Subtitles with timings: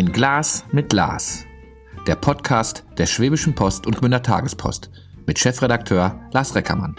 [0.00, 1.44] Ein Glas mit Lars.
[2.06, 4.88] Der Podcast der Schwäbischen Post und Gmünder Tagespost
[5.26, 6.96] mit Chefredakteur Lars Reckermann.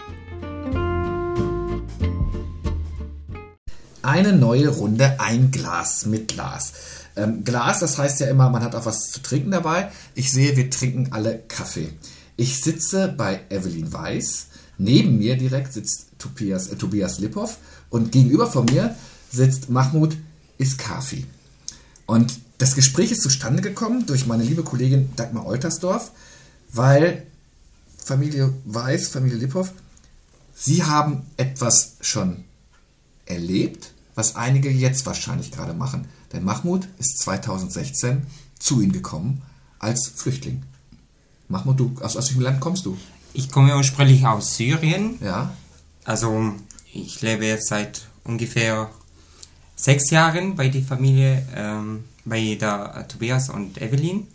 [4.02, 6.74] Eine neue Runde, ein Glas mit Lars.
[7.16, 9.90] Ähm, Glas, das heißt ja immer, man hat auch was zu trinken dabei.
[10.14, 11.92] Ich sehe, wir trinken alle Kaffee.
[12.36, 14.46] Ich sitze bei Evelyn Weiß.
[14.78, 17.58] Neben mir direkt sitzt Tobias, äh, Tobias Liphoff
[17.90, 18.94] und gegenüber von mir
[19.28, 20.16] sitzt Mahmoud
[20.58, 21.26] Iskafi.
[22.06, 26.12] Und das Gespräch ist zustande gekommen durch meine liebe Kollegin Dagmar Oltersdorf,
[26.72, 27.26] weil
[27.98, 29.72] Familie Weiß, Familie Liphoff,
[30.54, 32.44] sie haben etwas schon
[33.26, 36.06] erlebt, was einige jetzt wahrscheinlich gerade machen.
[36.32, 38.28] Denn Mahmoud ist 2016
[38.60, 39.42] zu ihnen gekommen
[39.80, 40.62] als Flüchtling.
[41.48, 42.96] Mahmoud, du, aus, aus welchem Land kommst du?
[43.34, 45.18] Ich komme ursprünglich aus Syrien.
[45.20, 45.52] Ja.
[46.04, 46.54] Also
[46.92, 48.88] ich lebe jetzt seit ungefähr
[49.82, 54.28] sechs Jahren bei der Familie, ähm, bei der äh, Tobias und Evelyn.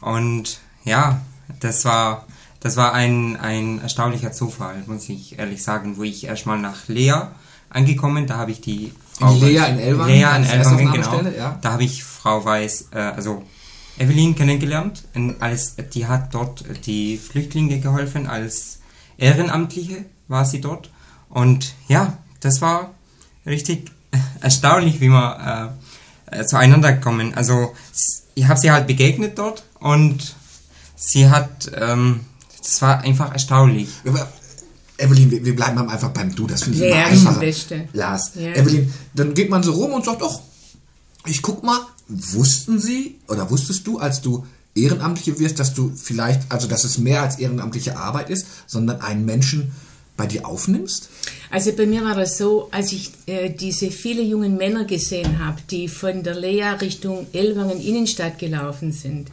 [0.00, 1.20] Und ja,
[1.60, 2.26] das war,
[2.60, 7.28] das war ein, ein erstaunlicher Zufall, muss ich ehrlich sagen, wo ich erstmal nach Lea
[7.68, 10.14] angekommen, da habe ich die Frau in Lea in Elwangen?
[10.14, 11.20] Lea in Elwangen, genau.
[11.36, 11.58] Ja.
[11.60, 13.42] Da habe ich Frau Weiß, äh, also
[13.98, 15.04] Evelyn kennengelernt.
[15.14, 18.80] Und als, die hat dort die Flüchtlinge geholfen, als
[19.18, 20.90] Ehrenamtliche war sie dort.
[21.28, 22.94] Und ja, das war
[23.44, 23.90] richtig
[24.40, 25.74] erstaunlich, wie wir
[26.30, 27.34] äh, zueinander kommen.
[27.34, 27.74] Also
[28.34, 30.36] ich habe sie halt begegnet dort und
[30.96, 32.20] sie hat, ähm,
[32.58, 33.88] das war einfach erstaunlich.
[34.06, 34.28] Aber
[34.98, 37.40] Evelyn, wir, wir bleiben einfach beim Du, das finde ich ja, immer einfacher.
[37.40, 37.88] Beste.
[37.92, 38.54] Lars, ja.
[38.54, 40.40] Evelyn, dann geht man so rum und sagt, doch,
[41.26, 46.52] ich guck mal, wussten Sie oder wusstest du, als du Ehrenamtliche wirst, dass du vielleicht,
[46.52, 49.72] also dass es mehr als ehrenamtliche Arbeit ist, sondern einen Menschen
[50.16, 51.10] bei dir aufnimmst?
[51.50, 55.58] Also bei mir war das so, als ich äh, diese vielen jungen Männer gesehen habe,
[55.70, 59.28] die von der Lea Richtung Elwangen Innenstadt gelaufen sind,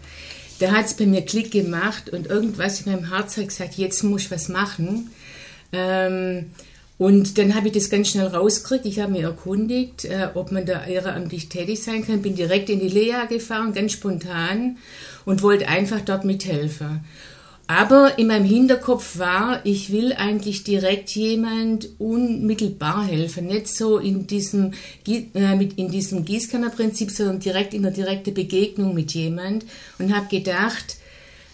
[0.60, 4.04] da hat es bei mir Klick gemacht und irgendwas in meinem Herz hat gesagt, jetzt
[4.04, 5.10] muss ich was machen.
[5.72, 6.52] Ähm,
[6.98, 8.86] und dann habe ich das ganz schnell rausgekriegt.
[8.86, 12.22] Ich habe mich erkundigt, äh, ob man da ehrenamtlich tätig sein kann.
[12.22, 14.78] Bin direkt in die Lea gefahren, ganz spontan
[15.26, 17.04] und wollte einfach dort mithelfen.
[17.76, 23.48] Aber in meinem Hinterkopf war, ich will eigentlich direkt jemand unmittelbar helfen.
[23.48, 24.74] Nicht so in diesem,
[25.08, 25.24] äh,
[25.76, 29.66] in diesem Gießkannerprinzip, sondern direkt in der direkten Begegnung mit jemand.
[29.98, 30.98] Und habe gedacht,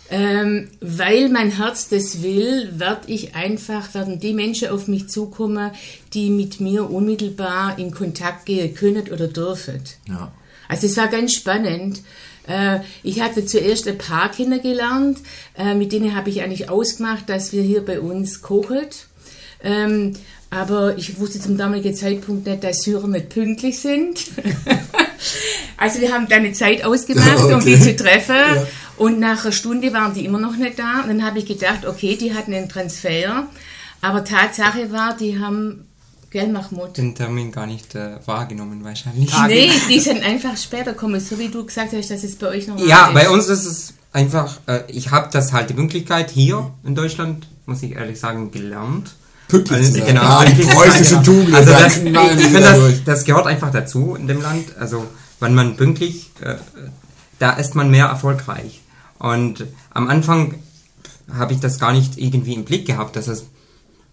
[0.09, 5.71] ähm, weil mein Herz das will, werde ich einfach, werden die Menschen auf mich zukommen,
[6.13, 9.81] die mit mir unmittelbar in Kontakt gehen können oder dürfen.
[10.09, 10.33] Ja.
[10.67, 12.01] Also es war ganz spannend.
[12.49, 15.19] Äh, ich hatte zuerst ein paar Kinder gelernt,
[15.57, 18.87] äh, mit denen habe ich eigentlich ausgemacht, dass wir hier bei uns kochen.
[19.63, 20.13] Ähm,
[20.49, 24.25] aber ich wusste zum damaligen Zeitpunkt nicht, dass Syrer nicht pünktlich sind.
[25.77, 27.53] also wir haben dann eine Zeit ausgemacht, okay.
[27.53, 28.35] um die zu treffen.
[28.35, 28.67] Ja.
[28.97, 31.01] Und nach einer Stunde waren die immer noch nicht da.
[31.01, 33.47] Und dann habe ich gedacht, okay, die hatten einen Transfer.
[34.01, 35.85] Aber Tatsache war, die haben,
[36.29, 36.97] gell, Mahmoud?
[36.97, 39.31] Den Termin gar nicht äh, wahrgenommen wahrscheinlich.
[39.47, 42.67] Nee, die sind einfach später gekommen, so wie du gesagt hast, dass es bei euch
[42.67, 43.13] noch Ja, ist.
[43.13, 47.47] bei uns ist es einfach, äh, ich habe das halt die Pünktlichkeit hier in Deutschland,
[47.65, 49.15] muss ich ehrlich sagen, gelernt.
[49.47, 50.05] Pünktlich also.
[50.05, 51.55] Genau, ja, pünktlich preußische Tugend.
[51.55, 54.77] Also das, ich, ich finde, das, das gehört einfach dazu in dem Land.
[54.77, 55.05] Also
[55.39, 56.55] wenn man pünktlich, äh,
[57.39, 58.81] da ist man mehr erfolgreich.
[59.17, 60.55] Und am Anfang
[61.33, 63.45] habe ich das gar nicht irgendwie im Blick gehabt, dass es,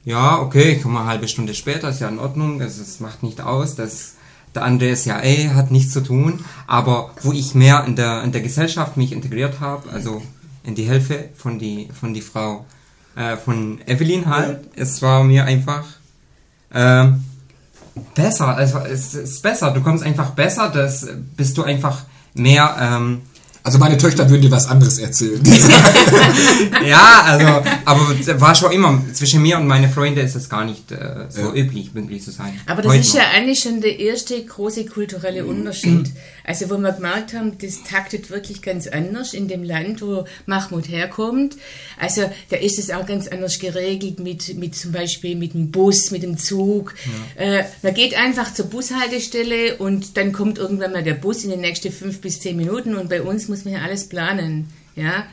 [0.07, 3.25] ja, okay, ich komme eine halbe Stunde später, ist ja in Ordnung, das, das macht
[3.25, 4.15] nicht aus, das,
[4.55, 6.45] der andere ist ja, ey, hat nichts zu tun.
[6.69, 10.23] Aber wo ich mehr in der, in der Gesellschaft mich integriert habe, also
[10.63, 12.65] in die Hilfe von die, von die Frau,
[13.17, 15.85] äh, von Evelyn halt, es war mir einfach,
[16.71, 17.09] äh,
[18.15, 23.23] besser, also es ist besser, du kommst einfach besser, das bist du einfach mehr, ähm,
[23.67, 25.43] also meine Töchter würden dir was anderes erzählen.
[26.87, 30.93] ja, also, aber war schon immer, zwischen mir und meinen Freunden ist es gar nicht
[30.93, 31.53] äh, so ja.
[31.53, 32.61] üblich, pünktlich zu sein.
[32.67, 33.23] Aber das Heute ist noch.
[33.23, 36.13] ja eigentlich schon der erste große kulturelle Unterschied.
[36.47, 40.89] Also wo wir gemerkt haben, das taktet wirklich ganz anders in dem Land, wo Mahmoud
[40.89, 41.57] herkommt.
[41.99, 46.13] Also da ist es auch ganz anders geregelt mit, mit zum Beispiel mit dem Bus,
[46.13, 46.95] mit dem Zug.
[47.37, 47.45] Ja.
[47.45, 51.61] Äh, man geht einfach zur Bushaltestelle und dann kommt irgendwann mal der Bus in den
[51.63, 54.69] nächsten fünf bis zehn Minuten und bei uns muss man ja alles planen.
[54.95, 55.27] Ja.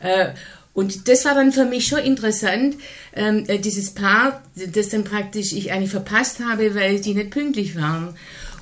[0.00, 0.30] Äh,
[0.72, 2.76] und das war dann für mich schon interessant,
[3.14, 7.76] ähm, äh, dieses Paar, das dann praktisch ich eigentlich verpasst habe, weil die nicht pünktlich
[7.76, 8.14] waren.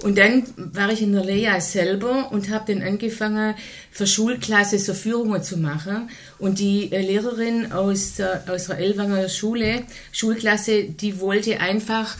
[0.02, 3.54] Und dann war ich in der Lea selber und habe dann angefangen,
[3.90, 6.10] für Schulklasse so Führungen zu machen.
[6.38, 12.16] Und die äh, Lehrerin aus der, aus der Elwanger Schule, Schulklasse, die wollte einfach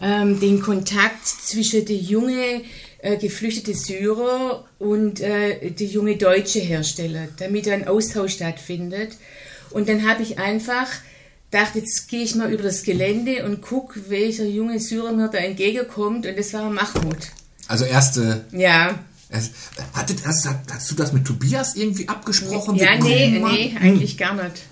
[0.00, 2.62] ähm, den Kontakt zwischen den jungen
[2.98, 9.12] äh, geflüchtete Syrer und äh, die junge Deutsche herstellen, damit ein Austausch stattfindet.
[9.70, 10.88] Und dann habe ich einfach
[11.54, 15.38] gedacht, jetzt gehe ich mal über das Gelände und gucke, welcher junge Syrer mir da
[15.38, 16.26] entgegenkommt.
[16.26, 17.28] Und das war Mahmoud.
[17.68, 18.44] Also erste.
[18.50, 18.98] Ja.
[19.28, 19.50] Es,
[19.94, 22.74] hattet, hast, hast du das mit Tobias irgendwie abgesprochen?
[22.74, 24.62] Ja, Wir nee, nee, eigentlich gar nicht.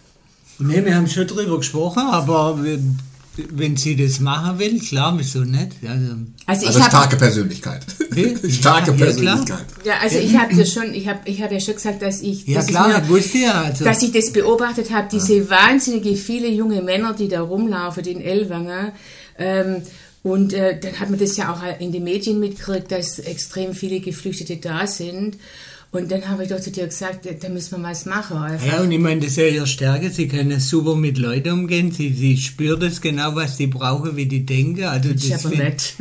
[0.59, 2.99] Nee, wir haben schon drüber gesprochen, aber wenn,
[3.51, 5.73] wenn sie das machen will, klar, wieso nicht?
[5.83, 6.13] Also,
[6.47, 7.83] Also, Also ich habe starke Persönlichkeit.
[8.51, 9.65] Starke Ja, ja, Persönlichkeit.
[9.85, 12.47] ja, also ich habe ja schon, ich habe, ich habe ja schon gesagt, dass ich,
[12.47, 13.63] ja dass klar, ich ich mir, wusste ja.
[13.63, 18.21] Also, dass ich das beobachtet habe, diese wahnsinnige viele junge Männer, die da rumlaufen in
[18.21, 18.93] Ellwangen.
[19.39, 19.77] Ähm,
[20.23, 24.01] und äh, dann hat man das ja auch in den Medien mitgekriegt, dass extrem viele
[24.01, 25.37] Geflüchtete da sind.
[25.93, 28.39] Und dann habe ich doch zu dir gesagt, da müssen wir was machen.
[28.39, 28.67] Einfach.
[28.67, 30.09] ja, und ich meine, das ist ja ihre Stärke.
[30.09, 31.93] Sie können super mit Leuten umgehen.
[31.93, 34.85] Sie, sie spürt es genau, was die brauchen, wie die denken.
[34.85, 35.95] Also, Das ist aber nett.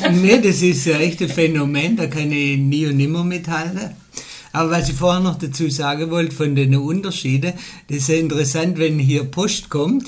[0.00, 3.90] Ja, nee, das ist ein echtes Phänomen, da kann ich nie und nimmer mithalten.
[4.52, 7.52] Aber was ich vorher noch dazu sagen wollte, von den Unterschieden,
[7.88, 10.06] das ist ja interessant, wenn hier Post kommt,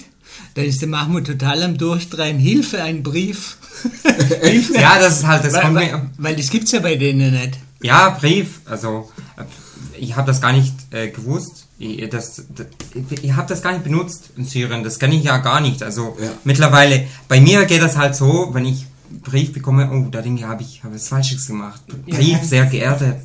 [0.54, 3.56] da ist der Mahmoud total am Durchdrehen, Hilfe, ein Brief.
[4.42, 4.75] Hilfe.
[4.75, 7.58] Ja, das ist halt, das weil, weil, weil das gibt's ja bei denen nicht.
[7.82, 8.60] Ja, Brief.
[8.66, 9.44] Also äh,
[9.98, 11.66] ich habe das gar nicht äh, gewusst.
[11.78, 12.66] Ich, das, das,
[13.22, 14.84] ich habe das gar nicht benutzt in Syrien.
[14.84, 15.82] Das kenne ich ja gar nicht.
[15.82, 16.30] Also Ja.
[16.44, 18.86] mittlerweile, bei mir geht das halt so, wenn ich
[19.22, 21.80] Brief bekomme, oh, da denke ich, habe ich habe was Falsches gemacht.
[22.06, 23.16] Brief, sehr geehrter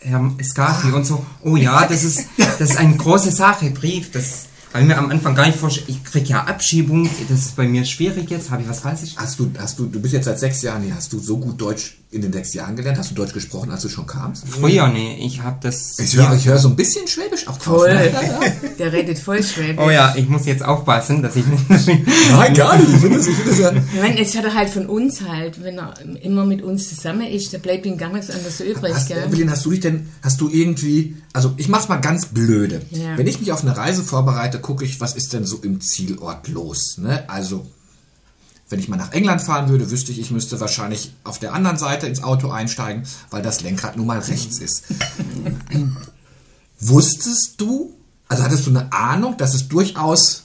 [0.00, 1.24] Herr Skafi und so.
[1.42, 3.70] Oh ja, das ist das ist eine große Sache.
[3.70, 5.86] Brief, das habe ich mir am Anfang gar nicht vorstellen.
[5.88, 7.08] Ich kriege ja Abschiebung.
[7.28, 8.50] Das ist bei mir schwierig jetzt.
[8.50, 9.16] Habe ich was Falsches?
[9.16, 11.60] Hast du, hast du, du bist jetzt seit sechs Jahren hier, hast du so gut
[11.60, 12.98] Deutsch in den sechs Jahren gelernt?
[12.98, 14.44] Hast du Deutsch gesprochen, als du schon kamst?
[14.48, 15.18] Früher, nee.
[15.20, 15.98] Ich habe das.
[15.98, 17.78] Ich höre, ich höre so ein bisschen Schwäbisch auch drauf.
[17.78, 17.94] Voll.
[17.94, 18.12] Ne?
[18.78, 19.84] Der redet voll Schwäbisch.
[19.84, 21.68] Oh ja, ich muss jetzt aufpassen, dass ich nicht.
[21.68, 22.88] Nein, gar nicht.
[22.88, 23.72] Ich finde das, ich finde das ja.
[23.72, 27.26] Ich meine, jetzt hat er halt von uns halt, wenn er immer mit uns zusammen
[27.26, 29.24] ist, da bleibt ihm gar nichts anderes übrig, Hast, gell?
[29.24, 32.80] Evelyn, hast du dich denn, hast du irgendwie, also ich mach's mal ganz blöde.
[32.90, 33.16] Ja.
[33.18, 36.48] Wenn ich mich auf eine Reise vorbereite, gucke ich, was ist denn so im Zielort
[36.48, 36.98] los.
[36.98, 37.28] Ne?
[37.28, 37.66] Also,
[38.68, 41.76] wenn ich mal nach England fahren würde, wüsste ich, ich müsste wahrscheinlich auf der anderen
[41.76, 44.84] Seite ins Auto einsteigen, weil das Lenkrad nun mal rechts ist.
[46.80, 47.94] Wusstest du,
[48.28, 50.44] also hattest du eine Ahnung, dass es durchaus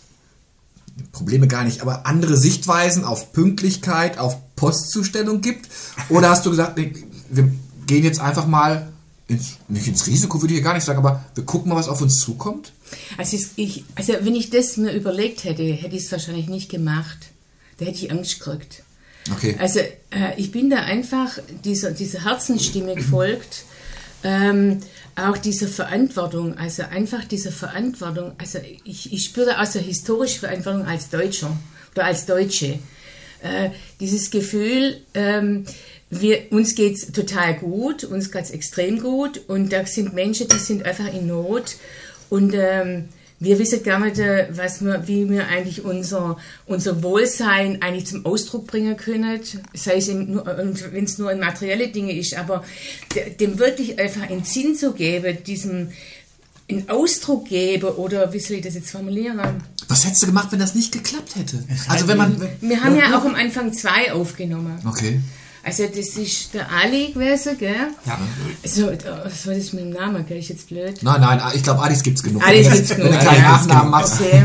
[1.11, 5.69] Probleme gar nicht, aber andere Sichtweisen auf Pünktlichkeit, auf Postzustellung gibt?
[6.09, 6.93] Oder hast du gesagt, nee,
[7.29, 7.51] wir
[7.87, 8.91] gehen jetzt einfach mal
[9.27, 11.87] ins, nicht ins Risiko, würde ich ja gar nicht sagen, aber wir gucken mal, was
[11.87, 12.73] auf uns zukommt?
[13.17, 17.31] Also, ich, also wenn ich das mir überlegt hätte, hätte ich es wahrscheinlich nicht gemacht.
[17.79, 18.83] Da hätte ich Angst gekriegt.
[19.31, 19.55] Okay.
[19.59, 23.63] Also äh, ich bin da einfach dieser, dieser Herzensstimme gefolgt,
[24.23, 24.79] ähm,
[25.15, 31.09] auch dieser Verantwortung, also einfach dieser Verantwortung, also ich, ich spüre so historische Verantwortung als
[31.09, 31.55] Deutscher
[31.93, 32.79] oder als Deutsche.
[33.41, 35.65] Äh, dieses Gefühl, ähm,
[36.09, 40.85] wir, uns geht's total gut, uns geht's extrem gut und da sind Menschen, die sind
[40.85, 41.75] einfach in Not
[42.29, 43.09] und ähm,
[43.39, 48.25] wir wissen gar nicht, äh, was wir, wie wir eigentlich unser, unser Wohlsein eigentlich zum
[48.25, 49.39] Ausdruck bringen können,
[49.73, 52.63] sei es wenn es nur in materielle Dinge ist, aber
[53.15, 55.89] de- dem wirklich einfach einen Sinn zu geben, diesem
[56.69, 59.39] einen Ausdruck geben oder wie soll ich das jetzt formulieren?
[59.87, 61.63] Was hättest du gemacht, wenn das nicht geklappt hätte?
[61.87, 62.39] Also wenn man...
[62.61, 64.77] Wir haben ja auch am Anfang zwei aufgenommen.
[64.85, 65.19] Okay.
[65.63, 67.75] Also das ist der Ali gewesen, gell?
[68.05, 68.17] Ja.
[68.63, 68.87] Also,
[69.23, 70.37] was war das mit dem Namen, gell?
[70.39, 71.01] Ist jetzt blöd.
[71.01, 72.45] Nein, nein, ich glaube, Adis gibt's genug.
[72.47, 73.51] Adis wenn, gibt's du- genug, wenn du keinen ja.
[73.51, 74.21] Nachnamen machst.
[74.21, 74.43] Okay.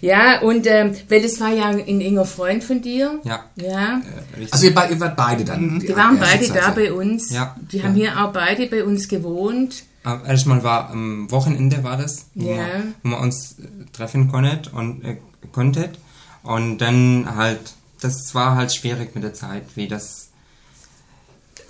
[0.00, 3.20] Ja, und ähm, weil das war ja ein enger Freund von dir.
[3.24, 3.44] Ja.
[3.56, 4.02] Ja.
[4.38, 4.46] Äh.
[4.50, 5.80] Also ihr, ihr wart beide dann.
[5.80, 7.30] Die waren erste beide da bei uns.
[7.30, 7.56] Ja.
[7.72, 9.84] Die haben hier auch beide bei uns gewohnt.
[10.02, 12.56] Aber Erstmal war am Wochenende war das, wo, Ja.
[12.56, 13.62] wir, wo wir uns äh,
[13.94, 15.16] treffen konnten und äh,
[15.52, 15.98] konntet.
[16.42, 17.72] Und dann halt,
[18.02, 20.28] das war halt schwierig mit der Zeit, wie das.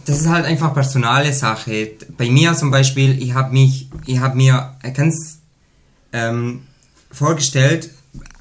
[0.05, 1.93] Das ist halt einfach personale Sache.
[2.17, 5.39] Bei mir zum Beispiel, ich habe mich, ich habe mir ganz
[6.13, 6.63] ähm,
[7.11, 7.91] vorgestellt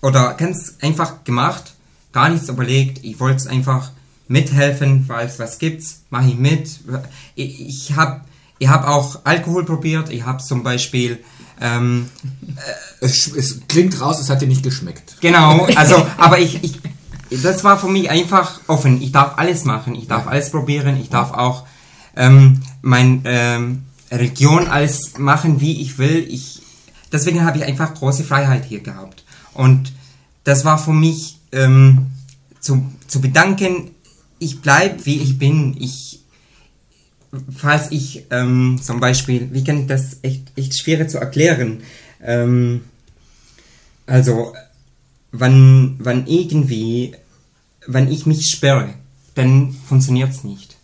[0.02, 1.74] oder ganz einfach gemacht,
[2.12, 3.04] gar nichts überlegt.
[3.04, 3.92] Ich wollte es einfach
[4.28, 6.80] mithelfen, weil es was gibt's, mache ich mit.
[7.36, 8.22] Ich, ich habe
[8.60, 10.10] ich hab auch Alkohol probiert.
[10.10, 11.20] Ich habe zum Beispiel
[11.62, 12.10] ähm,
[13.00, 15.18] Es, es klingt raus, es hat dir nicht geschmeckt.
[15.22, 16.80] Genau, also, aber ich, ich,
[17.42, 19.02] das war für mich einfach offen.
[19.02, 21.66] Ich darf alles machen, ich darf alles probieren, ich darf auch
[22.16, 26.26] ähm, mein ähm, Religion alles machen, wie ich will.
[26.30, 26.62] Ich,
[27.12, 29.24] deswegen habe ich einfach große Freiheit hier gehabt.
[29.54, 29.94] Und
[30.44, 32.08] das war für mich ähm,
[32.60, 33.92] zu, zu bedanken,
[34.40, 35.76] ich bleib wie ich bin.
[35.80, 36.20] Ich,
[37.56, 41.82] falls ich ähm, zum Beispiel, wie kann ich das echt, echt schwierig zu erklären?
[42.22, 42.82] Ähm,
[44.06, 44.54] also,
[45.32, 47.16] wenn, wenn irgendwie,
[47.88, 48.90] wenn ich mich sperre,
[49.36, 50.76] dann funktioniert's nicht.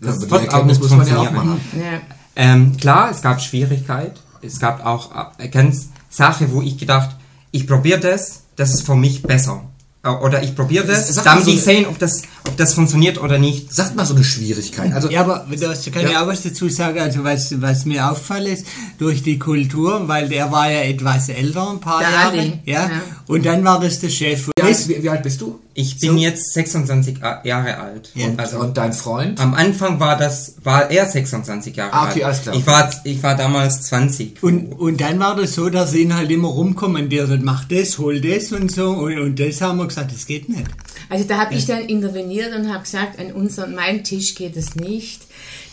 [0.00, 1.46] Ja, Das die wird auch nicht muss man ja auch funktionieren.
[1.48, 1.60] machen.
[1.80, 2.00] Ja.
[2.36, 4.20] Ähm, klar, es gab Schwierigkeit.
[4.42, 7.16] Es gab auch äh, ganz Sache, wo ich gedacht,
[7.50, 9.64] ich probiere das, das ist für mich besser.
[10.04, 13.20] Äh, Oder ich probiere das, Sag damit so ich sehen, ob das, ob das funktioniert
[13.20, 13.74] oder nicht.
[13.74, 14.92] Sagt mal so eine Schwierigkeit.
[14.92, 16.22] Also, Ja, aber da kann ich Ja.
[16.22, 17.00] auch was dazu sagen.
[17.00, 18.66] Also was, was mir auffällt ist,
[18.98, 22.38] durch die Kultur, weil der war ja etwas älter, ein paar Der Jahre.
[22.38, 22.82] Ali, ja?
[22.82, 22.90] ja.
[23.26, 24.48] Und dann war das der Chef.
[24.56, 25.58] wie, alt, wie, wie alt bist du?
[25.74, 28.10] Ich bin jetzt 26 A- Jahre alt.
[28.14, 28.26] Ja.
[28.26, 29.40] Und, Also und dein Freund?
[29.40, 32.34] am Anfang war das, war er 26 Jahre Ah, okay, alt.
[32.34, 32.54] alles klar.
[32.56, 34.42] Ich war, ich war damals 20.
[34.42, 37.98] Und, und dann war das so, dass sie ihn halt immer rumkommandiert hat, mach das,
[37.98, 38.90] hol das und so.
[38.90, 40.66] Und, und das haben wir gesagt, das geht nicht.
[41.08, 44.74] Also da habe ich dann interveniert und habe gesagt, an unseren, meinem Tisch geht es
[44.74, 45.22] nicht,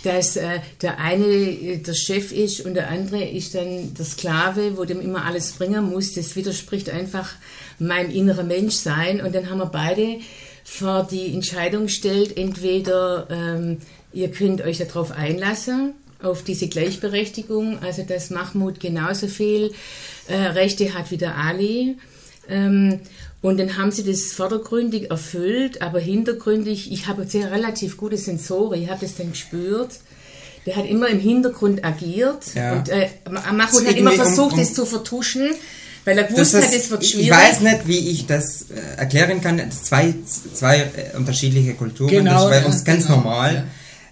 [0.03, 4.77] dass äh, der eine äh, der Chef ist und der andere ist dann der Sklave,
[4.77, 6.13] wo dem immer alles bringen muss.
[6.13, 7.33] Das widerspricht einfach
[7.79, 9.21] meinem inneren Menschsein.
[9.21, 10.19] Und dann haben wir beide
[10.63, 13.77] vor die Entscheidung gestellt, entweder ähm,
[14.13, 19.73] ihr könnt euch darauf einlassen, auf diese Gleichberechtigung, also dass Mahmoud genauso viel
[20.27, 21.97] äh, Rechte hat wie der Ali.
[22.49, 22.99] Ähm,
[23.41, 28.81] und dann haben sie das vordergründig erfüllt, aber hintergründig, ich habe sehr relativ gute Sensoren,
[28.81, 29.99] ich habe das dann gespürt.
[30.65, 32.73] Der hat immer im Hintergrund agiert Ja.
[32.73, 35.49] und äh, Mahmoud So hat immer irgendwie um- versucht, um- das zu vertuschen,
[36.05, 37.29] weil er Das gewusst hat, ist- es wird ich schwierig.
[37.31, 39.57] weiß nicht, wie ich das äh, erklären kann.
[39.59, 40.15] Das zwei,
[40.53, 42.09] zwei äh, unterschiedliche Kulturen.
[42.09, 43.65] Genau, das ist bei ja, uns ganz genau, normal.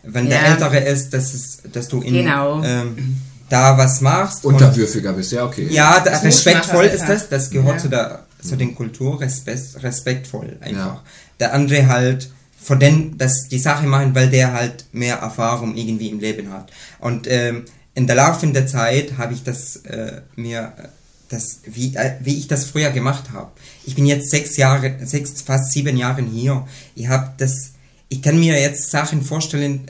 [0.03, 0.51] Wenn der Ja.
[0.53, 2.61] Ältere ist, dass, es, dass du in, Genau.
[2.63, 3.17] ähm,
[3.53, 4.43] da was machst.
[4.45, 5.67] und- Unterwürfiger bist, ja, okay.
[5.69, 7.29] Ja, da, respektvoll ist das.
[7.29, 7.81] Das gehört Ja.
[7.83, 10.95] zu der zu den Kultur respekt, respektvoll einfach.
[10.95, 11.03] Ja.
[11.39, 12.29] Der andere halt
[12.62, 16.69] von den, dass die Sache machen, weil der halt mehr Erfahrung irgendwie im Leben hat.
[17.00, 20.88] Und ähm, in der Laufe der Zeit habe ich das äh, mir äh,
[21.29, 23.51] das wie äh, wie ich das früher gemacht habe.
[23.86, 26.67] Ich bin jetzt sechs Jahre, sechs fast sieben Jahren hier.
[26.95, 27.72] Ich habe das,
[28.10, 29.89] ich kann mir jetzt Sachen vorstellen.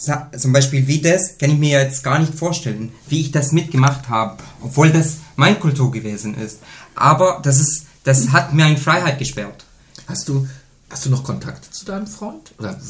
[0.00, 4.08] Zum Beispiel wie das kann ich mir jetzt gar nicht vorstellen, wie ich das mitgemacht
[4.08, 6.60] habe, obwohl das mein Kultur gewesen ist.
[6.94, 9.66] Aber das ist, das hat mir eine Freiheit gesperrt.
[10.06, 10.48] Hast du,
[10.88, 12.52] hast du noch Kontakt zu deinem Freund?
[12.58, 12.80] Oder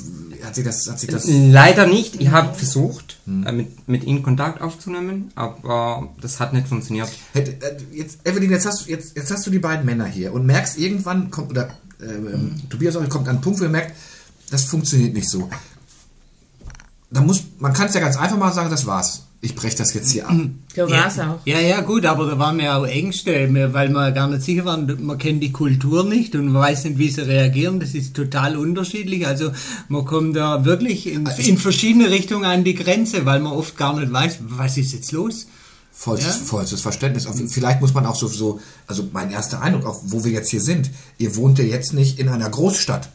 [0.45, 2.21] hat sich das, hat sich das, Leider nicht.
[2.21, 7.11] Ich habe versucht, äh, mit, mit ihm Kontakt aufzunehmen, aber das hat nicht funktioniert.
[7.35, 10.47] äh, jetzt, Evelyn, jetzt hast, du, jetzt, jetzt hast du die beiden Männer hier und
[10.47, 13.97] merkst irgendwann, kommt, oder äh, ähm, Tobias auch, kommt an einen Punkt, wo er merkt,
[14.51, 15.51] das funktioniert nicht so.
[17.11, 19.27] Da muss, man kann es ja ganz einfach mal sagen, das war's.
[19.43, 20.37] Ich breche das jetzt hier ab.
[20.77, 21.39] So war es auch.
[21.47, 23.33] Ja, ja, gut, aber da waren wir auch Ängste,
[23.73, 26.99] weil wir gar nicht sicher waren, man kennt die Kultur nicht und man weiß nicht,
[26.99, 27.81] wie sie reagieren.
[27.81, 29.27] Das ist total unterschiedlich.
[29.27, 29.51] Also
[29.89, 33.99] man kommt da wirklich in, in verschiedene Richtungen an die Grenze, weil man oft gar
[33.99, 35.47] nicht weiß, was ist jetzt los.
[35.91, 36.45] Vollstes, Ja?
[36.45, 37.27] vollstes Verständnis.
[37.27, 40.51] Und Vielleicht muss man auch so, so, also mein erster Eindruck, auch wo wir jetzt
[40.51, 43.09] hier sind, ihr wohnt ja jetzt nicht in einer Großstadt,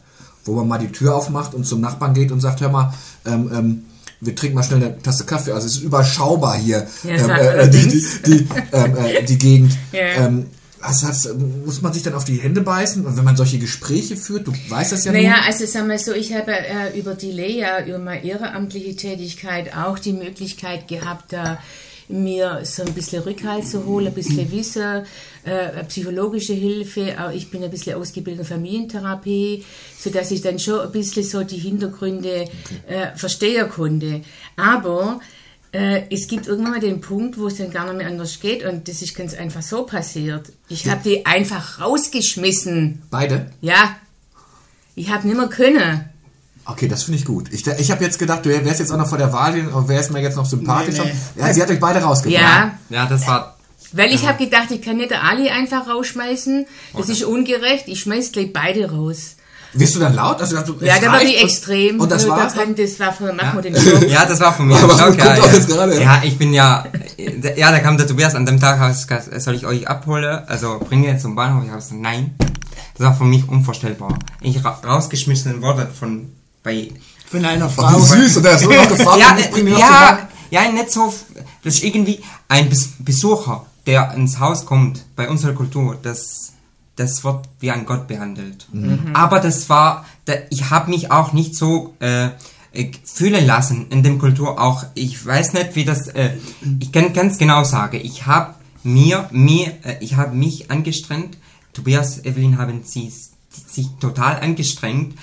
[0.46, 2.94] wo man mal die Tür aufmacht und zum Nachbarn geht und sagt, hör mal,
[3.26, 3.84] ähm, ähm,
[4.20, 5.52] wir trinken mal schnell eine Tasse Kaffee.
[5.52, 8.22] Also es ist überschaubar hier, Ja, ähm, äh, die, die, allerdings.
[8.22, 9.72] die, ähm, äh, die Gegend.
[9.92, 10.26] Ja.
[10.26, 10.46] Ähm,
[10.80, 11.28] was hat's,
[11.64, 13.04] muss man sich dann auf die Hände beißen?
[13.04, 15.40] Und wenn man solche Gespräche führt, du weißt das ja Naja, nun.
[15.46, 19.98] also sagen wir so, ich habe äh, über die Lea, über meine ehrenamtliche Tätigkeit auch
[19.98, 21.58] die Möglichkeit gehabt, da
[22.08, 25.04] mir so ein bisschen Rückhalt zu holen, ein bisschen Wissen,
[25.44, 29.64] äh, psychologische Hilfe, auch ich bin ein bisschen ausgebildet in Familientherapie,
[29.98, 32.48] so dass ich dann schon ein bisschen so die Hintergründe
[32.86, 34.22] äh, verstehen konnte.
[34.56, 35.20] Aber
[35.72, 38.64] äh, es gibt irgendwann mal den Punkt, wo es dann gar nicht mehr anders geht
[38.64, 40.52] und das ist ganz einfach so passiert.
[40.68, 43.02] Ich habe die einfach rausgeschmissen.
[43.10, 43.50] Beide?
[43.60, 43.96] Ja,
[44.94, 46.08] ich habe nicht mehr können.
[46.68, 47.52] Okay, das finde ich gut.
[47.52, 49.54] Ich, ich habe jetzt gedacht, du wärst jetzt auch noch vor der Wahl,
[49.86, 51.04] wer ist mir jetzt noch sympathischer?
[51.04, 52.42] Nee, Ja, sie hat euch beide rausgebracht.
[52.42, 53.52] Ja, Ja, das war
[53.92, 56.66] weil ich habe gedacht, ich kann nicht der Ali einfach rausschmeißen.
[56.98, 57.84] Das ist ungerecht.
[57.86, 59.36] Ich schmeiß gleich beide raus.
[59.74, 60.40] Wirst du dann laut?
[60.40, 62.00] Also, du, Ja, da war und- extrem.
[62.00, 62.54] Und das da war's?
[62.54, 64.02] kann, das war von Mahmoud den Job.
[64.08, 64.76] Ja, das war von mir.
[64.76, 65.52] Aber Okay, auch ja.
[65.52, 66.00] jetzt gerade, ja.
[66.00, 66.84] ja, ich bin ja,
[67.56, 71.06] ja, da kam der Tobias an dem Tag, ich soll ich euch abholen, also bringe
[71.06, 71.62] ihr zum Bahnhof?
[71.64, 72.34] Ich habe gesagt, nein.
[72.98, 74.18] Das war für mich unvorstellbar.
[74.40, 76.32] Ich ra rausgeschmissen wurde von,
[76.66, 76.90] bei,
[77.30, 77.98] Von einer Frau.
[77.98, 78.38] süß.
[78.38, 81.14] Er hat so noch gefragt, ja, ich bringe ja, ja, nicht so,
[81.62, 86.52] das ist irgendwie ein Bes Besucher, der ins Haus kommt, bei unserer Kultur, das,
[86.96, 88.66] das wird wie ein Gott behandelt.
[89.14, 92.30] Aber das war, da, ich habe mich auch nicht so äh,
[92.72, 94.84] äh, fühlen lassen in dem Kultur auch.
[94.94, 96.30] Ich weiß nicht, wie das, äh,
[96.80, 101.38] ich kann ganz genau sagen, ich habe mir, mir, äh, ich habe mich angestrengt,
[101.72, 103.12] Tobias, Evelyn haben sie
[103.66, 105.16] sich total angestrengt,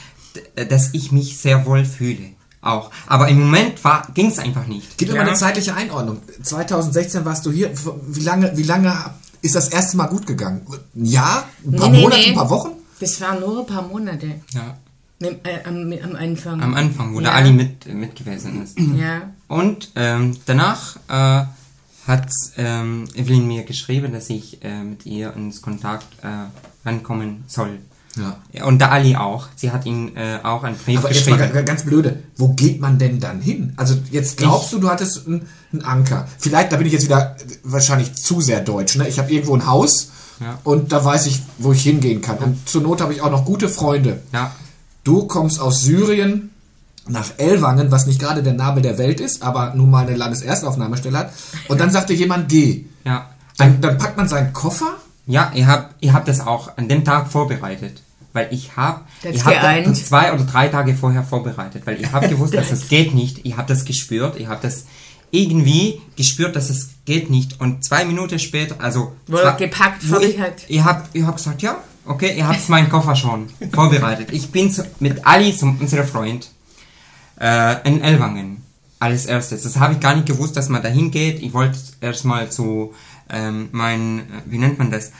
[0.69, 2.31] dass ich mich sehr wohl fühle.
[2.61, 2.91] Auch.
[3.07, 3.81] Aber im Moment
[4.13, 4.97] ging es einfach nicht.
[4.97, 6.21] Gib mir mal eine zeitliche Einordnung.
[6.41, 7.71] 2016 warst du hier.
[8.07, 8.93] Wie lange, wie lange
[9.41, 10.65] ist das erste Mal gut gegangen?
[10.95, 11.45] Ein Jahr?
[11.65, 12.21] Ein paar Nee, nee, Monate?
[12.21, 12.29] nee.
[12.29, 12.69] Ein paar Wochen?
[13.01, 14.39] Das waren nur ein paar Monate.
[14.53, 14.77] Ja.
[15.19, 16.61] Äh, am, am Anfang.
[16.61, 17.25] Am Anfang, wo ja.
[17.25, 18.79] der Ali mit, mit gewesen ist.
[18.79, 19.29] Ja.
[19.47, 21.45] Und ähm, danach äh,
[22.07, 27.79] hat ähm, Evelyn mir geschrieben, dass ich äh, mit ihr ins Kontakt äh, rankommen soll.
[28.15, 28.37] Ja.
[28.51, 29.47] Ja, Und der Ali auch.
[29.55, 31.65] Sie hat ihn äh, auch einen Brief Aber jetzt mal geschrieben.
[31.65, 33.73] ganz, blöde, wo geht man denn dann hin?
[33.75, 35.47] Also jetzt glaubst du, du hattest einen,
[35.83, 36.27] Anker.
[36.37, 38.95] Vielleicht, da bin ich jetzt wieder wahrscheinlich zu sehr deutsch.
[38.97, 39.07] Ne?
[39.07, 40.59] Ich habe irgendwo ein Haus Ja.
[40.63, 42.37] und da weiß ich, wo ich hingehen kann.
[42.37, 44.21] Und zur Not habe ich auch noch gute Freunde.
[44.31, 44.51] Ja,
[45.03, 46.51] Du kommst aus Syrien
[47.07, 51.17] nach Ellwangen, was nicht gerade der Nabel der Welt ist, aber nun mal eine Landeserstaufnahmestelle
[51.17, 51.33] hat.
[51.67, 52.85] Und dann sagte jemand, geh.
[53.03, 53.29] ja.
[53.57, 54.95] Dann, dann packt man seinen Koffer.
[55.25, 58.01] Ja, ihr habt, ihr habt das auch an dem Tag vorbereitet.
[58.33, 59.85] Weil ich habe, geeint.
[59.85, 61.85] das zwei oder drei Tage vorher vorbereitet.
[61.85, 63.45] Weil ihr habt gewusst, dass es geht nicht.
[63.45, 64.39] Ihr habt das gespürt.
[64.39, 64.85] Ihr habt das
[65.29, 67.59] irgendwie gespürt, dass es geht nicht.
[67.61, 69.13] Und zwei Minuten später, also...
[69.31, 70.75] Er zwei- gepackt, wo fertig ich.
[70.75, 74.29] Ihr habt, ihr habt gesagt, ja, okay, ihr habt meinen Koffer schon vorbereitet.
[74.31, 76.49] Ich bin zu, mit Ali, zum, unserem Freund,
[77.39, 78.63] äh, in Ellwangen.
[78.99, 79.63] Als erstes.
[79.63, 81.41] Das habe ich gar nicht gewusst, dass man dahin geht.
[81.43, 82.93] Ich wollte erstmal zu
[83.29, 85.11] ähm, mein, äh, wie nennt man das?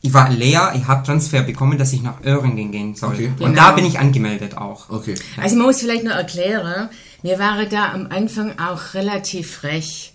[0.00, 3.14] Ich war leer, ich habe Transfer bekommen, dass ich nach Öhringen gehen soll.
[3.14, 3.26] Okay.
[3.28, 3.54] Und Genau.
[3.54, 4.90] da bin ich angemeldet auch.
[4.90, 5.16] Okay.
[5.36, 6.88] Also man muss vielleicht noch erklären,
[7.22, 10.14] wir waren da am Anfang auch relativ frech.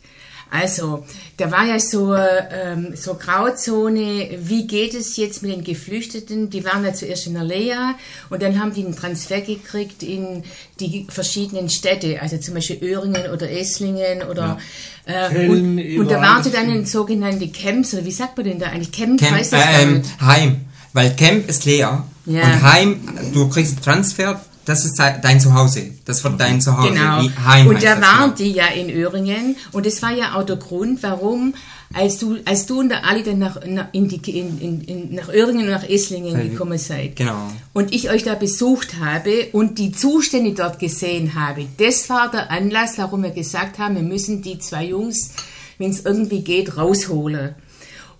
[0.53, 1.03] Also,
[1.38, 6.51] da war ja so, ähm, so Grauzone, wie geht es jetzt mit den Geflüchteten?
[6.51, 7.95] Die waren ja zuerst in Alea
[8.29, 10.43] und dann haben die einen Transfer gekriegt in
[10.79, 14.60] die verschiedenen Städte, also zum Beispiel Öhringen oder Esslingen oder
[15.05, 18.45] äh, Köln, und, und da waren sie dann in sogenannte Camps, oder wie sagt man
[18.45, 18.91] denn da eigentlich?
[18.91, 20.03] Camp, Camp, heißt das äh, ähm?
[20.22, 20.62] Heim.
[20.93, 22.05] Weil Camp ist leer.
[22.27, 22.43] Ja.
[22.43, 23.01] Und Heim,
[23.33, 25.91] du kriegst Transfer, das ist dein Zuhause.
[26.05, 26.93] Das wird dein Zuhause.
[26.93, 27.22] Genau.
[27.46, 28.36] Heim und da waren genau.
[28.38, 31.53] die ja in Öhringen und das war ja auch der Grund, warum,
[31.93, 35.15] als du, als du und der Ali dann nach, nach, in die, in, in, in,
[35.15, 37.15] nach Öhringen und nach Esslingen gekommen seid.
[37.17, 37.51] Genau.
[37.74, 42.49] Und ich euch da besucht habe und die Zustände dort gesehen habe, das war der
[42.49, 45.32] Anlass, warum wir gesagt haben, wir müssen die zwei Jungs,
[45.78, 47.56] wenn es irgendwie geht, rausholen.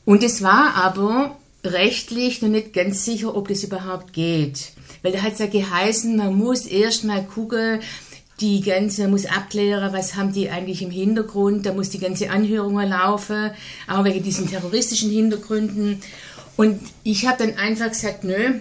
[0.06, 4.73] Und es war aber rechtlich noch nicht ganz sicher, ob das überhaupt geht.
[5.04, 7.80] Weil da hat es ja geheißen, man muss erst mal gucken,
[8.40, 12.32] die ganze, man muss abklären, was haben die eigentlich im Hintergrund, da muss die ganze
[12.32, 13.52] Anhörung laufen,
[13.88, 16.02] auch wegen diesen terroristischen Hintergründen.
[16.58, 18.56] Und ich habe dann einfach gesagt, nö,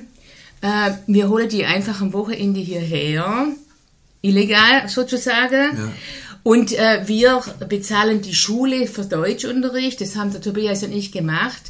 [0.60, 3.48] äh, wir holen die einfach am Wochenende hierher,
[4.20, 5.92] illegal sozusagen.
[6.42, 10.00] Und äh, wir bezahlen die Schule für Deutschunterricht.
[10.00, 11.62] Das haben der Tobias und ich gemacht.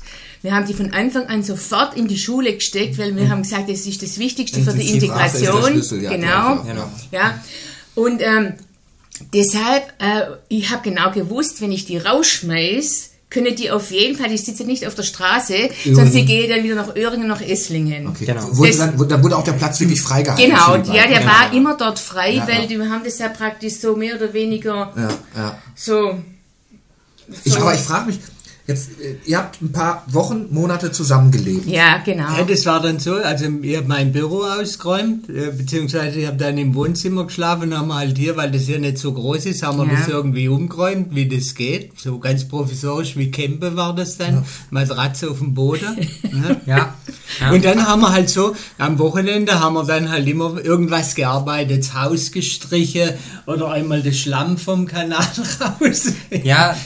[0.43, 3.71] Wir haben die von Anfang an sofort in die Schule gesteckt, weil wir haben gesagt,
[3.71, 5.63] das ist das Wichtigste für die Integration.
[5.73, 6.63] Schlüssel, ja, genau.
[6.65, 6.91] Genau.
[7.13, 7.41] Ja.
[7.95, 8.55] Und ähm,
[9.33, 14.29] deshalb, äh, ich habe genau gewusst, wenn ich die rausschmeiß, können die auf jeden Fall,
[14.29, 18.09] die sitzen nicht auf der Straße, sondern sie gehen dann wieder nach Öhringen, nach Esslingen.
[18.09, 18.27] Okay.
[18.27, 18.47] Genau.
[18.57, 20.51] Wurde dann, wurde- dann wurde auch der Platz wirklich freigehalten.
[20.51, 22.67] Genau, ja, der war immer dort frei, Ja, weil ja.
[22.67, 25.59] die haben das ja praktisch so mehr oder weniger Ja, ja.
[25.75, 26.19] so.
[27.45, 28.19] Ich, so aber ich frage mich,
[28.73, 31.67] jetzt, äh, ihr habt ein paar Wochen, Monate zusammengelebt.
[31.67, 32.25] ja, genau.
[32.37, 36.37] Ja, das war dann so, also ich habe mein Büro ausgeräumt, äh, beziehungsweise ich habe
[36.37, 39.63] dann im Wohnzimmer geschlafen, haben wir halt hier, weil das hier nicht so groß ist,
[39.63, 39.99] haben wir Ja.
[39.99, 41.99] das irgendwie umgeräumt, wie das geht.
[42.01, 45.97] So ganz provisorisch wie Campe war das dann, Matratze auf dem Boden.
[46.33, 46.61] ne?
[46.67, 46.95] Ja.
[47.41, 47.51] ja.
[47.51, 51.81] Und dann haben wir halt so, am Wochenende haben wir dann halt immer irgendwas gearbeitet,
[51.81, 53.11] das Haus gestrichen
[53.47, 55.25] oder einmal das Schlamm vom Kanal
[55.61, 56.13] raus.
[56.43, 56.77] Ja,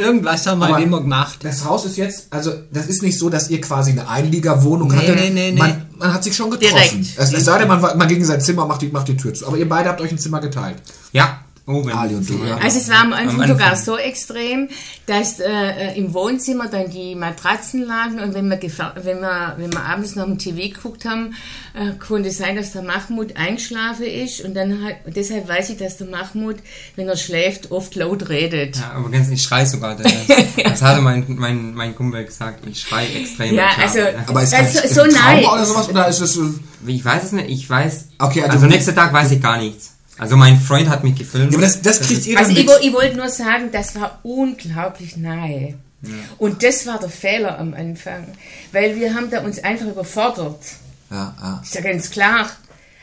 [0.00, 1.33] irgendwas haben wir halt immer gemacht.
[1.40, 4.96] Das Haus ist jetzt, also das ist nicht so, dass ihr quasi eine Einliegerwohnung Nee,
[4.96, 5.16] hattet.
[5.16, 5.58] nee, nee, nee.
[5.58, 6.74] Man, man hat sich schon getroffen.
[6.74, 7.18] Direkt.
[7.18, 9.34] Es, es sei denn, man, man ging in sein Zimmer, macht die, macht die Tür
[9.34, 9.46] zu.
[9.46, 10.76] Aber ihr beide habt euch ein Zimmer geteilt.
[11.12, 11.92] ja, oben.
[11.92, 12.56] Ali und du, ja.
[12.58, 14.68] Also es war am Anfang, Am sogar so extrem,
[15.06, 18.58] dass äh, im Wohnzimmer dann die Matratzen lagen und wenn wir,
[19.02, 21.34] wenn wir, wenn wir abends noch im TV geguckt haben,
[21.74, 25.70] äh, konnte es sein, dass der Mahmoud eingeschlafen ist und dann hat, und deshalb weiß
[25.70, 26.56] ich, dass der Mahmoud,
[26.96, 28.76] wenn er schläft, oft laut redet.
[28.76, 29.96] Ja, aber ganz, ich schrei sogar.
[29.96, 30.12] Das,
[30.62, 32.66] das hatte mein, mein, mein Kumpel gesagt.
[32.66, 33.54] Ich schrei extrem.
[33.54, 35.46] Ja, also- Aber ist Das das so Trauma nice.
[35.46, 35.88] oder sowas?
[35.88, 36.42] Oder ist es so,
[36.86, 37.48] Ich weiß es nicht.
[37.48, 38.08] Ich weiß.
[38.18, 39.93] Okay, also- also, nächsten Tag weiß ich gar nichts.
[40.18, 41.52] Also mein Freund hat mich gefilmt.
[41.52, 44.20] ja, aber das, das kriegt ihr dann Also ich, ich wollte nur sagen, das war
[44.22, 45.74] unglaublich nahe.
[46.36, 48.26] Und das war der Fehler am Anfang,
[48.72, 50.60] weil wir haben da uns einfach überfordert.
[51.10, 51.60] Ja, ja.
[51.62, 52.50] Ist ja ganz klar.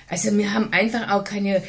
[0.08, 1.64] Also wir haben einfach auch keine.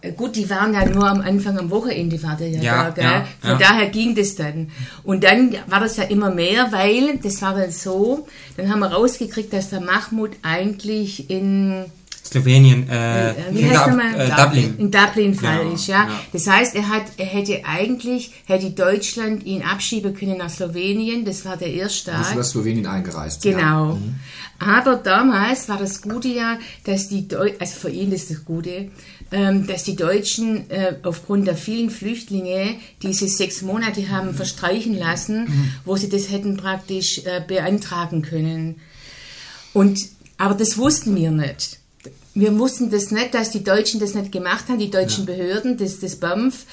[0.00, 2.90] äh, Gut, die waren ja nur am Anfang am Wochenende war der ja, Ja, da,
[2.90, 3.04] gell?
[3.04, 3.56] ja, Von ja.
[3.58, 4.70] daher ging das dann.
[5.02, 8.92] Und dann war das ja immer mehr, weil das war dann so, dann haben wir
[8.92, 11.86] rausgekriegt, dass der Mahmoud eigentlich in
[12.26, 14.74] Slowenien, äh, Äh, wie in, heißt Dub- äh, Dublin.
[14.78, 16.08] In Dublin Fall Genau, ist, ja.
[16.08, 16.20] ja.
[16.32, 21.24] Das heißt, er hat, er hätte eigentlich, hätte Deutschland ihn abschieben können nach Slowenien.
[21.24, 22.36] Das war der erste Staat.
[22.36, 23.42] nach Slowenien eingereist?
[23.42, 23.58] Genau.
[23.90, 23.94] Ja.
[23.94, 24.14] Mhm.
[24.58, 28.88] Aber damals war das Gute ja, dass die, Deu also für ihn ist das Gute,
[29.30, 35.44] ähm, dass die Deutschen äh, aufgrund der vielen Flüchtlinge diese sechs Monate haben verstreichen lassen,
[35.44, 35.72] Mhm.
[35.84, 38.76] wo sie das hätten praktisch äh, beantragen können.
[39.74, 39.98] Und,
[40.38, 41.80] aber das wussten wir nicht.
[42.36, 46.00] Wir wussten das nicht, dass die Deutschen das nicht gemacht haben, die deutschen Behörden, das,
[46.00, 46.66] das BAMF.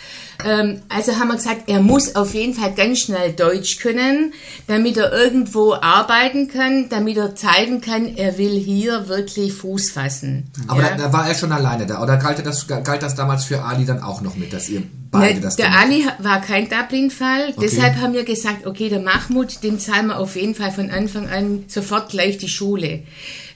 [0.45, 4.34] Ähm, also haben wir gesagt, er muss auf jeden Fall ganz schnell Deutsch können,
[4.67, 10.52] damit er irgendwo arbeiten kann, damit er zeigen kann, er will hier wirklich Fuß fassen.
[10.67, 10.89] Aber ja.
[10.89, 12.04] da, da war er schon alleine da.
[12.04, 15.36] Oder galt das, galt das damals für Ali dann auch noch mit, dass ihr beide
[15.36, 17.60] Ne, das der gemacht Ali war kein Dublin-Fall, Okay.
[17.62, 21.30] deshalb haben wir gesagt, okay, der Mahmoud, den zahlen wir auf jeden Fall von Anfang
[21.30, 23.04] an sofort gleich die Schule.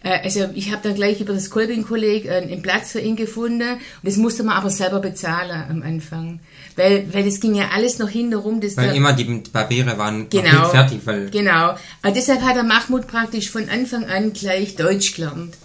[0.03, 3.79] Äh, Also ich habe dann gleich über das Kolbing-Kolleg einen Platz für ihn gefunden und
[4.03, 6.39] das musste man aber selber bezahlen am Anfang.
[6.75, 8.61] Weil, weil das ging ja alles noch hinterrum.
[8.61, 10.61] Das Weil immer die Papiere waren noch Genau.
[10.61, 11.75] nicht fertig, weil Genau.
[12.01, 15.55] Aber deshalb hat der Mahmoud praktisch von Anfang an gleich Deutsch gelernt.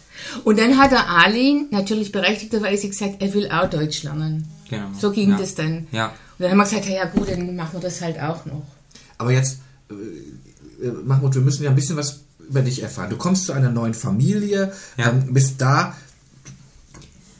[0.44, 4.46] Und dann hat der Ali natürlich berechtigterweise gesagt, er will auch Deutsch lernen.
[4.70, 4.86] Genau.
[4.98, 5.36] So ging Ja.
[5.38, 5.86] das dann.
[5.92, 6.06] Ja.
[6.06, 8.62] Und dann haben wir gesagt, ja gut, dann machen wir das halt auch noch.
[9.18, 9.58] Aber jetzt,
[9.90, 12.20] äh, äh, Mahmoud, wir müssen ja ein bisschen was
[12.52, 13.08] über dich erfahren.
[13.10, 15.08] Du kommst zu einer neuen Familie, Ja.
[15.08, 15.94] ähm, bist da,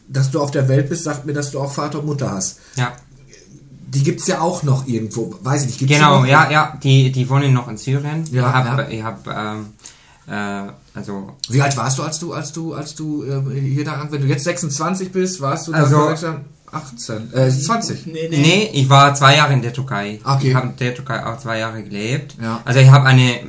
[0.09, 2.59] dass du auf der Welt bist, sagt mir, dass du auch Vater und Mutter hast.
[2.77, 2.93] Ja.
[3.89, 5.79] Die gibt's ja auch noch irgendwo, weiß ich nicht.
[5.81, 8.25] Gibt's Genau, ja, ja, die, die wohnen noch in Syrien.
[8.33, 8.89] Ja, ich habe, ja.
[8.89, 9.67] ich hab, ähm,
[10.27, 14.07] äh, also, Wie alt warst du, als du, als du, als du ähm, hier da,
[14.11, 18.07] wenn du jetzt 26 bist, warst du da Also- vor Deutschland 18, äh, 20?
[18.07, 20.21] Nee, nee, ich war zwei Jahre in der Türkei.
[20.25, 20.49] Okay.
[20.49, 22.37] Ich habe in der Türkei auch zwei Jahre gelebt.
[22.41, 22.63] Ja.
[22.65, 23.41] Also ich habe eine,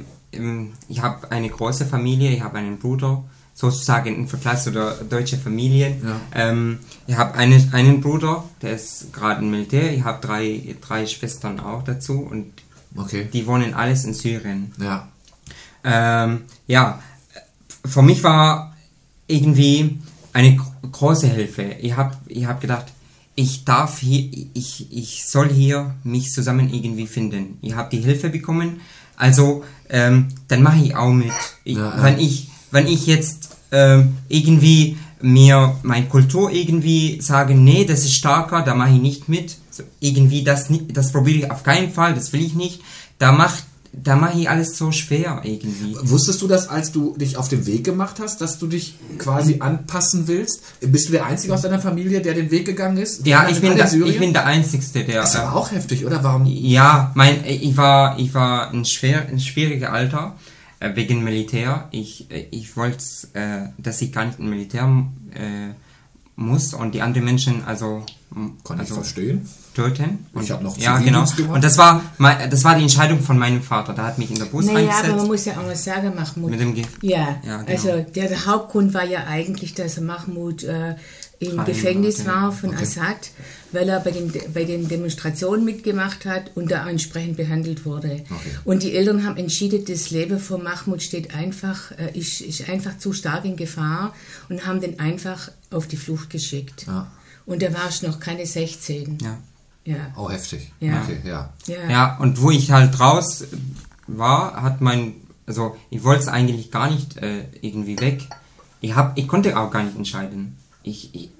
[0.89, 3.23] ich habe eine große Familie, ich habe einen Bruder,
[3.55, 5.95] sozusagen im Vergleich zu der deutschen Familie.
[6.03, 6.19] Ja.
[6.33, 9.93] Ähm, ich habe einen, einen Bruder, der ist gerade im Militär.
[9.93, 12.51] Ich habe drei, drei Schwestern auch dazu und
[12.95, 13.27] Okay.
[13.33, 14.71] die wohnen alles in Syrien.
[14.79, 15.07] Ja.
[15.83, 16.99] Ähm, ja,
[17.85, 18.75] für mich war
[19.27, 19.99] irgendwie
[20.31, 21.63] eine gro- große Hilfe.
[21.81, 22.85] Ich habe ich hab gedacht,
[23.35, 27.57] ich darf hier, ich, ich soll hier mich zusammen irgendwie finden.
[27.61, 28.81] Ich habe die Hilfe bekommen,
[29.15, 31.31] also ähm, dann mache ich auch mit.
[31.63, 32.03] Ich, Ja, ja.
[32.03, 38.13] Wenn ich, wenn ich jetzt ähm, irgendwie mir meine Kultur irgendwie sage, nee, das ist
[38.13, 39.57] stärker, da mache ich nicht mit.
[39.71, 42.81] So, irgendwie das, das probiere ich auf keinen Fall, das will ich nicht.
[43.19, 45.95] Da macht, da mache ich alles so schwer irgendwie.
[46.01, 49.57] Wusstest du das, als du dich auf den Weg gemacht hast, dass du dich quasi
[49.59, 50.61] anpassen willst?
[50.81, 53.25] Bist du der Einzige aus deiner Familie, der den Weg gegangen ist?
[53.27, 55.21] Ja, ich bin, der, ich bin der Einzigste, der.
[55.21, 56.23] Das ist äh, auch heftig, oder?
[56.23, 56.45] Warum?
[56.45, 60.35] Ja, mein, ich war, ich war ein schwer, ein schwieriges Alter
[60.79, 61.87] äh, wegen Militär.
[61.91, 62.97] Ich, äh, ich wollte,
[63.77, 64.87] dass ich gar nicht im Militär
[66.35, 68.03] muss und die anderen Menschen also,
[68.63, 69.47] Kann ich also verstehen.
[69.73, 70.25] Töten.
[70.33, 71.25] Und, Ich hab noch ja genau.
[71.49, 72.01] Und das war,
[72.49, 73.93] das war die Entscheidung von meinem Vater.
[73.93, 75.27] Der hat mich in der Bus Naja, aber man eingesetzt.
[75.27, 76.51] muss ja auch mal sagen, Mahmoud.
[76.51, 77.71] Mit dem Ge ja, Ja, genau.
[77.71, 80.95] also der, der Hauptgrund war ja eigentlich, dass Mahmoud äh,
[81.39, 83.31] im Gefängnis war, von Assad,
[83.71, 88.23] weil er bei den, bei den Demonstrationen mitgemacht hat und da entsprechend behandelt wurde.
[88.63, 92.97] Und die Eltern haben entschieden, das Leben von Mahmoud steht einfach, äh, ist, ist einfach
[92.97, 94.13] zu stark in Gefahr
[94.49, 96.85] und haben den einfach auf die Flucht geschickt.
[96.87, 97.11] Ja.
[97.45, 99.17] Und da war ich noch keine 16.
[99.21, 99.37] ja.
[99.85, 99.97] Ja.
[100.15, 100.71] Auch heftig.
[100.79, 101.01] Ja.
[101.01, 101.49] Okay, ja.
[101.65, 101.89] Ja.
[101.89, 103.45] Ja, und wo ich halt raus
[104.07, 105.15] war, hat mein,
[105.45, 108.27] also ich wollte es eigentlich gar nicht äh, irgendwie weg.
[108.81, 110.57] Ich hab, ich konnte auch gar nicht entscheiden.
[110.83, 111.31] Ich, ich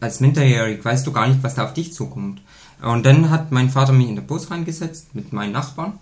[0.00, 2.40] als Minderjährig weißt du gar nicht, was da auf dich zukommt.
[2.82, 5.98] Und dann hat mein Vater mich in den Bus reingesetzt mit meinen Nachbarn,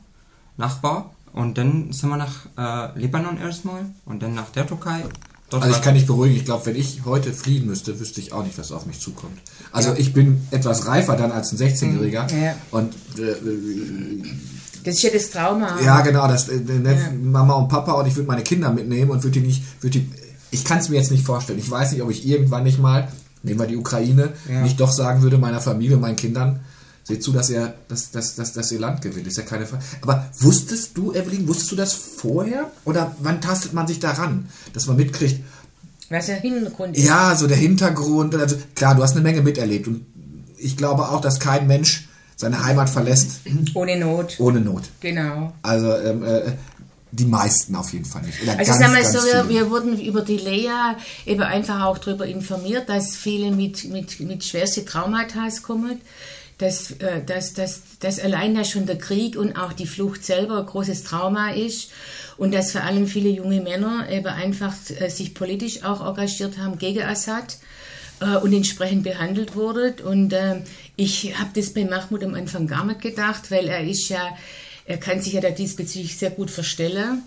[0.57, 5.05] Nachbar, und dann sind wir nach äh, Libanon erstmal und dann nach der Türkei.
[5.51, 8.33] Dort Also ich kann dich beruhigen, ich glaube, wenn ich heute fliehen müsste, wüsste ich
[8.33, 9.39] auch nicht, was auf mich zukommt.
[9.73, 12.27] Also ich bin etwas reifer dann als ein 16-Jähriger.
[12.39, 12.55] Ja.
[12.71, 13.35] Und äh,
[14.85, 15.81] Das ist ja das Trauma.
[15.83, 19.23] ja, genau, das äh, ne, Mama und Papa und ich würde meine Kinder mitnehmen und
[19.25, 20.11] würde die nicht, würde die,
[20.51, 21.59] ich kann es mir jetzt nicht vorstellen.
[21.59, 23.09] Ich weiß nicht, ob ich irgendwann nicht mal,
[23.43, 24.63] nehmen wir die Ukraine, Ja.
[24.63, 26.61] nicht doch sagen würde meiner Familie meinen Kindern,
[27.09, 29.27] seht zu, dass ihr, dass, dass, dass, dass ihr Land gewinnt.
[29.27, 29.83] Ist ja keine Frage.
[30.03, 32.71] Aber wusstest du, Evelyn, wusstest du das vorher?
[32.85, 35.41] Oder wann tastet man sich daran, dass man mitkriegt,
[36.11, 37.07] Was der Hintergrund ist.
[37.07, 38.35] ja, so der Hintergrund.
[38.35, 40.05] Also klar, du hast eine Menge miterlebt und
[40.59, 43.41] ich glaube auch, dass kein Mensch seine Heimat verlässt
[43.75, 44.37] Ohne Not.
[44.39, 44.85] ohne Not.
[45.01, 45.53] Genau.
[45.63, 46.53] Also ähm, äh,
[47.11, 48.43] die meisten auf jeden Fall nicht.
[48.43, 50.95] Oder Also ganz, sagen wir ganz so, wir, wir wurden über die Lea
[51.27, 56.01] eben einfach auch darüber informiert, dass viele mit, mit, mit schwersten Traumata kommen,
[56.59, 60.59] dass, äh, dass, dass, dass allein ja schon der Krieg und auch die Flucht selber
[60.59, 61.91] ein großes Trauma ist
[62.37, 66.79] und dass vor allem viele junge Männer eben einfach äh, sich politisch auch engagiert haben
[66.79, 67.59] gegen Assad
[68.21, 70.01] äh, und entsprechend behandelt wurden.
[70.01, 70.35] Und
[70.97, 74.37] ich habe das bei Mahmoud am Anfang gar nicht gedacht, weil er ist ja,
[74.85, 77.23] er kann sich ja da diesbezüglich sehr gut verstellen.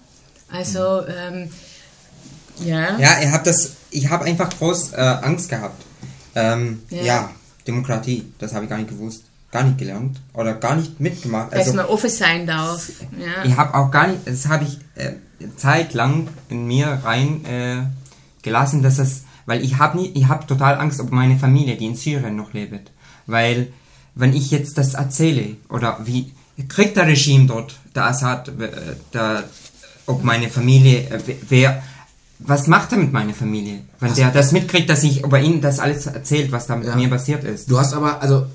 [0.52, 1.50] Also, ähm,
[2.60, 3.00] ja.
[3.00, 5.82] Ja, ihr habt das, ich habe einfach groß äh, Angst gehabt.
[6.36, 7.04] Ähm, Ja.
[7.04, 7.36] ja.
[7.68, 11.52] Demokratie, das habe ich gar nicht gewusst, gar nicht gelernt oder gar nicht mitgemacht.
[11.52, 12.90] Dass Also, man offen sein darf.
[13.20, 13.44] Ja.
[13.44, 15.14] ich habe auch gar nicht, das habe ich äh,
[15.58, 17.84] zeitlang in mir rein äh,
[18.42, 21.86] gelassen, dass es, weil ich habe nie, ich habe total Angst um meine Familie, die
[21.86, 22.92] in Syrien noch lebt,
[23.28, 23.72] weil
[24.16, 26.32] wenn ich jetzt das erzähle oder wie
[26.68, 28.70] kriegt der Regime dort, der Assad, äh,
[29.14, 29.44] der,
[30.06, 31.20] ob meine Familie, äh,
[31.50, 31.84] wer,
[32.46, 35.80] was macht er mit meiner Familie, wenn der das mitkriegt, dass ich über ihn das
[35.80, 36.96] alles erzählt, was da mit Ja.
[36.96, 37.70] mir passiert ist?
[37.70, 38.46] Du hast aber, also,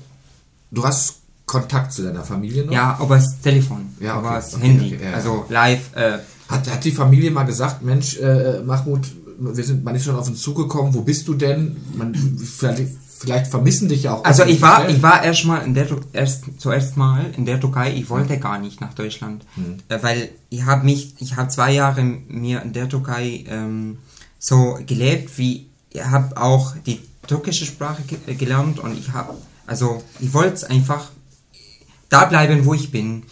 [0.71, 2.73] du hast Kontakt zu deiner Familie noch?
[2.73, 5.13] Ja, über das Telefon, Ja, okay, das okay, Handy, okay, ja.
[5.13, 5.95] also live.
[5.95, 6.17] Äh,
[6.49, 9.01] Hat, hat die Familie mal gesagt, Mensch, äh, Mahmoud,
[9.39, 11.75] wir sind, man ist schon auf uns zugekommen, wo bist du denn?
[11.95, 12.87] Man, vielleicht,
[13.19, 14.23] vielleicht vermissen dich ja auch.
[14.23, 17.93] Also ich war, ich war erst mal in der erst zuerst mal in der Türkei.
[17.93, 19.45] Ich wollte gar nicht nach Deutschland,
[19.89, 23.97] äh, weil ich habe mich, ich habe zwei Jahre mir in der Türkei ähm,
[24.39, 29.35] so gelebt, wie ich habe auch die türkische Sprache ge äh, gelernt und ich habe,
[29.65, 31.11] also ich wollte einfach
[32.09, 33.23] da bleiben, wo ich bin.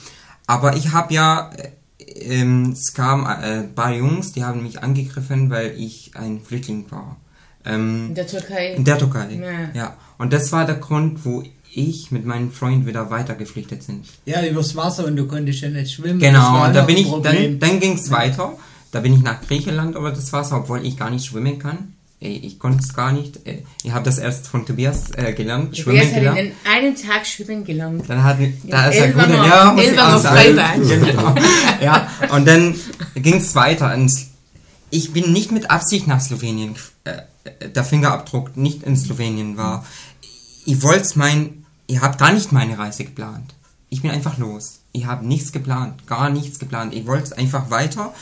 [0.48, 4.84] Aber ich habe ja, äh, ähm, es kam äh, ein paar Jungs, die haben mich
[4.84, 7.18] angegriffen, weil ich ein Flüchtling war.
[7.66, 8.74] Ähm, In der Türkei.
[8.76, 9.28] in der Türkei.
[9.74, 9.80] Ja.
[9.82, 9.94] Ja.
[10.18, 14.06] Und das war der Grund, wo ich mit meinem Freund wieder weiter geflüchtet sind.
[14.26, 16.20] Ja, übers Wasser und du konntest ja nicht schwimmen.
[16.20, 17.60] Genau, und da bin ich, dann, Problem.
[17.60, 18.54] dann ging es weiter.
[18.92, 21.94] Da bin ich nach Griechenland über das Wasser, obwohl ich gar nicht schwimmen kann.
[22.22, 23.46] Ich, ich konnte es gar nicht.
[23.46, 26.40] Äh, Ich habe das erst von Tobias äh, gelernt, schwimmen Tobias hat gelernt.
[26.40, 28.04] in einen Tag schwimmen gelernt.
[28.08, 28.38] Dann hat,
[28.70, 30.38] da ist er gut, ja, muss ich Elvanger auch sagen.
[30.38, 30.76] Freibad.
[31.06, 31.36] Genau.
[31.84, 32.74] Ja, und dann
[33.16, 33.94] ging es weiter.
[33.94, 34.28] ins-
[34.92, 37.18] Ich bin nicht mit Absicht nach Slowenien, äh,
[37.62, 39.86] der Fingerabdruck nicht in Slowenien war.
[40.66, 43.54] Ich wollte mein, ich habe gar nicht meine Reise geplant.
[43.90, 44.80] Ich bin einfach los.
[44.92, 46.94] Ich habe nichts geplant, gar nichts geplant.
[46.94, 48.14] Ich wollte einfach weiter.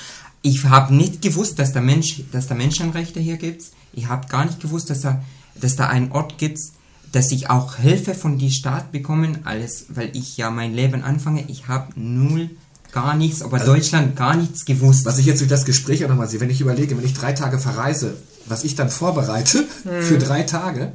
[0.41, 3.63] Ich habe nicht gewusst, dass der Mensch, dass da Menschenrechte hier gibt.
[3.93, 5.23] Ich habe gar nicht gewusst, dass da,
[5.55, 6.59] dass da einen Ort gibt,
[7.13, 11.45] dass ich auch Hilfe von die Staat bekommen, alles, weil ich ja mein Leben anfange.
[11.47, 12.49] Ich habe null,
[12.91, 15.05] gar nichts, aber Deutschland gar nichts gewusst.
[15.05, 17.33] Was ich jetzt durch das Gespräch auch nochmal sehe, wenn ich überlege, wenn ich drei
[17.33, 19.63] Tage verreise, was ich dann vorbereite
[20.01, 20.91] für drei Tage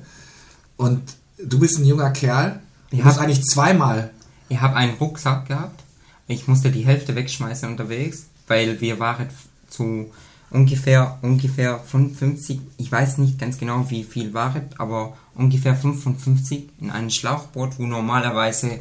[0.77, 1.03] und
[1.43, 3.05] du bist ein junger Kerl, Ja.
[3.05, 4.11] musst eigentlich zweimal,
[4.51, 5.83] Ich habe einen Rucksack gehabt.
[6.27, 9.29] Ich musste die Hälfte wegschmeißen unterwegs, weil wir waren
[9.69, 10.11] zu
[10.51, 16.91] ungefähr ungefähr 55, ich weiß nicht ganz genau wie viel waren, aber ungefähr 55 in
[16.91, 18.79] einem Schlauchboot, wo normalerweise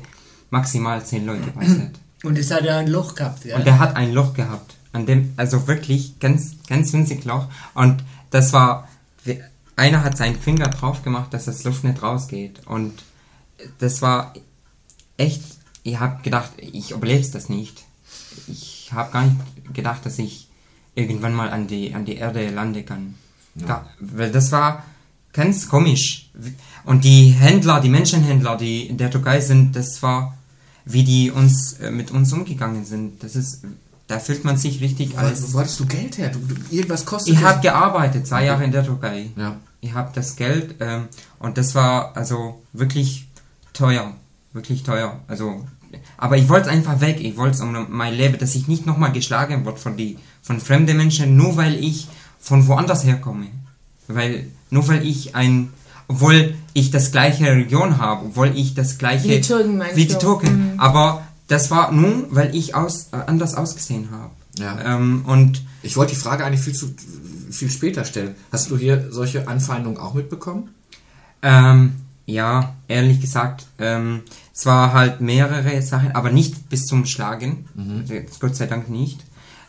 [0.50, 2.00] maximal 10 Leute sind.
[2.24, 3.58] Und es hat ja ein Loch gehabt, ja.
[3.58, 4.76] Und der hat ein Loch gehabt.
[4.94, 7.48] An dem, also wirklich ganz, ganz winzig Loch.
[7.76, 8.88] Und das war,
[9.76, 12.62] einer hat seinen Finger drauf gemacht, dass das Luft nicht rausgeht.
[12.66, 13.04] Und
[13.80, 14.34] das war
[15.18, 15.42] echt,
[15.84, 17.84] ich habe gedacht, ich überlebe das nicht.
[18.48, 19.36] Ich habe gar nicht
[19.74, 20.48] gedacht, dass ich
[20.96, 23.16] irgendwann mal an die, an die Erde landen kann.
[23.66, 24.84] Ga- weil das war
[25.34, 26.30] ganz komisch.
[26.86, 30.38] Und die Händler, die Menschenhändler, die in der Türkei sind, das war,
[30.86, 33.24] wie die uns äh, mit uns umgegangen sind.
[33.24, 33.64] Das ist,
[34.08, 35.54] da fühlt man sich richtig wo, als.
[35.54, 36.30] wo hattest du Geld her?
[36.30, 39.32] Du, du, irgendwas kostet Ich habe gearbeitet, zwei Jahre in der Türkei.
[39.36, 39.58] Ja.
[39.82, 41.06] Ich habe das Geld ähm,
[41.40, 43.28] und das war also wirklich
[43.74, 44.14] teuer,
[44.54, 45.20] wirklich teuer.
[45.28, 45.66] Also,
[46.18, 47.18] aber ich wollte einfach weg.
[47.22, 50.98] Ich wollte um mein Leben, dass ich nicht nochmal geschlagen wird von die von fremden
[50.98, 52.08] Menschen, nur weil ich
[52.40, 53.48] von woanders herkomme,
[54.08, 55.70] weil nur weil ich ein
[56.10, 60.06] obwohl ich das gleiche Religion habe, obwohl ich das gleiche Wie die Türken meinst wie
[60.06, 60.16] die?
[60.16, 60.80] Türken, Mhm.
[60.80, 64.32] aber das war nur, weil ich aus, äh, anders ausgesehen habe.
[64.58, 64.96] Ja.
[64.96, 66.94] Ähm, und Ich wollte die Frage eigentlich viel zu
[67.50, 68.36] viel später stellen.
[68.52, 70.70] Hast du hier solche Anfeindungen auch mitbekommen?
[71.42, 71.94] Ähm,
[72.26, 77.66] ja, ehrlich gesagt, ähm, es war halt mehrere Sachen, aber nicht bis zum Schlagen.
[78.06, 79.24] Jetzt Gott sei Dank nicht.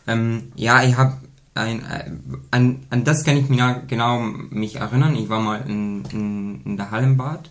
[0.08, 1.18] Ähm, ja, ich habe
[1.54, 2.10] ein, äh,
[2.50, 5.14] an, an das kann ich mich ja genau mich erinnern.
[5.14, 7.50] Ich war mal in, in, in der Hallenbad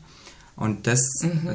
[0.56, 1.00] und das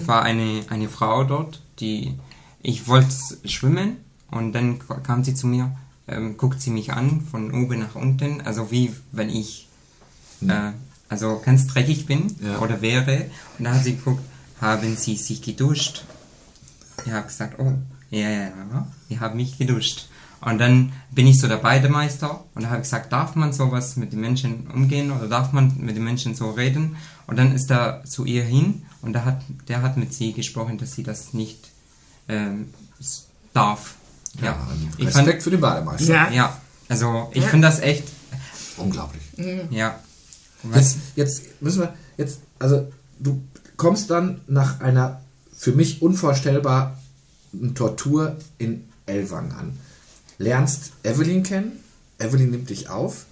[0.06, 2.14] war eine, eine Frau dort, die
[2.62, 3.96] ich wollte schwimmen
[4.30, 5.76] und dann kam sie zu mir,
[6.08, 9.68] ähm, guckt sie mich an von oben nach unten, also wie wenn ich
[10.46, 10.72] äh,
[11.08, 12.58] also ganz dreckig bin Ja.
[12.58, 13.26] oder wäre.
[13.58, 14.22] Und da hat sie geguckt,
[14.60, 16.04] haben Sie sich geduscht?
[17.04, 17.72] Ich habe gesagt, oh,
[18.10, 20.08] ja, ja, ja, ich habe mich geduscht.
[20.40, 24.20] Und dann bin ich so der Beidemeister und habe gesagt, darf man sowas mit den
[24.20, 26.96] Menschen umgehen oder darf man mit den Menschen so reden?
[27.26, 30.78] Und dann ist er zu ihr hin und der hat, der hat mit sie gesprochen,
[30.78, 31.68] dass sie das nicht
[32.28, 32.72] ähm,
[33.52, 33.94] darf.
[34.40, 36.04] Ja, Ja, ich Respekt fand, für den Bademeister.
[36.12, 36.30] Ja.
[36.30, 37.48] ja also ich Ja.
[37.48, 38.04] finde das echt,
[38.76, 39.22] Unglaublich.
[39.70, 39.98] ja.
[40.74, 43.42] Jetzt, jetzt müssen wir, jetzt, also du
[43.76, 45.20] kommst dann nach einer
[45.56, 46.92] für mich unvorstellbaren
[47.74, 49.78] Tortur in Elwang an.
[50.38, 51.72] Lernst Evelyn kennen,
[52.18, 53.26] Evelyn nimmt dich auf.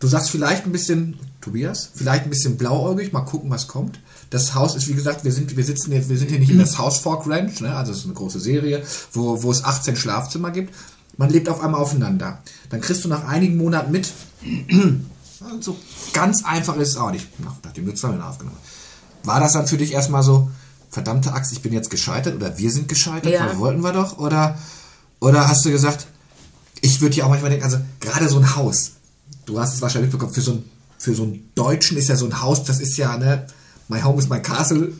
[0.00, 4.00] Du sagst vielleicht ein bisschen, Tobias, vielleicht ein bisschen blauäugig, mal gucken, was kommt.
[4.32, 6.58] Das Haus ist, wie gesagt, wir sind, wir sitzen jetzt, wir sind hier nicht in
[6.58, 7.76] das Haus Fork Ranch, ne?
[7.76, 10.74] also es ist eine große Serie, wo, wo es 18 Schlafzimmer gibt.
[11.18, 12.38] Man lebt auf einmal aufeinander.
[12.70, 14.10] Dann kriegst du nach einigen Monaten mit,
[15.60, 15.76] so
[16.12, 19.26] ganz einfach ist es auch nicht, nach- nachdem du zwei Minuten aufgenommen hast.
[19.26, 20.50] War das dann für dich erstmal so,
[20.90, 23.46] verdammte Axt, ich bin jetzt gescheitert oder wir sind gescheitert, Ja.
[23.46, 24.18] weil wollten wir doch?
[24.18, 24.58] Oder,
[25.20, 26.06] oder hast du gesagt,
[26.80, 28.92] ich würde ja auch manchmal denken, also gerade so ein Haus,
[29.46, 30.64] du hast es wahrscheinlich mitbekommen, für so, ein,
[30.98, 33.46] für so einen Deutschen ist ja so ein Haus, das ist ja, ne,
[33.92, 34.92] my home is my castle,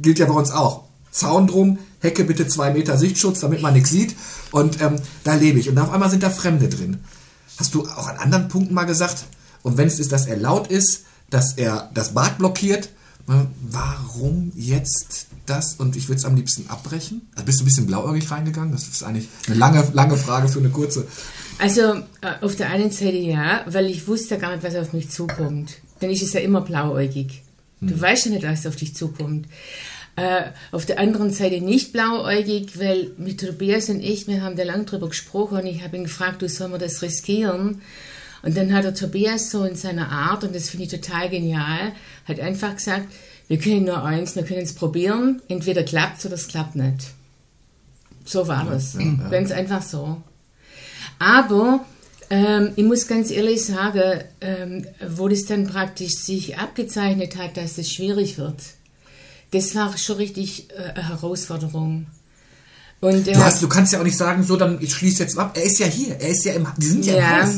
[0.00, 0.84] gilt ja bei uns auch.
[1.10, 4.14] Zaun drum, Hecke bitte zwei Meter Sichtschutz, damit man nichts sieht.
[4.50, 5.68] Und ähm, da lebe ich.
[5.68, 7.00] Und auf einmal sind da Fremde drin.
[7.58, 9.24] Hast du auch an anderen Punkten mal gesagt,
[9.62, 12.90] und wenn es ist, dass er laut ist, dass er das Bad blockiert,
[13.28, 15.74] äh, warum jetzt das?
[15.74, 17.28] Und ich würde es am liebsten abbrechen.
[17.34, 18.72] Also bist du ein bisschen blauäugig reingegangen?
[18.72, 21.06] Das ist eigentlich eine lange, lange Frage für eine kurze.
[21.58, 25.10] Also äh, auf der einen Seite ja, weil ich wusste gar nicht, was auf mich
[25.10, 25.78] zukommt.
[26.00, 27.42] Denn ich ist ja immer blauäugig.
[27.86, 29.46] Du weißt ja nicht, was auf dich zukommt.
[30.16, 34.62] Äh, auf der anderen Seite nicht blauäugig, weil mit Tobias und ich, wir haben da
[34.62, 37.82] lang drüber gesprochen und ich habe ihn gefragt, du soll man das riskieren?
[38.42, 41.92] Und dann hat der Tobias so in seiner Art, und das finde ich total genial,
[42.26, 43.08] hat einfach gesagt,
[43.48, 47.10] wir können nur eins, wir können es probieren, entweder klappt oder es klappt nicht.
[48.24, 48.96] So war das.
[49.30, 50.22] Ganz einfach so.
[51.18, 51.84] Aber
[52.30, 57.78] ähm, ich muss ganz ehrlich sagen, ähm, wo das dann praktisch sich abgezeichnet hat, dass
[57.78, 58.56] es schwierig wird,
[59.52, 62.06] das war schon richtig äh, eine Herausforderung.
[63.00, 65.38] Und, äh, Du, hast, du kannst ja auch nicht sagen, so, dann ich schließe jetzt
[65.38, 65.56] ab.
[65.56, 66.16] Er ist ja hier.
[66.20, 67.54] Er ist ja im, die sind ja, ja, im Haus.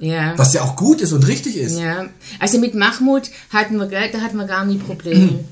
[0.00, 0.34] ja.
[0.36, 1.78] Was ja auch gut ist und richtig ist.
[1.78, 2.06] Ja,
[2.38, 5.44] also mit Mahmoud hatten wir, da hatten wir gar nie Probleme.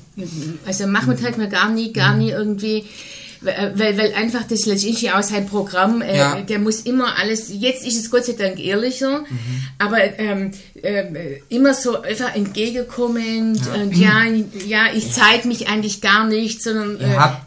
[0.65, 2.85] Also Mahmoud hatten wir gar nie, gar nie irgendwie,
[3.41, 6.41] weil, weil einfach das letztendlich auch sein Programm, äh, Ja.
[6.41, 9.23] der muss immer alles, jetzt ist es Gott sei Dank ehrlicher,
[9.79, 10.51] aber ähm,
[10.83, 11.17] ähm,
[11.49, 14.23] immer so einfach entgegenkommend und ja,
[14.67, 17.37] ja, ich zeige mich eigentlich gar nicht, sondern Ich äh, habe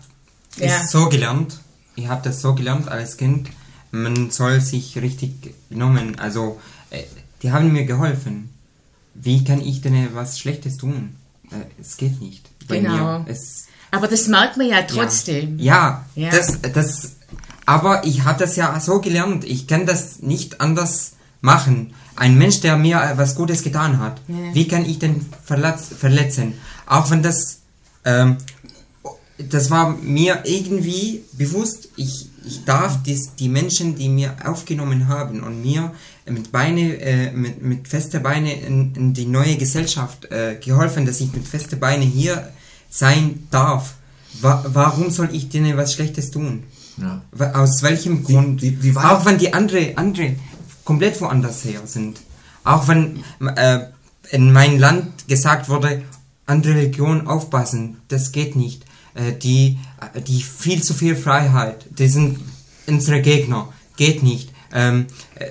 [0.58, 0.66] ja.
[0.82, 1.58] es so gelernt,
[1.96, 3.48] ich habe das so gelernt als Kind,
[3.92, 7.02] man soll sich richtig genommen, also äh,
[7.42, 8.50] die haben mir geholfen.
[9.14, 11.14] Wie kann ich denn was Schlechtes tun?
[11.52, 12.48] Äh, es geht nicht.
[12.66, 13.20] Bei Genau.
[13.20, 13.26] Mir.
[13.28, 13.63] Es,
[13.94, 15.58] aber das merkt man ja trotzdem.
[15.58, 16.30] Ja, Ja.
[16.30, 17.12] Das, das,
[17.66, 19.44] aber ich habe das ja so gelernt.
[19.44, 21.94] Ich kann das nicht anders machen.
[22.16, 24.54] Ein Mensch, der mir äh, was Gutes getan hat, Ja.
[24.54, 26.54] wie kann ich den verletz, verletzen?
[26.86, 27.60] Auch wenn das,
[28.04, 28.36] ähm,
[29.38, 35.42] das war mir irgendwie bewusst, ich, ich darf dies, die Menschen, die mir aufgenommen haben
[35.42, 35.92] und mir
[36.26, 41.20] mit Beine, äh, mit, mit feste Beine in, in die neue Gesellschaft äh, geholfen, dass
[41.20, 42.48] ich mit feste Beine hier
[42.94, 43.94] sein darf.
[44.40, 46.62] Wa warum soll ich denen was Schlechtes tun?
[46.96, 47.22] Ja.
[47.54, 48.62] Aus welchem Grund?
[48.62, 50.36] wie war- auch wenn die andere, andere
[50.84, 52.20] komplett woanders her sind.
[52.62, 53.22] Auch wenn
[53.56, 53.80] äh,
[54.30, 56.02] in meinem Land gesagt wurde,
[56.46, 58.84] andere Religionen aufpassen, das geht nicht.
[59.14, 59.78] Äh, die,
[60.14, 62.38] äh, die viel zu viel Freiheit, die sind
[62.86, 64.50] unsere Gegner, geht nicht.
[64.72, 65.46] Ähm, äh,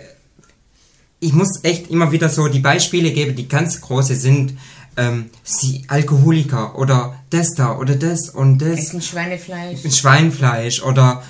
[1.20, 4.56] ich muss echt immer wieder so die Beispiele geben, die ganz große sind.
[4.96, 8.80] Ähm, sie Alkoholiker oder das da oder das und das.
[8.80, 9.80] Essen Schweinefleisch.
[9.96, 11.24] Schweinfleisch oder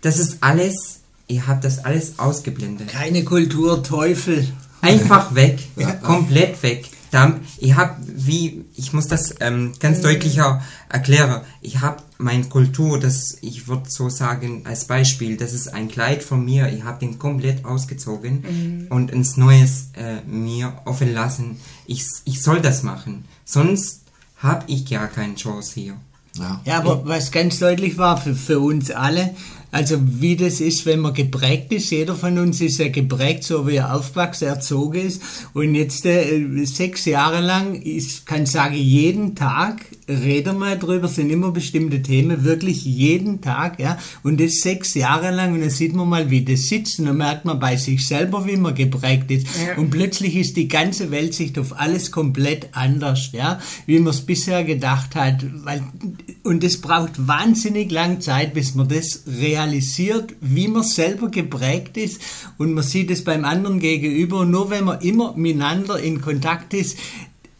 [0.00, 2.88] das ist alles, ihr habt das alles ausgeblendet.
[2.88, 4.46] Keine Kultur, Teufel.
[4.82, 5.58] Einfach weg,
[6.02, 6.90] komplett weg.
[7.10, 11.42] Da, ich habe, wie, ich muss das ähm, ganz deutlicher erklären.
[11.60, 16.24] Ich habe meine Kultur, das, ich würde so sagen, als Beispiel, das ist ein Kleid
[16.24, 16.72] von mir.
[16.72, 21.60] Ich habe den komplett ausgezogen und ins Neues äh, mir offen lassen.
[21.86, 23.24] Ich, ich soll das machen.
[23.44, 24.02] Sonst
[24.38, 25.96] habe ich ja keine Chance hier.
[26.36, 26.60] Ja.
[26.64, 29.34] Ja, aber was ganz deutlich war für, für uns alle,
[29.74, 33.66] also wie das ist, wenn man geprägt ist, jeder von uns ist ja geprägt, so
[33.66, 35.20] wie er aufgewachsen, erzogen ist.
[35.52, 41.30] Und jetzt äh, sechs Jahre lang, ich kann sagen, jeden Tag reden wir drüber, sind
[41.30, 45.94] immer bestimmte Themen, wirklich jeden Tag, ja, und das sechs Jahre lang, und dann sieht
[45.94, 49.30] man mal, wie das sitzt, und dann merkt man bei sich selber, wie man geprägt
[49.30, 49.76] ist, Ja.
[49.78, 54.64] und plötzlich ist die ganze Weltsicht auf alles komplett anders, ja, wie man es bisher
[54.64, 55.82] gedacht hat, weil,
[56.42, 62.20] und das braucht wahnsinnig lang Zeit, bis man das realisiert, wie man selber geprägt ist,
[62.58, 66.98] und man sieht es beim anderen gegenüber, nur wenn man immer miteinander in Kontakt ist,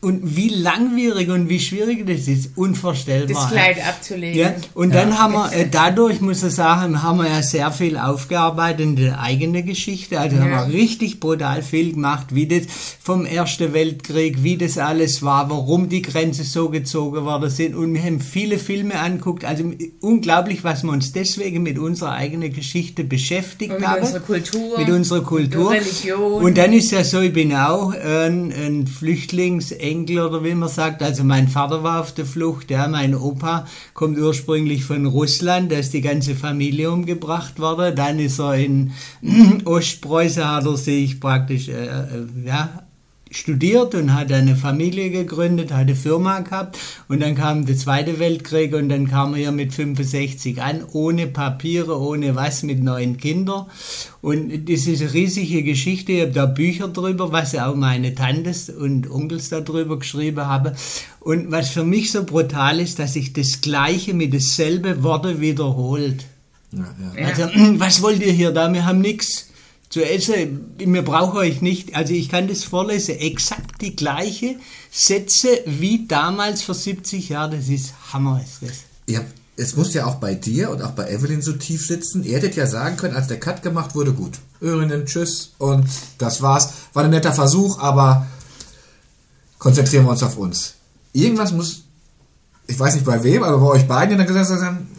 [0.05, 3.29] und wie langwierig und wie schwierig das ist, unvorstellbar.
[3.43, 4.39] Das Kleid abzulegen.
[4.39, 7.97] Ja, und dann haben wir, äh, dadurch muss ich sagen, haben wir ja sehr viel
[7.97, 10.21] aufgearbeitet in die eigene Geschichte.
[10.21, 10.69] Also haben Ja.
[10.69, 12.65] wir richtig brutal viel gemacht, wie das
[13.03, 17.75] vom Ersten Weltkrieg, wie das alles war, warum die Grenzen so gezogen worden sind.
[17.75, 19.45] Und wir haben viele Filme anguckt.
[19.45, 19.65] Also
[20.01, 24.03] unglaublich, was wir uns deswegen mit unserer eigenen Geschichte beschäftigt Und mit haben.
[24.03, 24.79] unserer Kultur.
[24.79, 25.71] Mit unserer Kultur.
[25.71, 26.43] Mit Religion.
[26.45, 28.87] Und dann ist ja so, ich bin auch ein, ein
[29.95, 31.03] Flüchtlingsenkel oder wie man sagt.
[31.03, 35.77] Also mein Vater war auf der Flucht, ja, mein Opa kommt ursprünglich von Russland, da
[35.77, 37.95] ist die ganze Familie umgebracht worden.
[37.95, 38.93] Dann ist er in
[39.65, 42.84] Ostpreußen, hat er sich praktisch, äh, äh, ja,
[43.37, 46.79] studiert und hat eine Familie gegründet, hat eine Firma gehabt
[47.09, 51.27] und dann kam der Zweite Weltkrieg und dann kam er hier mit 65 an, ohne
[51.27, 53.67] Papiere, ohne was, mit neun Kindern
[54.23, 58.71] und das ist eine riesige Geschichte, ich habe da Bücher drüber, was auch meine Tantes
[58.71, 60.75] und Onkels darüber geschrieben haben
[61.21, 66.27] und was für mich so brutal ist, dass sich das Gleiche mit dasselbe Worte wiederholt.
[66.73, 67.21] Ja, ja.
[67.21, 67.27] Ja.
[67.29, 67.43] Also,
[67.81, 68.73] was wollt ihr hier da?
[68.73, 69.51] Wir haben nichts
[69.89, 70.75] zu essen.
[70.79, 71.95] Wir brauchen euch nicht.
[71.95, 73.19] Also, ich kann das vorlesen.
[73.19, 74.57] Exakt die gleiche
[74.91, 77.53] Sätze wie damals vor 70 Jahren.
[77.53, 78.79] Das ist Hammer, ist das.
[79.07, 79.21] Ja,
[79.57, 82.25] es muss ja auch bei dir und auch bei Evelyn so tief sitzen.
[82.25, 85.87] Ihr hättet ja sagen können, als der Cut gemacht wurde, gut, Öhrinnen, tschüss und
[86.19, 86.71] das war's.
[86.93, 88.27] War ein netter Versuch, aber
[89.59, 90.75] konzentrieren wir uns auf uns.
[91.13, 91.85] Irgendwas muss,
[92.67, 94.94] ich weiß nicht bei wem, aber bei euch beiden in der Gesellschaft sagen, äh,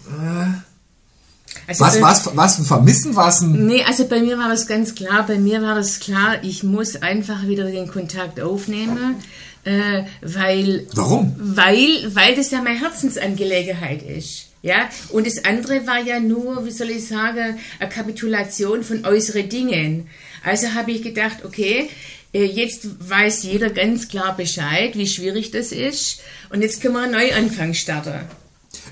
[1.67, 4.93] Also was, was, was ein Vermissen, was ein, Nee, also bei mir war das ganz
[4.93, 5.25] klar.
[5.25, 9.15] Bei mir war das klar, ich muss einfach wieder den Kontakt aufnehmen,
[9.63, 11.35] äh, weil, warum?
[11.37, 14.47] weil, weil das ja meine Herzensangelegenheit ist.
[14.61, 19.47] Ja, und das andere war ja nur, wie soll ich sagen, eine Kapitulation von äußeren
[19.47, 20.07] Dingen.
[20.43, 21.87] Also habe ich gedacht, okay,
[22.33, 26.21] äh, jetzt weiß jeder ganz klar Bescheid, wie schwierig das ist.
[26.49, 28.21] Und jetzt können wir einen Neuanfang starten.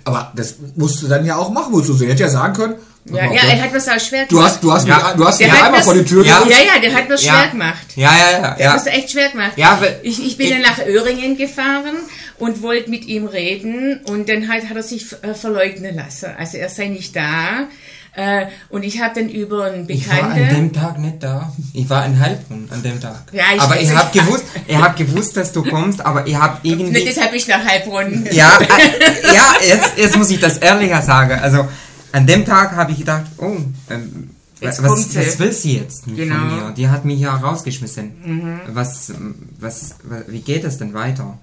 [0.06, 2.04] Aber das musst du dann ja auch machen, wozu sie.
[2.06, 2.76] Ihr hättet ja sagen können,
[3.06, 4.96] Ja, ja, er hat mir auch schwer du hast, du hast, Ja.
[4.96, 6.42] mich, du hast Der mich hat einmal vor die Tür Ja.
[6.48, 7.86] Ja, ja, der hat mir schwer gemacht.
[7.96, 8.40] Ja, ja, ja.
[8.42, 8.56] Ja.
[8.60, 8.74] ja.
[8.74, 9.54] Das ist echt schwer gemacht.
[9.58, 11.96] Ja, weil- ich, ich bin ich- dann nach Öhringen gefahren
[12.40, 16.30] und wollte mit ihm reden und dann halt hat er sich äh, verleugnen lassen.
[16.38, 17.68] Also er sei nicht da.
[18.16, 20.56] Äh, und ich habe dann über einen Ich war an Bekannten.
[20.56, 21.52] dem Tag nicht da.
[21.74, 23.24] Ich war in Heilbronn an dem Tag.
[23.32, 23.98] Ja, ich aber ich nicht.
[23.98, 27.04] hab gewusst, ich hab gewusst, dass du kommst, aber ich hab Nicht, irgendwie.
[27.06, 28.28] deshalb ich nach Heilbronn.
[28.32, 31.40] Ja, äh, ja, jetzt, jetzt muss ich das ehrlicher sagen.
[31.40, 31.68] Also
[32.12, 33.58] an dem Tag habe ich gedacht, oh,
[33.90, 34.30] ähm,
[34.62, 36.36] was, was will sie jetzt Genau.
[36.36, 36.74] von mir?
[36.78, 38.62] Die hat mich ja rausgeschmissen.
[38.68, 39.12] Was,
[39.60, 41.38] was, was, wie geht es denn weiter?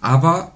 [0.00, 0.50] Aber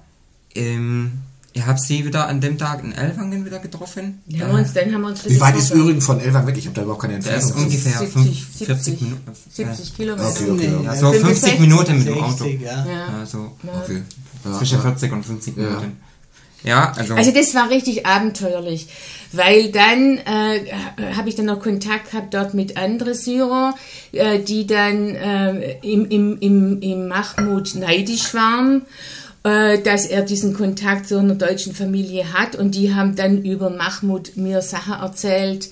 [0.55, 1.21] ähm,
[1.53, 4.21] ich habe sie wieder an dem Tag in Elwangen wieder getroffen.
[4.25, 5.71] Dann haben wir uns, dann haben wir uns Wie weit ist.
[5.73, 6.55] Öhringen von Elwang weg?
[6.57, 7.65] Ich habe da überhaupt keine Der ist Entfernung.
[7.65, 9.31] ungefähr 70, fünf- 40 70, Minuten.
[9.51, 10.27] 70 Kilometer.
[10.29, 10.71] Okay, okay.
[10.85, 12.43] Ja, so 50 Minuten mit dem Auto.
[12.43, 12.85] 60, ja.
[12.85, 13.07] Ja.
[13.19, 13.51] Also
[13.83, 14.01] Okay.
[14.45, 14.81] Ja, zwischen ja.
[14.81, 15.97] 40 und 50 Minuten.
[16.63, 18.87] Ja, also, Also das war richtig abenteuerlich,
[19.31, 20.71] weil dann äh,
[21.15, 23.73] habe ich dann noch Kontakt gehabt dort mit anderen Syrer,
[24.11, 28.83] äh, die dann äh, im, im, im, im Mahmoud neidisch waren,
[29.43, 34.33] dass er diesen Kontakt zu einer deutschen Familie hat und die haben dann über Mahmoud
[34.35, 35.69] mir Sachen erzählt.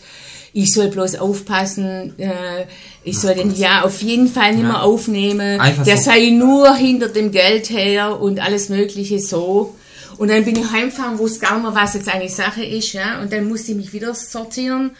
[0.51, 2.65] Ich soll bloß aufpassen, äh,
[3.03, 4.81] ich soll den ja auf jeden Fall nicht mehr Ja.
[4.81, 5.59] aufnehmen.
[5.61, 6.03] Einfach Der so.
[6.05, 9.75] sei nur hinter dem Geld her und alles Mögliche so.
[10.17, 13.21] Und dann bin ich heimgefahren, wusste gar nicht mehr, was jetzt eigentlich Sache ist, ja.
[13.21, 14.91] Und dann musste ich mich wieder sortieren.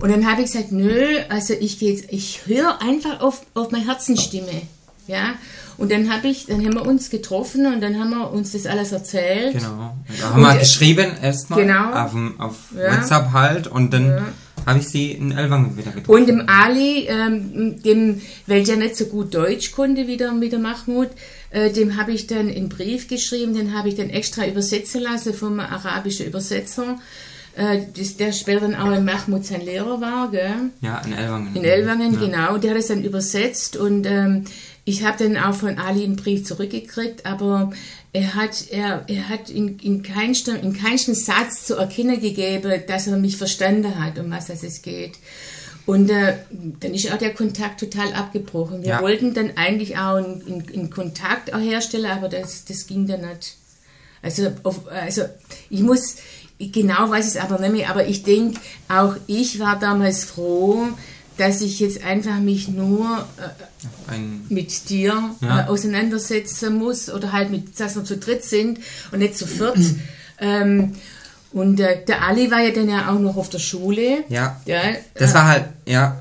[0.00, 3.70] Und dann habe ich gesagt, nö, also ich gehe jetzt, ich höre einfach auf, auf
[3.70, 4.62] meine Herzensstimme,
[5.06, 5.34] ja.
[5.76, 8.66] Und dann habe ich, dann haben wir uns getroffen und dann haben wir uns das
[8.66, 9.54] alles erzählt.
[9.54, 9.94] genau.
[10.20, 11.92] Da haben wir Und, äh, geschrieben erstmal genau.
[11.92, 12.96] auf, auf Ja.
[12.96, 14.24] WhatsApp halt und dann
[14.66, 16.20] habe ich sie in Elwangen wieder getroffen.
[16.20, 20.48] Und dem Ali, ähm, dem, weil der nicht so gut Deutsch konnte wie der, wie
[20.48, 21.10] der Mahmoud,
[21.50, 25.34] äh, dem habe ich dann einen Brief geschrieben, den habe ich dann extra übersetzen lassen
[25.34, 26.98] vom arabischen Übersetzer,
[27.56, 30.54] äh, das, der später dann auch in Mahmoud sein Lehrer war, gell?
[30.80, 31.54] ja, in Elwangen.
[31.54, 32.20] In Elwangen, ja.
[32.20, 32.58] genau.
[32.58, 34.44] Der hat es dann übersetzt und ähm,
[34.84, 37.72] ich habe dann auch von Ali einen Brief zurückgekriegt, aber
[38.12, 43.06] er hat, er, er hat in, in, keinsten, in keinsten Satz zu erkennen gegeben, dass
[43.06, 45.12] er mich verstanden hat, um was es geht.
[45.86, 46.34] Und äh,
[46.80, 48.82] dann ist auch der Kontakt total abgebrochen.
[48.82, 49.02] Wir Ja.
[49.02, 53.20] wollten dann eigentlich auch einen, einen, einen Kontakt auch herstellen, aber das, das ging dann
[53.28, 53.56] nicht.
[54.22, 55.22] Also, auf, also
[55.68, 56.16] ich muss,
[56.58, 58.58] genau weiß ich es aber nicht mehr, aber ich denke,
[58.88, 60.88] auch ich war damals froh,
[61.36, 65.60] dass ich jetzt einfach mich nur äh, Ein, mit dir Ja.
[65.64, 68.78] äh, auseinandersetzen muss oder halt mit, dass wir zu dritt sind
[69.12, 69.78] und nicht zu viert.
[70.38, 70.92] ähm,
[71.52, 74.24] und äh, der Ali war ja dann ja auch noch auf der Schule.
[74.28, 74.80] ja, Ja,
[75.14, 76.20] das äh, war halt, ja,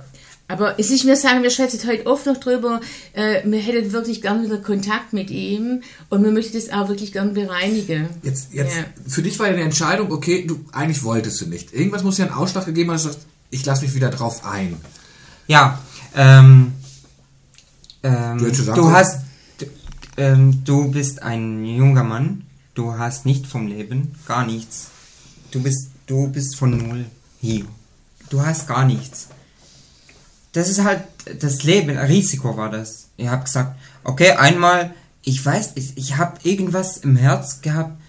[0.49, 2.81] aber es ist mir sagen, wir schwätzen heute oft noch drüber,
[3.13, 7.11] äh, wir hätten wirklich gern wieder Kontakt mit ihm und wir möchten das auch wirklich
[7.13, 8.09] gern bereinigen.
[8.21, 8.83] Jetzt, jetzt, Ja.
[9.07, 11.73] für dich war ja eine Entscheidung, okay, du, eigentlich wolltest du nicht.
[11.73, 14.45] Irgendwas muss ja einen Ausschlag gegeben haben, dass du sagst, ich lasse mich wieder drauf
[14.45, 14.77] ein.
[15.47, 15.79] Ja,
[16.15, 16.73] ähm,
[18.03, 18.37] ähm,
[18.75, 19.21] Du hast,
[20.17, 22.43] ähm, du bist ein junger Mann,
[22.75, 24.87] du hast nicht vom Leben, gar nichts.
[25.51, 27.05] Du bist, du bist von null
[27.39, 27.65] hier.
[28.29, 29.27] Du hast gar nichts.
[30.53, 31.03] Das ist halt
[31.39, 33.07] das Leben, ein Risiko war das.
[33.17, 37.99] Ihr habt gesagt, okay, einmal, ich weiß, ich, ich habe irgendwas im Herz gehabt,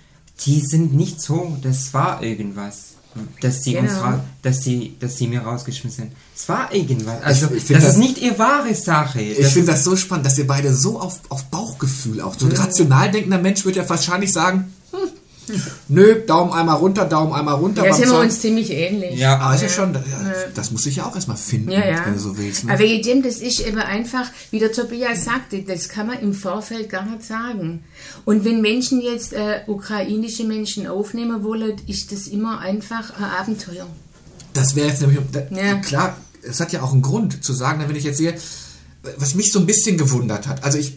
[0.40, 2.93] die sind nicht so, das war irgendwas.
[3.40, 4.02] Dass sie uns Genau.
[4.02, 6.12] ra- dass sie, dass sie mir rausgeschmissen sind.
[6.34, 7.22] Es war irgendwas.
[7.22, 9.20] Also, ich find das, das- ist nicht ihre wahre Sache.
[9.20, 12.34] Ich finde das so spannend, dass ihr beide so auf, auf Bauchgefühl auch.
[12.38, 15.03] So ein rational denkender Mensch würde ja wahrscheinlich sagen, hm,
[15.88, 17.84] nö, Daumen einmal runter, Daumen einmal runter.
[17.84, 19.18] Ja, sind wir uns ziemlich ähnlich.
[19.18, 19.38] Ja.
[19.38, 20.00] Aber ist ja schon, ja,
[20.54, 22.04] das muss ich ja auch erstmal finden, Ja, ja.
[22.06, 22.64] wenn du so willst.
[22.64, 22.72] Ne?
[22.72, 26.88] Aber dem, das ist eben einfach, wie der Tobias sagte, das kann man im Vorfeld
[26.90, 27.84] gar nicht sagen.
[28.24, 33.86] Und wenn Menschen jetzt äh, ukrainische Menschen aufnehmen wollen, ist das immer einfach ein Abenteuer.
[34.52, 35.74] Das wäre jetzt nämlich, da, Ja.
[35.76, 38.34] klar, es hat ja auch einen Grund zu sagen, wenn ich jetzt sehe,
[39.18, 40.64] was mich so ein bisschen gewundert hat.
[40.64, 40.96] Also ich,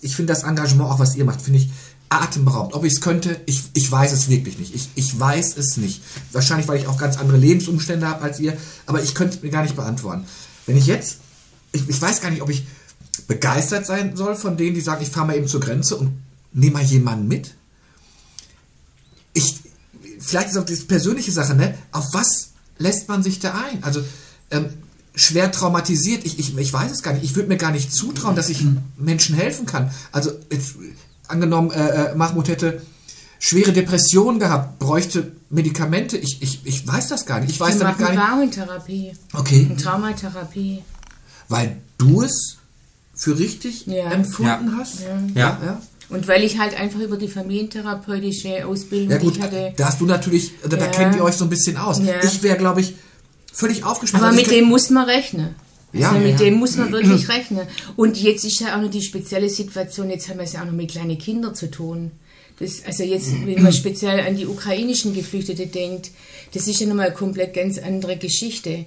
[0.00, 1.68] ich finde das Engagement, auch was ihr macht, finde ich
[2.08, 2.74] atemberaubend.
[2.74, 4.74] Ob ich es könnte, ich, ich weiß es wirklich nicht.
[4.74, 6.02] Ich, ich weiß es nicht.
[6.32, 9.50] Wahrscheinlich, weil ich auch ganz andere Lebensumstände habe als ihr, aber ich könnte es mir
[9.50, 10.24] gar nicht beantworten.
[10.66, 11.18] Wenn ich jetzt,
[11.72, 12.66] ich, ich weiß gar nicht, ob ich
[13.26, 16.12] begeistert sein soll von denen, die sagen, ich fahre mal eben zur Grenze und
[16.52, 17.54] nehme mal jemanden mit.
[19.32, 19.60] Ich,
[20.18, 21.76] vielleicht ist auch diese persönliche Sache, ne?
[21.92, 23.82] Auf was lässt man sich da ein?
[23.82, 24.02] Also,
[24.50, 24.68] ähm,
[25.14, 27.24] schwer traumatisiert, ich, ich, ich weiß es gar nicht.
[27.24, 28.64] Ich würde mir gar nicht zutrauen, dass ich
[28.96, 29.90] Menschen helfen kann.
[30.12, 30.76] Also, jetzt,
[31.28, 32.82] angenommen, äh, äh, Mahmoud hätte
[33.38, 36.16] schwere Depressionen gehabt, bräuchte Medikamente.
[36.16, 37.50] Ich, ich, ich weiß das gar nicht.
[37.50, 38.20] Ich weiß Wir damit gar nicht.
[38.20, 40.82] Traumatherapie, Okay, Traumatherapie.
[41.48, 42.56] weil du es
[43.14, 44.10] für richtig Ja.
[44.10, 44.78] empfunden Ja.
[44.78, 45.00] hast?
[45.34, 45.58] Ja.
[45.64, 45.82] ja.
[46.08, 49.86] Und weil ich halt einfach über die familientherapeutische Ausbildung, Ja die gut, ich hatte, da
[49.86, 50.86] hast du natürlich, da, da Ja.
[50.90, 51.98] kennt ihr euch so ein bisschen aus.
[51.98, 52.22] Ja.
[52.22, 52.94] Ich wäre, glaube ich,
[53.52, 54.24] völlig aufgeschmissen.
[54.24, 55.54] Aber Also mit dem muss man rechnen.
[55.92, 56.36] Also ja, mit ja.
[56.36, 57.66] dem muss man wirklich rechnen.
[57.96, 60.66] Und jetzt ist ja auch noch die spezielle Situation, jetzt haben wir es ja auch
[60.66, 62.10] noch mit kleinen Kindern zu tun.
[62.58, 66.10] Das, also jetzt, wenn man speziell an die ukrainischen Geflüchtete denkt,
[66.54, 68.86] das ist ja nochmal eine komplett ganz andere Geschichte.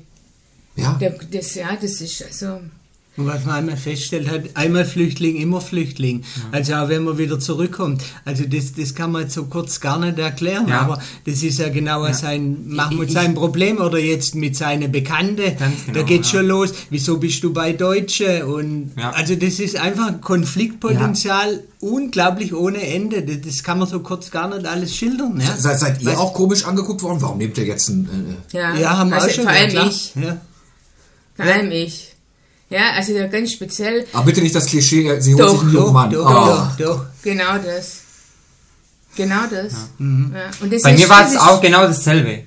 [0.75, 0.99] ja.
[1.31, 2.59] Das, ja, das ist also...
[3.19, 6.23] Und was man einmal feststellt hat, einmal Flüchtling, immer Flüchtling.
[6.53, 8.01] Also auch wenn man wieder zurückkommt.
[8.23, 10.79] Also das, das kann man so kurz gar nicht erklären, Ja.
[10.81, 12.13] aber das ist ja genau Ja.
[12.13, 15.35] sein, Mahmoud sein Problem oder jetzt mit seinen Bekannten.
[15.57, 16.31] Genau, da geht ja.
[16.31, 16.73] schon los.
[16.89, 18.45] Wieso bist du bei Deutsche?
[18.47, 19.11] Und Ja.
[19.11, 23.21] also das ist einfach ein Konfliktpotenzial unglaublich ohne Ende.
[23.21, 25.39] Das, kann man so kurz gar nicht alles schildern.
[25.41, 25.57] Ja?
[25.57, 27.21] Seid, seid ihr Weil- auch komisch angeguckt worden?
[27.21, 28.37] Warum nehmt ihr jetzt ein...
[28.53, 29.43] Äh, Ja, Ja, haben wir also auch schon.
[29.43, 30.15] vor ja, allem ich.
[30.15, 30.37] Ja.
[31.35, 32.08] Vor allem ich.
[32.69, 35.71] Ja, also ganz speziell, aber bitte nicht das Klischee, äh, sie holt Doch, sich einen
[35.73, 36.09] jungen Doch, Mann.
[36.11, 36.77] doch, Oh.
[36.77, 37.05] doch, doch.
[37.23, 38.01] genau das.
[39.15, 39.73] Genau das.
[39.97, 40.05] Ja.
[40.61, 42.43] Und das Bei mir war es auch genau dasselbe.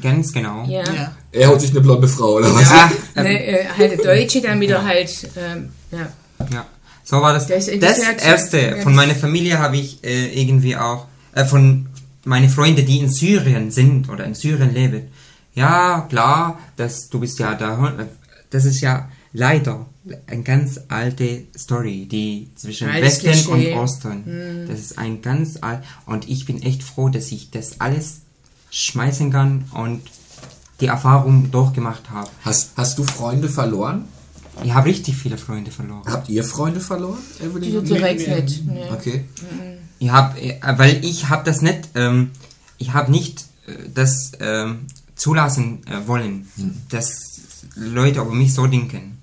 [0.00, 0.64] Ganz genau.
[0.66, 0.84] Ja.
[0.92, 1.12] Ja.
[1.32, 2.70] Er holt sich eine blonde Frau, oder was?
[2.70, 2.90] Ja,
[3.22, 6.08] Ne, äh, halt der Deutsche, dann wieder halt, ähm, ja.
[6.52, 6.66] Ja,
[7.02, 7.46] so war das.
[7.46, 11.88] Das Das, erste ja, von meiner Familie habe ich äh, irgendwie auch äh, von
[12.24, 15.08] meine Freunde, die in Syrien sind oder in Syrien leben.
[15.54, 17.94] Ja, klar, das du bist ja da.
[18.50, 19.86] Das ist ja leider
[20.26, 23.72] eine ganz alte Story, die zwischen Altes Westen Klischee.
[23.74, 24.66] und Osten.
[24.68, 28.22] Das ist ein ganz alt und ich bin echt froh, dass ich das alles
[28.70, 30.02] schmeißen kann und
[30.80, 32.30] die Erfahrung durchgemacht habe.
[32.42, 34.04] Hast, hast du Freunde verloren?
[34.64, 36.02] Ich habe richtig viele Freunde verloren.
[36.06, 37.70] Habt ihr Freunde verloren, Evelyn?
[37.70, 38.66] Die und direkt nicht.
[38.66, 38.88] Ne.
[38.90, 39.24] Okay.
[39.98, 42.30] Ich hab, äh, weil ich habe das nicht, ähm,
[42.78, 46.48] ich habe nicht äh, das ähm, zulassen äh, wollen,
[46.88, 47.36] dass
[47.76, 49.15] Leute über mich so denken.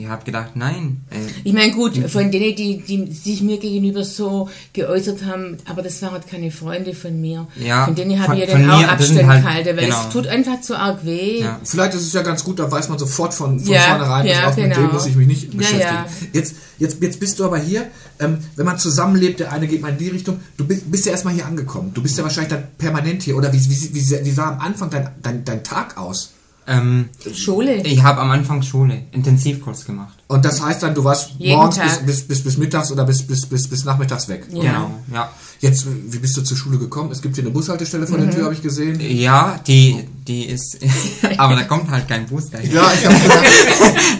[0.00, 1.02] Ich habe gedacht, nein.
[1.10, 5.82] Äh, Ich meine, gut, von denen, die, die sich mir gegenüber so geäußert haben, aber
[5.82, 7.46] das waren halt keine Freunde von mir.
[7.56, 10.00] Ja, von denen habe ich ja dann auch Abstand halt- gehalten, weil genau.
[10.06, 11.40] es tut einfach zu arg weh.
[11.42, 11.60] Ja.
[11.62, 14.48] Vielleicht ist es ja ganz gut, da weiß man sofort von, von Ja, vornherein, ja,
[14.48, 14.86] auf, mit genau.
[14.86, 15.82] dem muss ich mich nicht Ja, beschäftigen.
[15.82, 16.06] ja.
[16.32, 17.86] Jetzt, jetzt, jetzt bist du aber hier,
[18.20, 21.12] ähm, wenn man zusammenlebt, der eine geht mal in die Richtung, du bist, bist ja
[21.12, 21.92] erstmal hier angekommen.
[21.92, 23.36] Du bist ja wahrscheinlich dann permanent hier.
[23.36, 26.30] Oder wie, wie, wie, wie sah am Anfang dein, dein, dein Tag aus?
[26.70, 27.82] Ähm, Schule.
[27.82, 30.14] ich habe am Anfang Schule, Intensivkurs gemacht.
[30.28, 33.22] Und das heißt dann, du warst Jeden morgens bis, bis, bis, bis mittags oder bis,
[33.26, 34.46] bis, bis, bis nachmittags weg.
[34.52, 34.60] Ja.
[34.62, 35.30] Genau, ja.
[35.58, 37.10] Jetzt, wie bist du zur Schule gekommen?
[37.10, 38.22] Es gibt hier eine Bushaltestelle vor Mhm.
[38.26, 38.98] der Tür, habe ich gesehen.
[39.00, 40.78] Ja, die, die ist,
[41.38, 42.72] aber da kommt halt kein Bus dahin.
[42.72, 43.44] Ja, ich habe gedacht,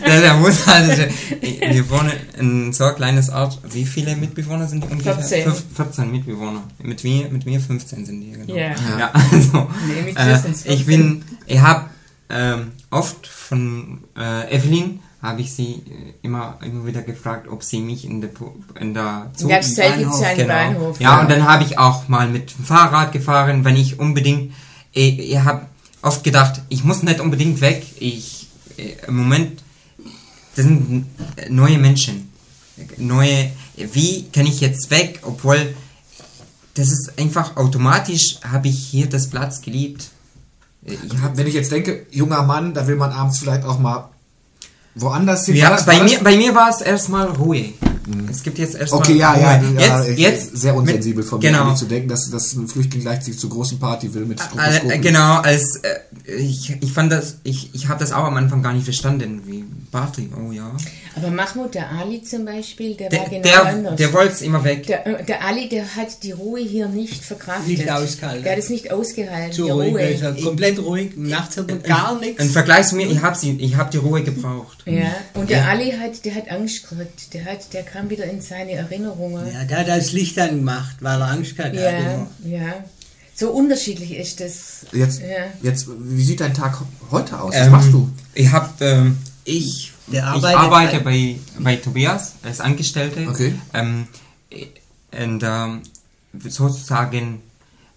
[0.05, 1.11] Der, halt,
[1.73, 3.59] wir wohnen in so ein kleines Ort.
[3.73, 5.15] Wie viele Mitbewohner sind die ungefähr?
[5.17, 5.45] 14.
[5.45, 6.63] Fünf- 14 Mitbewohner.
[6.83, 8.55] Mit mir, mit mir 15 sind die, genau.
[8.55, 8.75] Ja.
[8.99, 10.87] ja also, Nee, äh, ich 14.
[10.87, 11.87] bin, ich habe
[12.31, 17.81] ähm, oft von äh, Evelyn habe ich sie äh, immer, immer wieder gefragt, ob sie
[17.81, 18.31] mich in der,
[18.79, 20.49] in der Zeit gibt es ja Genau.
[20.49, 21.01] Bahnhof.
[21.01, 24.53] Ja, und dann habe ich auch mal mit dem Fahrrad gefahren, wenn ich unbedingt,
[24.93, 25.67] ich, ich habe
[26.03, 27.85] oft gedacht, ich muss nicht unbedingt weg.
[27.99, 29.63] Ich, äh, im Moment,
[30.57, 31.07] das sind
[31.49, 32.31] neue Menschen.
[32.97, 35.75] Neue, wie kann ich jetzt weg, obwohl,
[36.75, 40.11] das ist einfach automatisch, habe ich hier das Platz geliebt.
[41.23, 44.09] Hab, wenn ich jetzt denke, junger Mann, da will man abends vielleicht auch mal
[44.95, 45.57] woanders hin.
[45.57, 47.73] ja, das- bei mir, bei mir war es erstmal Ruhe.
[48.31, 51.75] Es gibt jetzt erstmal Okay, ja, ja, ja, jetzt, sehr unsensibel von mir, genau.
[51.75, 55.03] zu denken, dass, dass ein Flüchtling gleich zur großen Party will mit Äh, Stroboskopen.
[55.03, 58.73] genau, als äh, ich, ich fand das, ich, ich habe das auch am Anfang gar
[58.73, 60.71] nicht verstanden, wie Party, oh ja.
[61.17, 63.97] Aber Mahmoud, der Ali zum Beispiel, der, Der, war genau der, anders.
[63.97, 64.87] der wollte es immer weg.
[64.87, 67.67] Der, äh, der Ali, der hat die Ruhe hier nicht verkraftet.
[67.67, 68.45] Nicht ausgehalten.
[68.45, 70.27] Der hat es nicht ausgehalten, Zu die ruhig, Ruhe.
[70.27, 72.43] also komplett ruhig, nachts aber gar nichts.
[72.45, 74.79] Im Vergleich zu mir, ich habe sie, ich habe die Ruhe gebraucht.
[74.87, 77.35] Ja, und der Ali hat, der hat Angst gekriegt.
[77.35, 79.47] Der hat, der kam wieder in seine Erinnerungen.
[79.53, 81.83] Ja, der hat das Licht angemacht, weil er Angst gehabt hat.
[81.83, 82.75] Ja, ja.
[83.35, 84.87] So unterschiedlich ist das.
[84.93, 85.27] Jetzt, Ja.
[85.63, 86.81] jetzt, wie sieht dein Tag
[87.11, 87.55] heute aus?
[87.55, 88.11] Was Ähm, machst du?
[88.35, 93.27] Ich habe, ähm, ich, ich arbeite bei- bei, bei Tobias als Angestellte.
[93.29, 93.55] Okay.
[93.75, 94.07] Ähm,
[95.13, 95.81] und ähm,
[96.47, 97.41] sozusagen,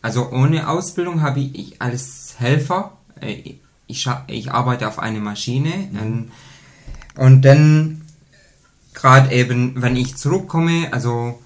[0.02, 3.56] also ohne Ausbildung habe ich, ich als Helfer, äh,
[3.88, 6.32] ich, ich arbeite auf einer Maschine ähm,
[7.18, 8.03] und dann
[8.94, 11.40] gerade eben, wenn ich zurückkomme, also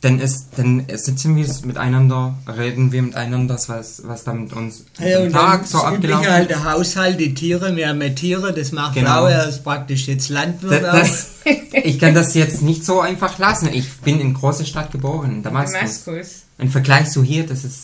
[0.00, 5.18] dann ist, dann sitzen wir miteinander, reden wir miteinander, was, was da mit uns Ja,
[5.18, 8.10] am und Tag dann so das abgelaufen halt der Haushalt, die Tiere, wir haben ja
[8.10, 9.10] Tiere, das macht Genau.
[9.10, 10.98] Frau, er ist praktisch jetzt Landwirt Da- auch.
[11.00, 11.26] das,
[11.72, 13.70] ich kann das jetzt nicht so einfach lassen.
[13.72, 16.04] Ich bin in großer Stadt geboren, in Damaskus.
[16.04, 16.42] Damaskus.
[16.58, 17.82] Im Vergleich zu hier, das ist.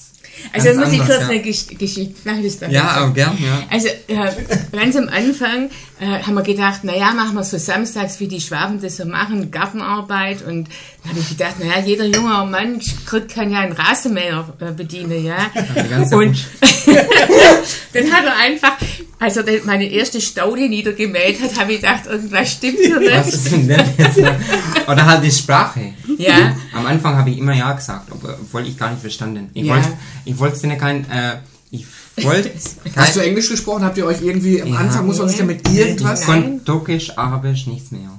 [0.53, 1.29] Also ganz muss ich anders, kurz ja.
[1.29, 2.43] eine Gesch Geschichte machen.
[2.43, 3.63] Das doch Ja, aber gern, ja.
[3.71, 4.31] Also äh,
[4.73, 5.71] ganz am Anfang
[6.01, 9.51] äh, haben wir gedacht, naja, machen wir so samstags, wie die Schwaben das so machen,
[9.51, 10.43] Gartenarbeit.
[10.43, 10.69] Und
[11.03, 15.25] dann habe ich gedacht, naja, jeder junge Mann kriegt, kann ja einen Rasenmäher äh, bedienen,
[15.25, 15.37] ja.
[15.91, 16.37] ganze Und
[17.93, 18.77] dann hat er einfach,
[19.19, 23.35] als er meine erste Staude niedergemäht hat, habe ich gedacht, irgendwas stimmt hier Was nicht.
[23.35, 24.19] ist denn das jetzt?
[24.87, 25.95] Oder halt die Sprache.
[26.19, 26.55] Ja.
[26.75, 29.51] Am Anfang habe ich immer Ja gesagt, ob- obwohl ich gar nicht verstanden.
[29.55, 29.75] Ich Ja.
[29.75, 29.89] wollte,
[30.25, 31.37] ich wollte denen kein, äh,
[31.71, 31.87] ich
[32.23, 32.51] wollte
[32.97, 33.85] Hast du Englisch gesprochen?
[33.85, 34.77] Habt ihr euch irgendwie, am Ja.
[34.77, 36.21] Anfang muss man sich ja mit irgendwas...
[36.21, 38.11] Ich konnte Türkisch, Arabisch, nichts mehr.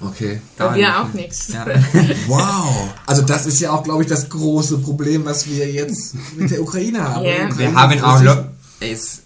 [0.00, 0.40] Okay.
[0.56, 0.86] Gar nicht.
[0.88, 1.48] auch nichts.
[1.52, 1.66] Ja.
[2.28, 2.88] Wow.
[3.06, 6.62] Also das ist ja auch, glaube ich, das große Problem, was wir jetzt mit der
[6.62, 7.24] Ukraine haben.
[7.24, 7.32] Ja.
[7.48, 8.44] Die Wir Ukraine haben auch,
[8.80, 9.22] es,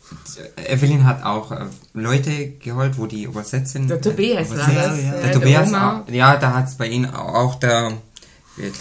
[0.69, 3.89] Evelyn hat auch äh, Leute geholt, wo die übersetzen.
[3.89, 4.75] Der Tobias war übersetzen.
[4.75, 5.03] das.
[5.03, 5.15] ja.
[5.15, 6.05] äh, Der Tobias, Oma.
[6.07, 7.93] auch, ja, da hat es bei ihnen auch der.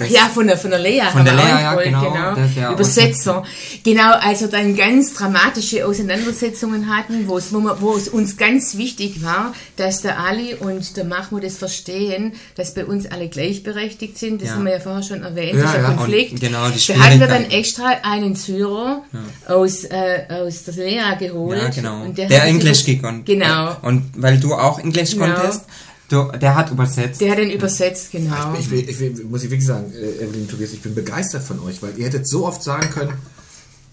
[0.10, 1.02] Ja, von der, von der Lea.
[1.12, 2.12] Von der Lea, ja, genau.
[2.36, 3.44] Der- der Übersetzer.
[3.84, 9.54] Genau, also dann ganz dramatische Auseinandersetzungen hatten, wo es, wo, es uns ganz wichtig war,
[9.76, 14.42] dass der Ali und der Mahmoud es verstehen, dass bei uns alle gleichberechtigt sind.
[14.42, 14.56] Das Ja.
[14.56, 15.92] haben wir ja vorher schon erwähnt, Ja, dieser ja.
[15.94, 16.40] Konflikt.
[16.40, 19.02] Genau, die da hatten wir dann extra einen Syrer
[19.48, 21.60] aus, äh, aus der Lea geholt.
[21.62, 22.04] Ja, genau.
[22.04, 23.26] Und der der, Englisch gekonnt.
[23.26, 23.76] Genau.
[23.82, 25.26] Und weil du auch Englisch Genau.
[25.34, 25.64] konntest,
[26.22, 27.20] der hat übersetzt.
[27.22, 28.54] Der hat den übersetzt, genau.
[28.58, 31.82] Ich, ich will, muss ich wirklich sagen, äh, Evelyn Tobias, ich bin begeistert von euch,
[31.82, 33.14] weil ihr hättet so oft sagen können,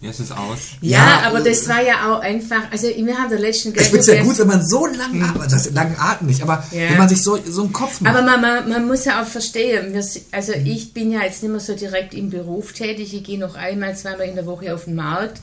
[0.02, 0.58] Jetzt ist aus.
[0.80, 3.82] Ja, Ja, aber äh, das war ja auch einfach, also wir haben der letzten ich
[3.82, 6.90] finde es ja gut, wenn man so lang arbeitet, das langen Atem nicht, aber Ja.
[6.90, 8.14] wenn man sich so, so einen Kopf macht.
[8.16, 10.02] Aber man, man, man muss ja auch verstehen, wir,
[10.32, 13.56] also ich bin ja jetzt nicht mehr so direkt im Beruf tätig, ich gehe noch
[13.56, 15.42] einmal, zweimal in der Woche auf den Markt,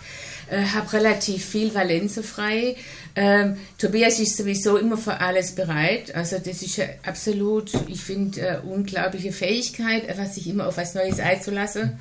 [0.50, 2.76] äh, habe relativ viel Valenze frei.
[3.16, 8.41] Ähm, Tobias ist sowieso immer für alles bereit, also das ist ja absolut, ich finde,
[8.41, 12.00] äh, unglaubliche Fähigkeit, einfach sich immer auf was Neues einzulassen.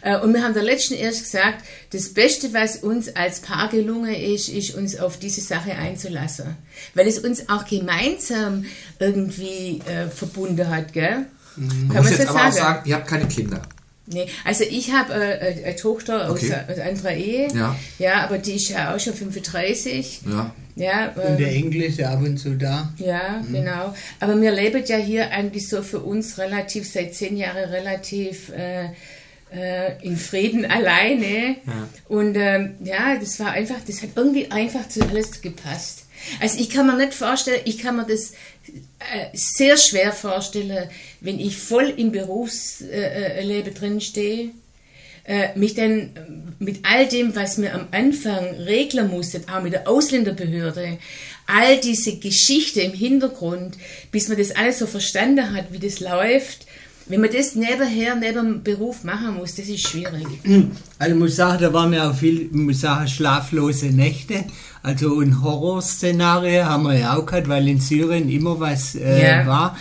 [0.00, 4.14] Äh, Und wir haben der letzten erst gesagt, das Beste, was uns als Paar gelungen
[4.14, 6.56] ist, ist uns auf diese Sache einzulassen.
[6.94, 8.64] Weil es uns auch gemeinsam
[8.98, 11.26] irgendwie äh, verbunden hat, gell?
[11.56, 12.52] man Kann muss man jetzt so aber auch sagen?
[12.52, 13.62] sagen, ihr habt keine Kinder.
[14.06, 16.54] Nee, also ich habe äh, eine Tochter aus, Okay.
[16.70, 17.74] aus anderer Ehe, Ja.
[17.98, 20.20] ja, aber die ist ja auch schon 35.
[20.28, 20.54] Ja.
[20.76, 22.92] Ja, Und der ähm, Englisch ist ab und zu da.
[22.98, 23.94] ja, genau.
[24.18, 28.86] Aber wir leben ja hier eigentlich so für uns relativ, seit zehn Jahren relativ äh,
[29.54, 31.56] äh, in Frieden alleine.
[31.64, 31.88] Ja.
[32.08, 36.03] Und ähm, ja, das war einfach, das hat irgendwie einfach zu alles gepasst.
[36.40, 38.32] Also ich kann mir nicht vorstellen, ich kann mir das
[38.98, 40.88] äh, sehr schwer vorstellen,
[41.20, 44.50] wenn ich voll im Berufsleben Leben drin stehe,
[45.26, 46.10] äh, mich dann
[46.58, 50.98] mit all dem, was wir am Anfang regeln mussten, auch mit der Ausländerbehörde,
[51.46, 53.76] all diese Geschichte im Hintergrund,
[54.10, 56.66] bis man das alles so verstanden hat, wie das läuft,
[57.06, 60.26] wenn man das nebenher, neben dem Beruf machen muss, das ist schwierig.
[60.96, 64.44] Also ich muss sagen, da waren ja auch viel, ich muss sagen, schlaflose Nächte.
[64.82, 69.46] Also ein Horrorszenario haben wir ja auch gehabt, weil in Syrien immer was äh, Ja.
[69.46, 69.76] war.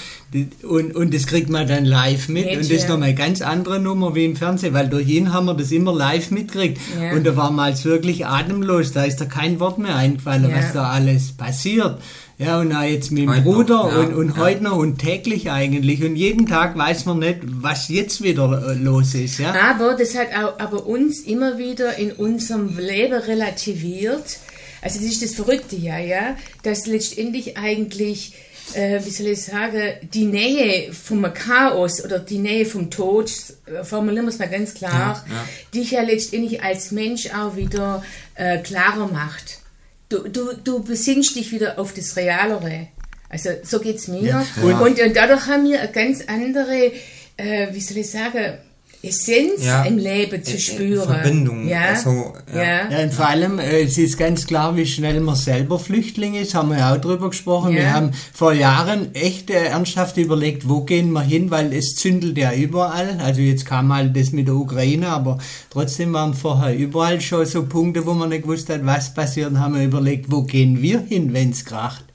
[0.63, 2.45] Und, und das kriegt man dann live mit.
[2.45, 2.89] Mit, und das ist ja.
[2.89, 5.93] nochmal eine ganz andere Nummer wie im Fernsehen, weil durch ihn haben wir das immer
[5.93, 6.81] live mitgekriegt.
[6.99, 7.13] Ja.
[7.13, 8.91] Und da war man als wirklich atemlos.
[8.91, 11.99] Da ist da kein Wort mehr eingefallen, was da alles passiert.
[12.37, 14.37] Ja, und auch jetzt mit dem Heute noch, Bruder ja, und, und ja.
[14.37, 16.03] heute noch und täglich eigentlich.
[16.03, 19.39] Und jeden Tag weiß man nicht, was jetzt wieder äh, los ist.
[19.39, 19.53] Ja.
[19.53, 24.39] Aber das hat auch aber uns immer wieder in unserem Leben relativiert.
[24.81, 28.33] Also das ist das Verrückte ja, ja, dass letztendlich eigentlich,
[28.73, 33.31] äh, wie soll ich sagen, die Nähe vom Chaos oder die Nähe vom Tod,
[33.65, 35.47] äh, formulieren wir es mal ganz klar, Ja, ja.
[35.73, 38.03] dich ja letztendlich als Mensch auch wieder
[38.35, 39.62] äh, klarer macht.
[40.09, 42.87] Du, du, du besinnst dich wieder auf das Realere.
[43.29, 44.21] Also so geht's mir.
[44.21, 44.79] Ja, und, ja.
[44.79, 46.91] und, und dadurch haben wir eine ganz andere,
[47.37, 48.59] äh, wie soll ich sagen,
[49.03, 49.83] Essenz Ja.
[49.83, 51.07] im Leben zu Äh, äh, spüren.
[51.07, 51.81] Verbindung, Ja.
[51.89, 52.63] also, ja.
[52.63, 52.89] ja.
[52.89, 56.55] Ja, und vor allem, äh, es ist ganz klar, wie schnell man selber Flüchtling ist,
[56.55, 57.71] haben wir ja auch drüber gesprochen.
[57.73, 57.77] Ja.
[57.79, 62.37] Wir haben vor Jahren echt äh, ernsthaft überlegt, wo gehen wir hin, weil es zündelt
[62.37, 63.17] ja überall.
[63.21, 65.37] Also jetzt kam mal das mit der Ukraine, aber
[65.69, 69.49] trotzdem waren vorher überall schon so Punkte, wo man nicht gewusst hat, was passiert.
[69.51, 72.05] Und haben wir überlegt, wo gehen wir hin, wenn's kracht.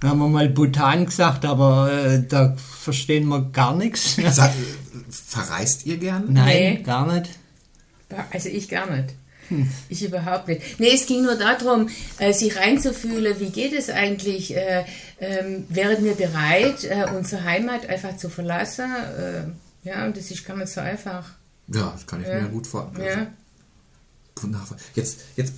[0.00, 4.16] Dann haben wir mal Bhutan gesagt, aber äh, da verstehen wir gar nichts.
[4.30, 4.50] Sag,
[5.14, 6.32] verreist ihr gern?
[6.32, 6.82] Nein, Nee.
[6.82, 7.30] gar nicht.
[8.30, 9.14] Also ich gar nicht.
[9.90, 10.80] Ich überhaupt nicht.
[10.80, 11.88] Nee, es ging nur darum,
[12.18, 14.56] äh, sich reinzufühlen, wie geht es eigentlich?
[14.56, 14.84] Äh,
[15.20, 18.90] ähm, wären wir bereit, äh, unsere Heimat einfach zu verlassen?
[19.18, 21.28] Äh, ja, und das ist gar nicht so einfach.
[21.68, 22.40] Ja, das kann ich Ja.
[22.40, 23.18] mir gut vorstellen.
[23.18, 23.26] Ja.
[24.40, 24.86] Gut nachvollziehen.
[24.94, 25.52] Jetzt, jetzt,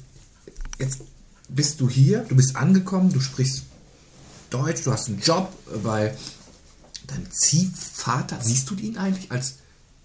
[0.80, 1.00] jetzt
[1.48, 3.62] bist du hier, du bist angekommen, du sprichst
[4.50, 5.52] Deutsch, du hast einen Job
[5.84, 6.14] bei
[7.10, 8.38] deinem Ziehvater.
[8.42, 9.54] Siehst du ihn eigentlich als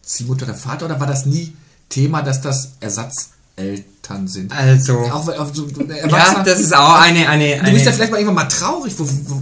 [0.04, 1.54] Ziehmutter oder Vater oder war das nie
[1.90, 4.52] Thema, dass das Ersatzeltern sind?
[4.52, 8.18] Also, Auch, auch so, ja, das ist auch eine, eine, Du bist ja vielleicht mal
[8.20, 8.94] irgendwann mal traurig.
[8.98, 9.42] Wo, wo,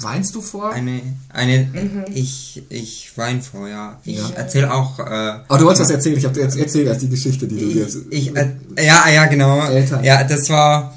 [0.00, 0.72] weinst du vor?
[0.72, 3.98] eine, eine ich, ich wein vor, ja.
[4.04, 4.30] Ich Ja.
[4.30, 6.16] erzähle auch, äh, Oh, du wolltest was erzählen.
[6.18, 7.98] Ich habe jetzt erzählt erst die Geschichte, die du jetzt.
[8.10, 9.60] Ich, äh, ja, ja, genau.
[9.66, 10.02] Eltern.
[10.02, 10.96] Ja, das war,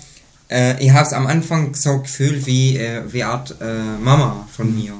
[0.49, 4.73] äh, ich habe es am Anfang so gefühlt wie, äh, wie Art äh, Mama von
[4.73, 4.93] mir.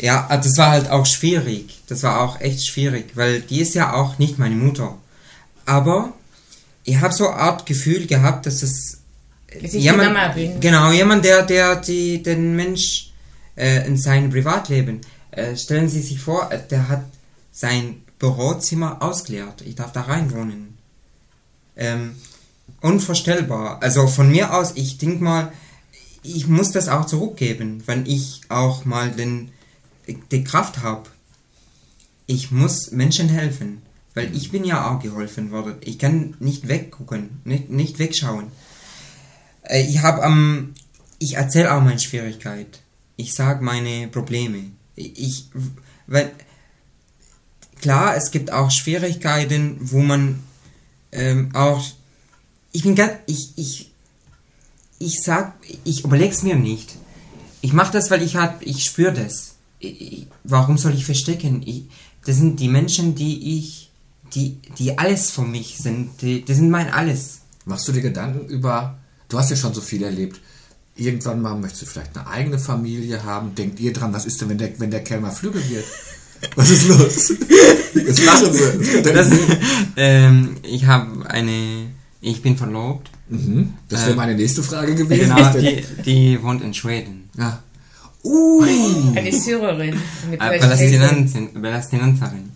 [0.00, 1.80] Ja, äh, das war halt auch schwierig.
[1.88, 4.96] Das war auch echt schwierig, weil die ist ja auch nicht meine Mutter.
[5.66, 6.14] Aber
[6.84, 8.98] ich habe so eine Art Gefühl gehabt, dass es
[9.96, 10.60] Mama bin.
[10.60, 13.10] Genau, jemand, der, der die, den Mensch
[13.56, 15.00] äh, in seinem Privatleben,
[15.32, 17.04] äh, stellen Sie sich vor, äh, der hat
[17.52, 19.62] sein Bürozimmer ausgeleert.
[19.62, 20.78] Ich darf da rein wohnen.
[21.76, 22.16] Ähm,
[22.80, 23.82] unvorstellbar.
[23.82, 25.52] Also von mir aus, ich denke mal,
[26.22, 29.50] ich muss das auch zurückgeben, wenn ich auch mal den,
[30.30, 31.08] die Kraft habe.
[32.26, 33.82] Ich muss Menschen helfen,
[34.14, 35.76] weil ich bin ja auch geholfen worden.
[35.80, 38.46] Ich kann nicht weggucken, nicht, nicht wegschauen.
[39.62, 40.74] Äh, Ich habe am,
[41.18, 42.80] ich erzähle auch meine Schwierigkeit.
[43.16, 44.64] Ich sage meine Probleme.
[44.96, 45.46] Ich,
[46.06, 46.30] wenn,
[47.80, 50.42] klar, es gibt auch Schwierigkeiten, wo man
[51.12, 51.84] ähm, auch,
[52.72, 53.90] ich bin ganz, ich, ich,
[54.98, 55.54] ich sag,
[55.84, 56.96] ich überleg's mir nicht.
[57.60, 59.49] Ich mache das, weil ich hab, ich spüre das.
[59.80, 61.62] Ich, warum soll ich verstecken?
[61.64, 61.84] Ich,
[62.24, 63.90] das sind die Menschen, die ich,
[64.34, 66.22] die, die alles für mich sind.
[66.22, 67.40] Die, die sind mein alles.
[67.64, 70.40] Machst du dir Gedanken über, du hast ja schon so viel erlebt,
[70.96, 74.50] irgendwann mal möchtest du vielleicht eine eigene Familie haben, denkt ihr dran, was ist denn,
[74.50, 75.84] wenn der, wenn der Kerl mal Flügel wird?
[76.56, 77.34] Was ist los?
[77.94, 79.02] Jetzt lachen sie.
[79.02, 79.30] Das,
[79.96, 81.88] ähm, ich habe eine,
[82.22, 83.10] ich bin verlobt.
[83.28, 83.74] mhm.
[83.90, 85.34] das wäre äh, meine nächste Frage gewesen.
[85.36, 87.28] Genau, die, die wohnt in Schweden.
[87.36, 87.62] ja.
[88.22, 88.62] Uh,
[89.14, 89.96] Eine Syrerin.
[90.38, 92.50] Eine Äh, Palästinensin, Palästinenserin.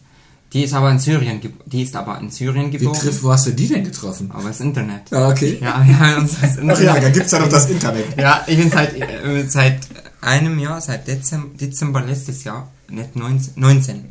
[0.53, 2.97] Die ist aber in Syrien, die ist aber in Syrien wie geboren.
[3.01, 4.31] trifft, wo hast du die denn getroffen?
[4.33, 5.12] Aber das Internet.
[5.12, 5.59] Ah, okay.
[5.61, 6.77] Ja, ja, und das Internet.
[6.77, 8.05] Ach ja, da gibt's ja noch das Internet.
[8.17, 9.81] Ja, ich bin seit, äh, seit
[10.21, 14.05] einem Jahr, seit Dezember, Dezember letztes Jahr, nicht 19, 19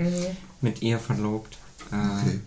[0.62, 1.54] mit ihr verlobt.
[1.92, 2.40] Äh, Okay.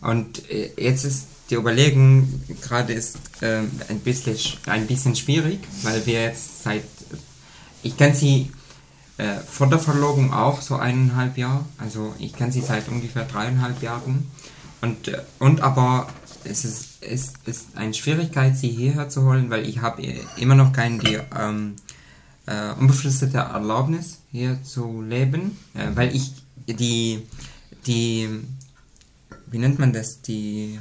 [0.00, 2.28] Und äh, jetzt ist die Überlegung
[2.60, 6.82] gerade ist ähm, ein, bisschen, sch- ein bisschen schwierig, weil wir jetzt seit,
[7.84, 8.50] ich kann sie
[9.18, 13.80] äh, vor der Verlobung auch so eineinhalb Jahre, also ich kann sie seit ungefähr dreieinhalb
[13.82, 14.28] Jahren.
[14.80, 16.08] Und, äh, und aber
[16.44, 20.02] es ist, es ist eine Schwierigkeit, sie hierher zu holen, weil ich habe
[20.36, 21.76] immer noch keine die, ähm,
[22.46, 26.32] äh, unbefristete Erlaubnis hier zu leben, äh, weil ich
[26.66, 27.22] die,
[27.86, 28.28] die,
[29.46, 30.78] wie nennt man das, die,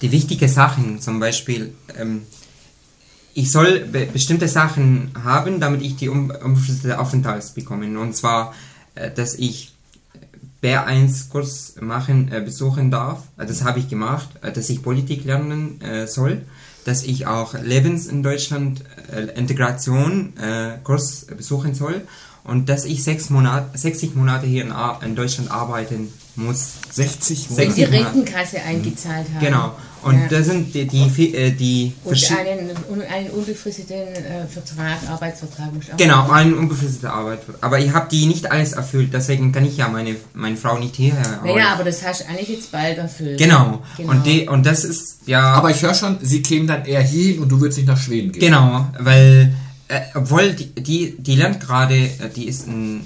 [0.00, 2.22] die wichtige Sachen, zum Beispiel, ähm,
[3.34, 7.98] ich soll be bestimmte Sachen haben, damit ich die unbefristete Aufenthalts bekomme.
[7.98, 8.54] Und zwar,
[8.94, 9.72] äh, dass ich
[10.62, 13.22] B1-Kurs machen, äh, besuchen darf.
[13.36, 16.42] Äh, das habe ich gemacht, äh, dass ich Politik lernen äh, soll,
[16.84, 22.02] dass ich auch Lebens in Deutschland äh, Integration äh, Kurs besuchen soll
[22.44, 24.72] und dass ich sechs Monate, 60 Monate hier in,
[25.04, 26.74] in Deutschland arbeiten muss.
[26.90, 27.68] 60 Monate?
[27.68, 29.44] Und die Rentenkasse eingezahlt haben.
[29.44, 29.76] Genau.
[30.02, 30.28] Und ja.
[30.28, 32.70] da sind die, die, äh, die Und einen,
[33.06, 37.62] einen unbefristeten äh, Vertrag, Arbeitsvertrag muss auch Genau, einen unbefristeten Arbeitsvertrag.
[37.64, 40.96] Aber ich habe die nicht alles erfüllt, deswegen kann ich ja meine, meine Frau nicht
[40.96, 43.38] hierher Naja, aber das hast du eigentlich jetzt bald erfüllt.
[43.38, 43.82] Genau.
[43.96, 44.10] genau.
[44.10, 45.52] Und, die, und das ist, ja...
[45.54, 48.32] Aber ich höre schon, sie kämen dann eher hierhin und du würdest nicht nach Schweden
[48.32, 48.40] gehen.
[48.40, 49.54] Genau, weil,
[49.88, 53.02] äh, obwohl die, die, die lernt gerade, äh, die ist ein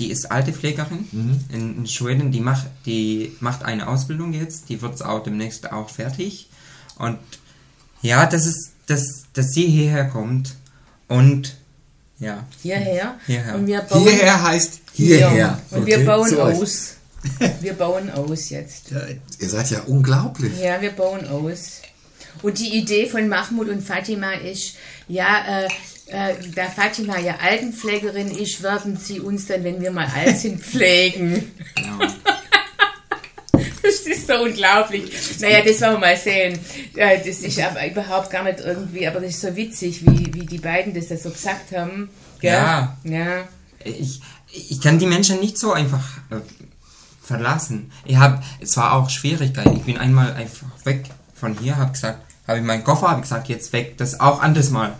[0.00, 1.44] die ist alte Pflegerin mhm.
[1.52, 5.90] in, in, Schweden, die macht, die macht eine Ausbildung jetzt, die wird auch demnächst auch
[5.90, 6.48] fertig.
[6.98, 7.18] Und
[8.02, 10.54] ja, das ist, dass, dass sie hierher kommt
[11.06, 11.56] und
[12.18, 12.44] ja.
[12.62, 13.18] Hierher?
[13.26, 13.54] Hierher.
[13.54, 15.32] Und wir bauen, hierher heißt hierher.
[15.32, 15.62] Ja.
[15.70, 15.98] Und okay.
[15.98, 16.94] wir bauen aus.
[17.60, 18.90] Wir bauen aus jetzt.
[18.90, 19.02] Ja,
[19.38, 20.58] ihr seid ja unglaublich.
[20.58, 21.82] Ja, wir bauen aus.
[22.42, 24.76] Und die Idee von Mahmoud und Fatima ist,
[25.06, 25.68] ja, äh,
[26.10, 30.60] äh, da Fatima ja Altenpflegerin ist, werden sie uns dann, wenn wir mal alt sind,
[30.64, 31.52] pflegen.
[31.74, 32.06] Genau.
[33.82, 35.10] Das ist so unglaublich.
[35.40, 36.58] Naja, das wollen wir mal sehen.
[36.94, 40.58] Das ist aber überhaupt gar nicht irgendwie, aber das ist so witzig, wie, wie die
[40.58, 42.10] beiden das so gesagt haben.
[42.40, 42.52] Gell?
[42.52, 42.96] Ja.
[43.04, 43.48] Ja.
[43.82, 44.20] Ich,
[44.52, 46.36] ich kann die Menschen nicht so einfach äh,
[47.22, 47.90] verlassen.
[48.04, 49.66] Ich habe, es war auch Schwierigkeit.
[49.74, 51.04] Ich bin einmal einfach weg
[51.34, 53.96] von hier, habe gesagt, habe ich meinen Koffer, habe gesagt, jetzt weg.
[53.98, 54.94] Das auch anderes Mal.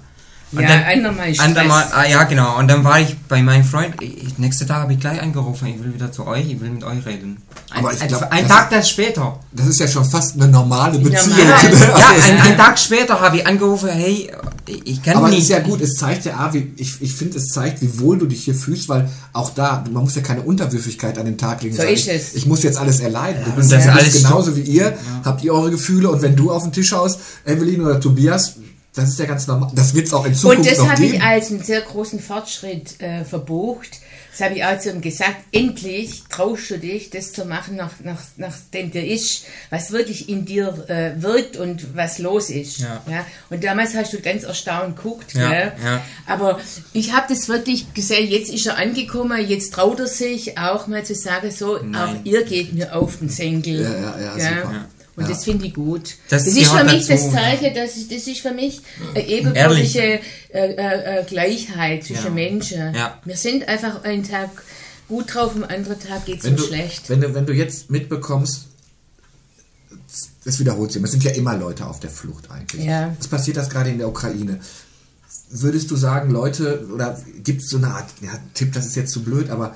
[0.52, 1.46] Und ja, dann, andermal Stress.
[1.46, 2.58] Andermal, ah, ja, genau.
[2.58, 5.82] Und dann war ich bei meinem Freund, ich, nächste Tag habe ich gleich angerufen, ich
[5.82, 7.40] will wieder zu euch, ich will mit euch reden.
[7.70, 9.38] Ein, Aber ich glaub, ein, ein Tag das später.
[9.52, 11.38] Das ist ja schon fast eine normale Beziehung.
[11.38, 14.28] Ja, ja ein, ein, Tag später habe ich angerufen, hey,
[14.66, 15.36] ich kann Aber nicht.
[15.36, 18.18] Aber ist ja gut, es zeigt ja, wie, ich, ich finde, es zeigt, wie wohl
[18.18, 21.62] du dich hier fühlst, weil auch da, man muss ja keine Unterwürfigkeit an den Tag
[21.62, 21.76] legen.
[21.76, 22.34] So ist es.
[22.34, 23.40] Ich muss jetzt alles erleiden.
[23.42, 24.94] Ja, du bist, ja alles genauso wie ihr, ja.
[25.24, 28.56] habt ihr eure Gefühle und wenn du auf den Tisch haust, Evelyn oder Tobias,
[28.94, 29.70] das ist ja ganz normal.
[29.74, 33.00] Das wird es auch in Zukunft Und das habe ich als einen sehr großen Fortschritt
[33.00, 34.00] äh, verbucht.
[34.32, 35.36] Das habe ich auch zu ihm gesagt.
[35.52, 40.44] Endlich traust du dich, das zu machen, nach, nach, nachdem dir ist, was wirklich in
[40.44, 42.78] dir äh, wirkt und was los ist.
[42.78, 43.02] Ja.
[43.08, 43.26] ja.
[43.48, 45.34] Und damals hast du ganz erstaunt geguckt.
[45.34, 45.72] Ja, gell?
[45.84, 46.02] ja.
[46.26, 46.58] Aber
[46.92, 51.04] ich habe das wirklich gesehen, jetzt ist er angekommen, jetzt traut er sich auch mal
[51.04, 51.94] zu sagen, so, Nein.
[51.96, 53.82] auch ihr geht mir auf den Senkel.
[53.82, 54.86] Ja, ja, ja, super.
[55.16, 55.30] Und ja.
[55.30, 56.16] das finde ich gut.
[56.28, 58.80] Das, das ist für mich dazu, das Zeichen, das, ist, das ist für mich
[59.14, 60.20] eine ebenbürtige
[60.52, 62.30] äh, äh, Gleichheit zwischen ja.
[62.30, 62.94] Menschen.
[62.94, 63.18] Ja.
[63.24, 64.50] Wir sind einfach einen Tag
[65.08, 67.10] gut drauf, am anderen Tag geht es uns schlecht.
[67.10, 68.66] Wenn du, wenn du jetzt mitbekommst,
[70.44, 72.86] das wiederholt sich, es sind ja immer Leute auf der Flucht eigentlich.
[72.86, 73.14] Ja.
[73.18, 74.60] Was passiert das gerade in der Ukraine?
[75.50, 79.12] Würdest du sagen, Leute, oder gibt es so eine Art, ja, Tipp, das ist jetzt
[79.12, 79.74] zu blöd, aber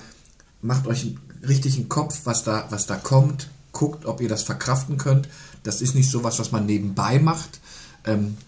[0.62, 1.14] macht euch
[1.46, 5.28] richtig einen Kopf, was da, was da kommt, guckt, ob ihr das verkraften könnt.
[5.62, 7.60] Das ist nicht so was, was man nebenbei macht.
[8.06, 8.38] Ähm,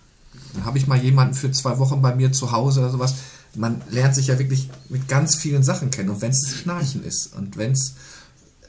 [0.55, 3.15] dann habe ich mal jemanden für zwei Wochen bei mir zu Hause oder sowas.
[3.55, 6.09] Man lernt sich ja wirklich mit ganz vielen Sachen kennen.
[6.09, 7.95] Und wenn es Schnarchen ist und wenn es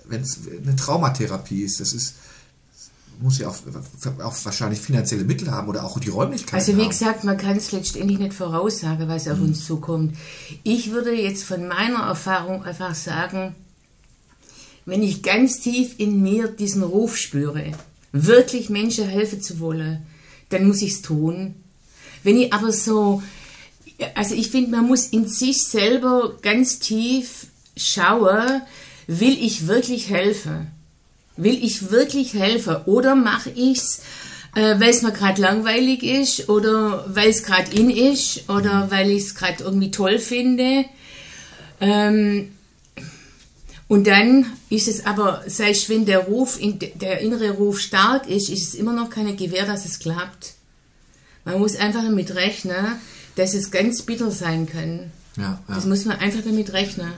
[0.09, 2.15] eine Traumatherapie ist, das ist
[3.19, 3.55] muss ja auch,
[4.23, 6.59] auch, wahrscheinlich finanzielle Mittel haben oder auch die Räumlichkeit.
[6.59, 9.45] Also wie gesagt, man kann es letztendlich nicht voraussagen, was auf mhm.
[9.45, 10.15] uns zukommt.
[10.63, 13.55] Ich würde jetzt von meiner Erfahrung einfach sagen,
[14.87, 17.73] wenn ich ganz tief in mir diesen Ruf spüre,
[18.13, 20.01] wirklich Menschen helfen zu wollen,
[20.49, 21.55] dann muss ich es tun.
[22.23, 23.21] Wenn ich aber so,
[24.15, 28.61] also ich finde, man muss in sich selber ganz tief schauen,
[29.07, 30.67] will ich wirklich helfen?
[31.35, 32.77] Will ich wirklich helfen?
[32.85, 34.01] Oder mache ich es,
[34.55, 39.11] äh, weil es mir gerade langweilig ist oder weil es gerade in ist oder weil
[39.11, 40.85] ich es gerade irgendwie toll finde?
[41.81, 42.51] Ähm,
[43.87, 48.67] und dann ist es aber, selbst wenn der Ruf, der innere Ruf stark ist, ist
[48.67, 50.55] es immer noch keine Gewähr, dass es klappt.
[51.45, 52.97] Man muss einfach damit rechnen,
[53.35, 55.11] dass es ganz bitter sein kann.
[55.37, 55.75] Ja, ja.
[55.75, 57.11] Das muss man einfach damit rechnen.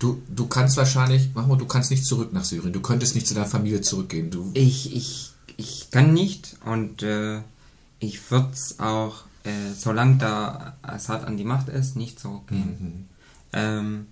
[0.00, 2.72] Du, du kannst wahrscheinlich, mach mal, du kannst nicht zurück nach Syrien.
[2.72, 4.30] Du könntest nicht zu deiner Familie zurückgehen.
[4.30, 7.42] Du ich, ich, ich kann nicht und äh,
[8.00, 12.76] ich würde es auch, äh, solange da Assad an die Macht ist, nicht zurückgehen.
[12.80, 13.04] Mhm.
[13.52, 14.06] Ähm,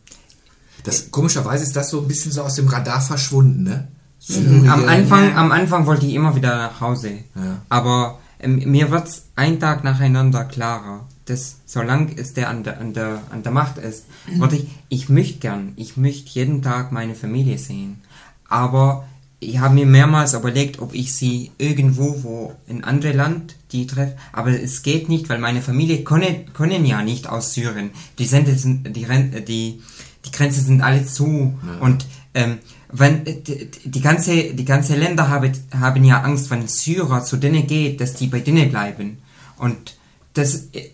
[0.86, 3.88] das, komischerweise ist das so ein bisschen so aus dem Radar verschwunden, ne?
[4.18, 4.68] Syrien.
[4.68, 7.10] Am Anfang, am Anfang wollte ich immer wieder nach Hause.
[7.34, 7.62] Ja.
[7.68, 11.06] Aber ähm, mir wird's ein Tag nacheinander klarer.
[11.26, 15.08] Dass, solange es der an der, an der, an der Macht ist, würde ich, ich
[15.08, 18.00] möchte gern, ich möchte jeden Tag meine Familie sehen.
[18.48, 19.04] Aber
[19.40, 24.16] ich habe mir mehrmals überlegt, ob ich sie irgendwo, wo in andere Land, die treffe.
[24.32, 27.90] Aber es geht nicht, weil meine Familie können, können ja nicht aus Syrien.
[28.18, 29.06] Die sind, die,
[29.44, 29.82] die,
[30.26, 31.58] die Grenzen sind alle zu.
[31.80, 32.58] Und ähm,
[32.92, 33.42] wenn äh,
[33.84, 38.14] die, ganze die ganze Länder haben, haben ja Angst, wenn Syrer zu denen geht, dass
[38.14, 39.18] die bei denen bleiben.
[39.58, 39.96] Und
[40.34, 40.90] das, äh,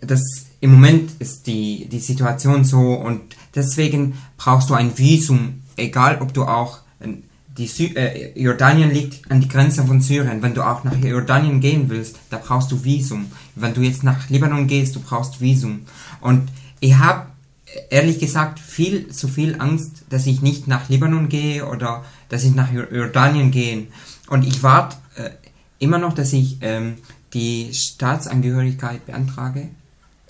[0.00, 0.22] das
[0.60, 3.20] im Moment ist die die Situation so und
[3.54, 6.80] deswegen brauchst du ein Visum, egal ob du auch
[7.56, 10.42] die Sy äh, Jordanien liegt an die Grenze von Syrien.
[10.42, 13.26] Wenn du auch nach Jordanien gehen willst, da brauchst du Visum.
[13.54, 15.80] Wenn du jetzt nach Libanon gehst, du brauchst Visum.
[16.20, 16.48] Und
[16.80, 17.26] ich habe
[17.90, 22.54] ehrlich gesagt viel zu viel Angst, dass ich nicht nach Libanon gehe oder dass ich
[22.54, 23.86] nach Jor- Jordanien gehe.
[24.28, 25.30] Und ich warte äh,
[25.78, 26.96] immer noch, dass ich ähm,
[27.32, 29.68] die Staatsangehörigkeit beantrage.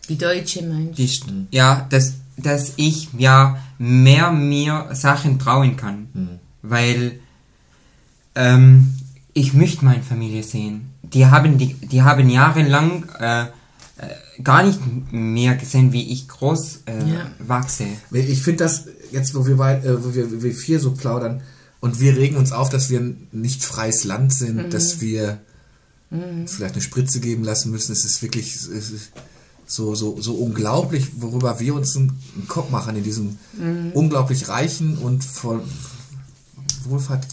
[0.08, 1.08] Die Deutsche meinst Die,
[1.50, 6.40] Ja, dass, dass ich ja mehr mir Sachen trauen kann.
[6.62, 7.20] Weil
[8.34, 8.94] ähm,
[9.32, 10.90] ich möchte meine Familie sehen.
[11.02, 13.46] Die haben, die, die haben jahrelang äh,
[14.42, 14.80] gar nicht
[15.12, 17.30] mehr gesehen, wie ich groß äh, Ja.
[17.38, 17.84] wachse.
[18.12, 21.42] Ich finde das, jetzt wo wir, beid, äh, wo wir, wir vier so plaudern
[21.80, 25.38] und wir regen uns auf, dass wir ein nicht freies Land sind, dass wir
[26.10, 27.92] uns vielleicht eine Spritze geben lassen müssen.
[27.92, 29.12] Es ist wirklich es ist
[29.66, 33.38] so, so, so unglaublich, worüber wir uns einen, einen Kopf machen in diesem
[33.94, 35.62] unglaublich reichen und voll
[36.84, 37.26] Wohlfahrt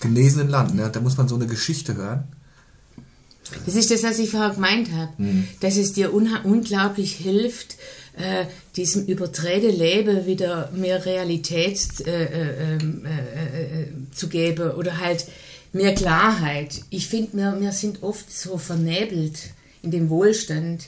[0.00, 0.74] genesenen Land.
[0.74, 0.90] Ne?
[0.90, 2.24] Da muss man so eine Geschichte hören.
[3.66, 5.12] Das ist das, was ich vorher gemeint habe,
[5.60, 7.76] dass es dir unglaublich hilft,
[8.16, 14.98] äh, diesem überdrehte Leben wieder mehr Realität äh, äh, ähm, äh, äh, zu geben oder
[14.98, 15.26] halt
[15.72, 16.82] mehr Klarheit.
[16.90, 19.38] Ich finde, wir, wir sind oft so vernebelt
[19.82, 20.86] in dem Wohlstand.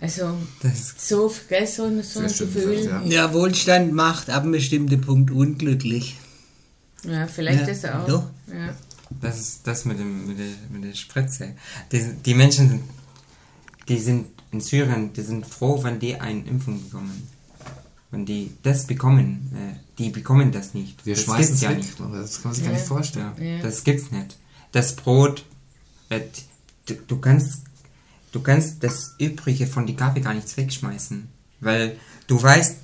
[0.00, 2.76] Also Das- so, gell, so, ein- so ein Gefühl.
[2.76, 6.16] gesagt, Ja, Wohlstand macht ab einem bestimmten Punkt unglücklich.
[7.04, 8.06] Ja, vielleicht Ja, das auch.
[8.06, 8.24] doch.
[8.48, 8.74] Ja.
[9.20, 11.54] Das ist das mit, dem, mit, der, mit der Spritze.
[11.92, 12.82] Die, die Menschen sind,
[13.88, 17.28] die sind in Syrien, die sind froh, wenn die eine Impfung bekommen.
[18.10, 21.04] Wenn die das bekommen, äh, die bekommen das nicht.
[21.04, 21.78] Wir das schmeißen es ja weg.
[21.78, 21.90] nicht.
[21.98, 23.32] Das kann man sich gar nicht vorstellen.
[23.38, 23.62] Ja, Ja.
[23.62, 24.36] Das gibt's nicht.
[24.72, 25.44] Das Brot,
[26.10, 26.20] äh,
[26.86, 27.62] du, du kannst,
[28.32, 31.28] du kannst das Übrige von die Kaffee gar nicht wegschmeißen,
[31.60, 31.96] weil
[32.28, 32.76] du weißt,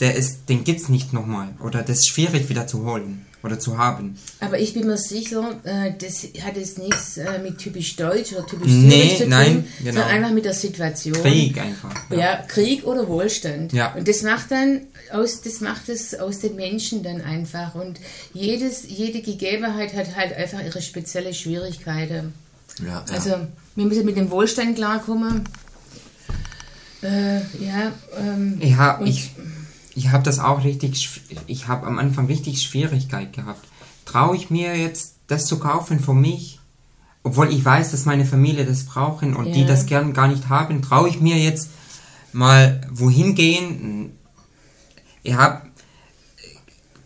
[0.00, 3.78] der ist, den gibt's nicht nochmal oder das ist schwierig wieder zu holen oder zu
[3.78, 4.16] haben.
[4.40, 8.46] Aber ich bin mir sicher, äh, das hat jetzt nichts äh, mit typisch deutsch oder
[8.46, 9.92] typisch Nee, zu tun, nein, genau.
[10.00, 11.14] sondern einfach mit der Situation.
[11.16, 11.94] Krieg einfach.
[12.10, 12.42] Ja.
[12.48, 13.72] Krieg oder Wohlstand.
[13.72, 13.94] Ja.
[13.94, 14.80] Und das macht dann
[15.12, 17.74] aus, das macht es aus den Menschen dann einfach.
[17.74, 18.00] Und
[18.32, 22.32] jedes, jede Gegebenheit hat halt einfach ihre spezielle Schwierigkeiten.
[22.80, 23.04] Ja, ja.
[23.12, 23.36] Also
[23.76, 25.44] wir müssen mit dem Wohlstand klarkommen.
[27.02, 29.30] Äh, ja, ähm, Ja, ich,
[29.94, 33.66] ich habe das auch richtig, ich habe am Anfang richtig Schwierigkeit gehabt.
[34.04, 36.60] Traue ich mir jetzt, das zu kaufen für mich?
[37.22, 39.66] Obwohl ich weiß, dass meine Familie das brauchen und die Ja.
[39.66, 41.70] das gern gar nicht haben, traue ich mir jetzt
[42.32, 44.12] mal wohin gehen?
[45.22, 45.62] Ich habe,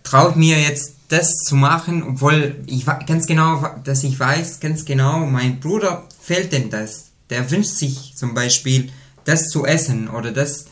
[0.02, 4.84] traue ich mir jetzt das zu machen, obwohl ich ganz genau, dass ich weiß, ganz
[4.84, 7.10] genau, mein Bruder fällt denn das.
[7.30, 8.90] Der wünscht sich zum Beispiel,
[9.24, 10.66] das zu essen oder das.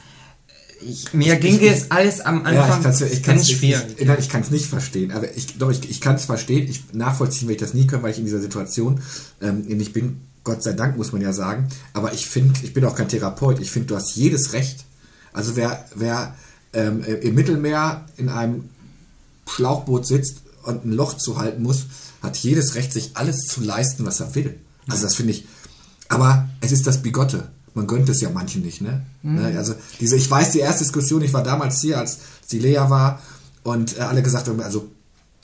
[0.81, 3.57] Ich, mir ging es alles am Ja, Anfang ich kann es ich ganz kann's, ich,
[3.57, 3.85] schwierig.
[3.97, 6.69] ich, ich kann's nicht verstehen, aber ich doch, ich, ich kann es verstehen.
[6.69, 9.01] Ich nachvollziehen, weil ich das nie können, weil ich in dieser Situation
[9.41, 10.21] ähm, nicht bin.
[10.45, 11.69] Gott sei Dank muss man ja sagen.
[11.93, 13.59] Aber ich finde, ich bin auch kein Therapeut.
[13.61, 14.85] Ich finde, du hast jedes Recht.
[15.33, 16.37] Also wer, wer
[16.73, 18.69] ähm, im Mittelmeer in einem
[19.49, 21.87] Schlauchboot sitzt und ein Loch zu halten muss,
[22.23, 24.59] hat jedes Recht, sich alles zu leisten, was er will.
[24.89, 25.47] Also das finde ich.
[26.09, 27.49] Aber es ist das Bigotte.
[27.77, 29.03] Man gönnt es ja manchen nicht, ne?
[29.23, 29.55] ne?
[29.57, 32.19] Also diese, ich weiß die erste Diskussion, ich war damals hier, als
[32.51, 33.21] die Lea war
[33.65, 34.87] und äh, alle gesagt haben, also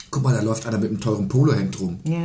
[0.09, 1.99] guck mal, da läuft einer mit einem teuren Polohemd rum.
[2.03, 2.17] ja.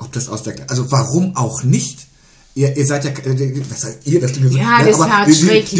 [0.00, 2.06] Ob das aus der, also warum auch nicht?
[2.54, 5.10] Ihr, ihr seid ja, äh, was heißt ihr, das klingt so, Ja, ne, das aber
[5.10, 5.76] hat die, die, die,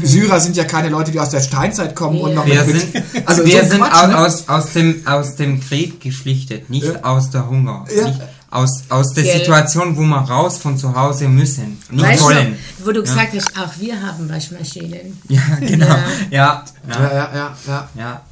[0.00, 0.06] die.
[0.06, 2.34] Syrer sind ja keine Leute, die aus der Steinzeit kommen und Ja.
[2.36, 4.18] noch Wir mit, sind, also wir so sind Quatsch, au- ne?
[4.18, 7.02] aus, aus, dem, aus dem Krieg geflüchtet, nicht Ja.
[7.02, 7.86] aus der Hunger.
[7.96, 8.08] Ja.
[8.08, 8.20] Nicht
[8.52, 9.38] aus, aus der Gell.
[9.38, 11.78] Situation, wo wir raus von zu Hause müssen.
[11.90, 12.58] Nicht Weißt wollen.
[12.78, 15.20] du, wo du gesagt hast, auch wir haben Waschmaschinen.
[15.28, 15.86] Ja, genau.
[15.86, 16.04] Ja.
[16.30, 16.64] Ja.
[16.88, 17.34] Ja, Ja.
[17.34, 18.22] ja, ja, ja.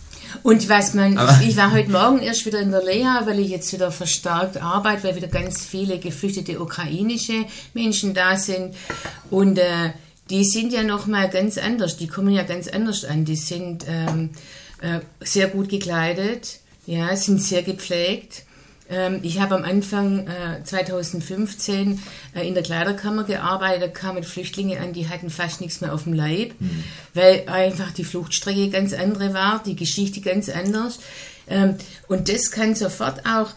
[0.42, 3.48] Und was man, ich, ich war heute Morgen erst wieder in der Lea, weil ich
[3.48, 8.74] jetzt wieder verstärkt arbeite, weil wieder ganz viele geflüchtete ukrainische Menschen da sind.
[9.30, 9.90] Und äh,
[10.30, 13.24] die sind ja nochmal ganz anders, die kommen ja ganz anders an.
[13.24, 14.30] Die sind ähm,
[14.80, 18.44] äh, sehr gut gekleidet, ja, sind sehr gepflegt.
[18.90, 22.00] Ähm, ich habe am Anfang äh, 2015
[22.34, 26.12] äh, in der Kleiderkammer gearbeitet, kamen Flüchtlinge an, die hatten fast nichts mehr auf dem
[26.12, 26.84] Leib, mhm.
[27.14, 30.98] weil einfach die Fluchtstrecke ganz andere war, die Geschichte ganz anders.
[31.48, 31.76] Ähm,
[32.08, 33.50] und das kann sofort auch,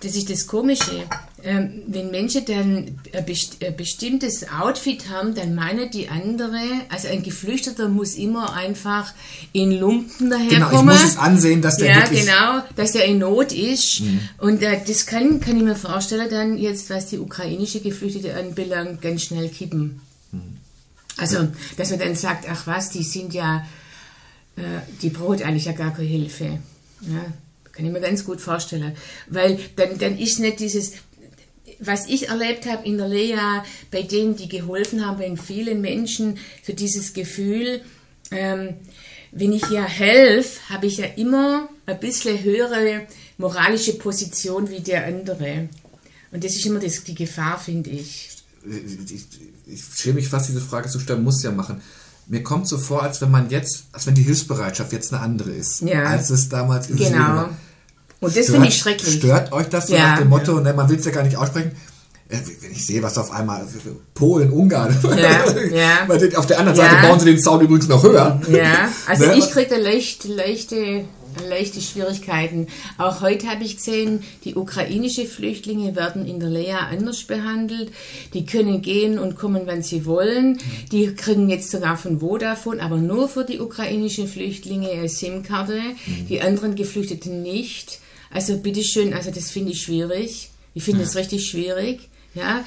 [0.00, 1.04] das ist das Komische,
[1.44, 7.88] ähm, wenn Menschen dann ein bestimmtes Outfit haben, dann meinen die andere, also ein Geflüchteter
[7.88, 9.12] muss immer einfach
[9.52, 10.70] in Lumpen daherkommen.
[10.70, 14.00] Genau, ich muss es ansehen, dass der Ja, genau, dass der in Not ist.
[14.00, 14.20] Mhm.
[14.38, 19.02] Und äh, das kann, kann ich mir vorstellen, dann jetzt, was die ukrainische Geflüchtete anbelangt,
[19.02, 20.00] ganz schnell kippen.
[20.32, 20.56] Mhm.
[21.18, 23.66] Also, dass man dann sagt, ach was, die sind ja,
[24.56, 24.62] äh,
[25.02, 26.58] die braucht eigentlich ja gar keine Hilfe.
[27.02, 27.26] Ja,
[27.70, 28.96] kann ich mir ganz gut vorstellen.
[29.28, 30.92] Weil dann, dann ist nicht dieses,
[31.80, 36.38] was ich erlebt habe in der Lea, bei denen, die geholfen haben, bei vielen Menschen,
[36.62, 37.80] so dieses Gefühl,
[38.30, 38.74] ähm,
[39.32, 43.06] wenn ich ja helfe, habe ich ja immer ein bisschen höhere
[43.38, 45.68] moralische Position wie der andere.
[46.30, 48.30] Und das ist immer das, die Gefahr, finde ich.
[48.64, 49.26] Ich,
[49.66, 51.80] ich schäme mich fast, diese Frage zu stellen, muss ja machen.
[52.26, 55.50] Mir kommt so vor, als wenn man jetzt, als wenn die Hilfsbereitschaft jetzt eine andere
[55.50, 56.04] ist, ja.
[56.04, 57.18] als es damals in genau.
[57.18, 57.56] war.
[58.20, 59.14] Und das finde ich schrecklich.
[59.14, 60.12] Stört euch das so ja.
[60.12, 61.72] nach dem Motto, ne, man will es ja gar nicht aussprechen?
[62.28, 63.66] Äh, wenn ich sehe, was auf einmal
[64.14, 66.38] Polen, Ungarn, ja, ja.
[66.38, 68.40] auf der anderen Seite bauen sie den Zaun übrigens noch höher.
[68.50, 69.36] Ja, also ne?
[69.36, 71.04] ich kriege leicht, leichte,
[71.46, 72.68] leichte Schwierigkeiten.
[72.96, 77.92] Auch heute habe ich gesehen, die ukrainische Flüchtlinge werden in der Lea anders behandelt.
[78.32, 80.58] Die können gehen und kommen, wann sie wollen.
[80.92, 86.26] Die kriegen jetzt sogar von Vodafone, aber nur für die ukrainischen Flüchtlinge eine SIM-Karte, mhm.
[86.28, 88.00] die anderen Geflüchteten nicht.
[88.34, 90.50] Also bitteschön, also das finde ich schwierig.
[90.74, 91.20] Ich finde es ja.
[91.20, 92.08] richtig schwierig.
[92.34, 92.64] Ja,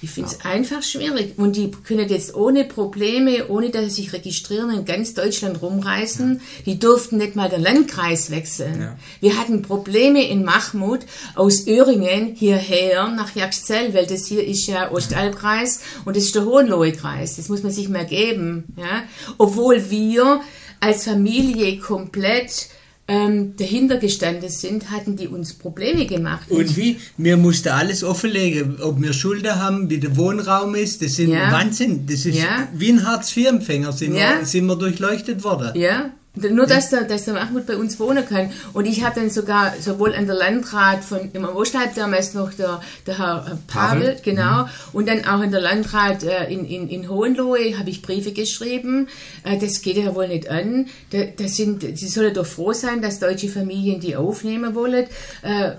[0.00, 0.50] ich finde es ja.
[0.50, 1.34] einfach schwierig.
[1.36, 6.36] Und die können jetzt ohne Probleme, ohne dass sie sich registrieren, in ganz Deutschland rumreisen.
[6.36, 6.40] Ja.
[6.64, 8.80] Die durften nicht mal den Landkreis wechseln.
[8.80, 8.96] Ja.
[9.20, 11.00] Wir hatten Probleme in Mahmut
[11.34, 16.46] aus Öhringen hierher nach Jaxzell, weil das hier ist ja Ostalbkreis und das ist der
[16.46, 17.36] Hohenlohe-Kreis.
[17.36, 18.64] Das muss man sich mal geben.
[18.78, 19.02] Ja?
[19.36, 20.40] Obwohl wir
[20.80, 22.68] als Familie komplett
[23.12, 26.50] ähm, dahinter gestanden sind, hatten die uns Probleme gemacht.
[26.50, 26.96] Und wie?
[27.18, 31.52] Wir mussten alles offenlegen, ob wir Schulden haben, wie der Wohnraum ist, das sind ja.
[31.52, 32.06] Wahnsinn.
[32.06, 32.68] Das ist ja.
[32.72, 34.38] wie ein Hartz-IV-Empfänger sind, ja.
[34.38, 35.78] wir, sind wir durchleuchtet worden.
[35.78, 38.50] Ja, nur, dass der, dass der Mahmoud bei uns wohnen kann.
[38.72, 42.80] Und ich habe dann sogar sowohl an der Landrat von, im Wohlstadt damals noch der,
[43.06, 44.68] der Herr Pavel, genau, mhm.
[44.94, 49.08] und dann auch in der Landrat äh, in, in, in Hohenlohe habe ich Briefe geschrieben.
[49.44, 50.86] Äh, das geht ja wohl nicht an.
[51.10, 55.06] Da, das sind, sie sollen doch froh sein, dass deutsche Familien die aufnehmen wollen.
[55.42, 55.72] Äh,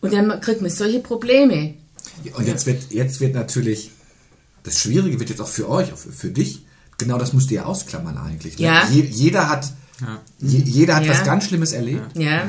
[0.00, 1.74] und dann kriegt man solche Probleme.
[2.36, 3.92] Und jetzt wird, jetzt wird natürlich,
[4.64, 6.64] das Schwierige wird jetzt auch für euch, für, für dich,
[6.98, 8.58] genau das musst ihr ja ausklammern eigentlich.
[8.58, 8.66] Ne?
[8.66, 8.88] Ja.
[8.90, 9.70] Je, jeder hat
[10.00, 10.20] ja.
[10.40, 11.12] Jeder hat ja.
[11.12, 12.16] was ganz Schlimmes erlebt.
[12.16, 12.44] Ja.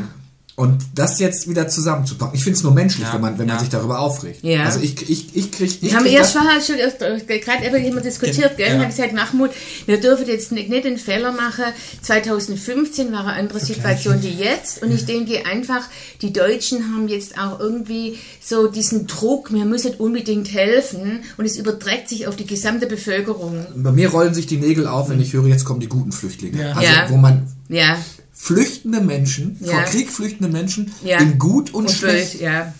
[0.55, 2.35] Und das jetzt wieder zusammenzupacken.
[2.35, 3.13] Ich finde es nur menschlich, ja.
[3.13, 4.43] wenn man, wenn man sich darüber aufregt.
[4.43, 4.63] Ja.
[4.65, 5.73] Also ich, ich, ich kriege.
[5.79, 8.67] Wir haben erst vorher schon, gerade eben immer diskutiert, gell?
[8.67, 8.73] Ja.
[8.73, 9.51] habe gesagt, Mahmoud,
[9.85, 11.63] wir dürfen jetzt nicht, nicht den Fehler machen.
[12.01, 14.83] 2015 war eine andere Situation wie jetzt.
[14.83, 15.83] Und ich denke einfach,
[16.21, 21.21] die Deutschen haben jetzt auch irgendwie so diesen Druck, wir müssen unbedingt helfen.
[21.37, 23.65] Und es überträgt sich auf die gesamte Bevölkerung.
[23.77, 26.75] Bei mir rollen sich die Nägel auf, wenn ich höre, jetzt kommen die guten Flüchtlinge.
[26.75, 27.97] Also, wo man ja
[28.41, 29.73] flüchtende Menschen, ja.
[29.73, 31.19] vor Krieg flüchtende Menschen, ja.
[31.19, 32.33] in gut und, und schlecht.
[32.33, 32.73] Böse, ja.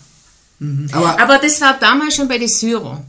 [0.58, 0.88] Mhm.
[0.90, 3.04] Aber, Aber das war damals schon bei den Syrern.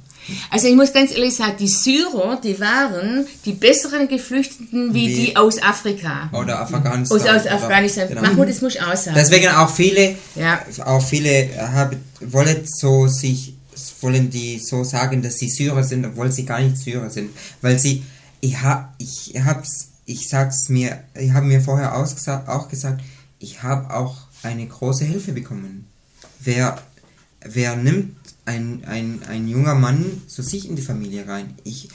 [0.52, 5.16] Also ich muss ganz ehrlich sagen, die Syrer, die waren die besseren Geflüchteten wie, wie
[5.16, 6.30] die aus Afrika.
[6.32, 7.20] Oder Afghanistan.
[7.20, 8.08] Aus, aus Afghanistan.
[8.08, 8.22] Genau.
[8.22, 9.18] Mahmoud, das muss ich auch sagen.
[9.20, 10.64] Deswegen auch viele, ja.
[10.86, 13.56] auch viele haben, wollen so sich,
[14.00, 17.32] wollen die so sagen, dass sie Syrer sind, obwohl sie gar nicht Syrer sind.
[17.62, 18.04] Weil sie,
[18.40, 23.02] ich, ha, ich hab's ich sag's mir, ich habe mir vorher auch gesagt,
[23.40, 25.88] ich habe auch eine große Hilfe bekommen.
[26.40, 26.82] Wer,
[27.42, 31.56] wer nimmt ein, ein, ein junger Mann zu sich in die Familie rein?
[31.64, 31.90] Ich,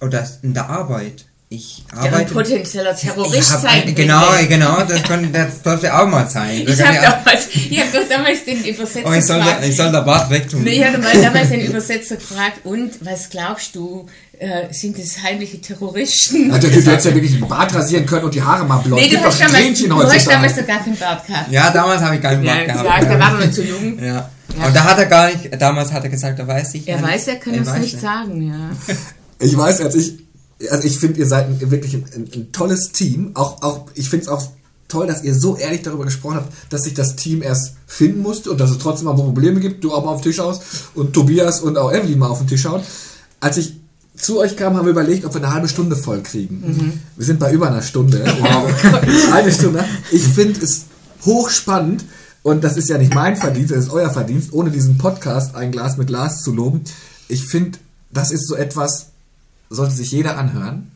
[0.00, 1.26] oder in der Arbeit.
[1.52, 2.12] Ich arbeite.
[2.12, 3.92] Ja, ein potenzieller Terrorist sein.
[3.92, 6.64] Genau, genau, das, kann, das sollte auch mal sein.
[6.66, 9.64] Das ich habe damals, hab doch damals den Übersetzer oh, ich soll, gefragt.
[9.64, 10.62] ich soll der Bart wegtun.
[10.62, 14.06] Nee, ich habe damals den Übersetzer gefragt, und was glaubst du,
[14.38, 16.52] äh, sind es heimliche Terroristen?
[16.52, 19.02] Also, du hättest ja wirklich den Bart rasieren können und die Haare mal blond.
[19.02, 21.50] Nee, du hast, damals, du hast damals sogar keinen Bart gehabt.
[21.50, 23.02] Ja, damals habe ich keinen Bart ja, gehabt.
[23.02, 23.98] Ja, da war man zu jung.
[24.00, 24.30] Ja.
[24.56, 24.66] ja.
[24.66, 26.86] Und da hat er gar nicht, damals hat er gesagt, er weiß nicht.
[26.86, 28.94] Er weiß, er kann es nicht sagen, ja.
[29.42, 30.29] Ich weiß, als ich
[30.68, 33.30] also ich finde, ihr seid ein, wirklich ein, ein, ein, tolles Team.
[33.34, 34.42] Auch, auch, ich finde es auch
[34.88, 38.50] toll, dass ihr so ehrlich darüber gesprochen habt, dass sich das Team erst finden musste
[38.50, 39.84] und dass es trotzdem mal Probleme gibt.
[39.84, 40.62] Du auch mal auf den Tisch haust
[40.94, 42.82] und Tobias und auch Evelyn mal auf den Tisch hauen.
[43.40, 43.76] Als ich
[44.16, 46.62] zu euch kam, haben wir überlegt, ob wir eine halbe Stunde voll kriegen.
[46.66, 46.92] Mhm.
[47.16, 48.22] Wir sind bei über einer Stunde.
[48.40, 49.32] Wow.
[49.32, 49.84] eine Stunde.
[50.10, 50.86] Ich finde es
[51.24, 52.04] hochspannend,
[52.42, 55.72] Und das ist ja nicht mein Verdienst, das ist euer Verdienst, ohne diesen Podcast ein
[55.72, 56.82] Glas mit Glas zu loben.
[57.28, 57.78] Ich finde,
[58.12, 59.09] das ist so etwas,
[59.70, 60.90] sollte sich jeder anhören.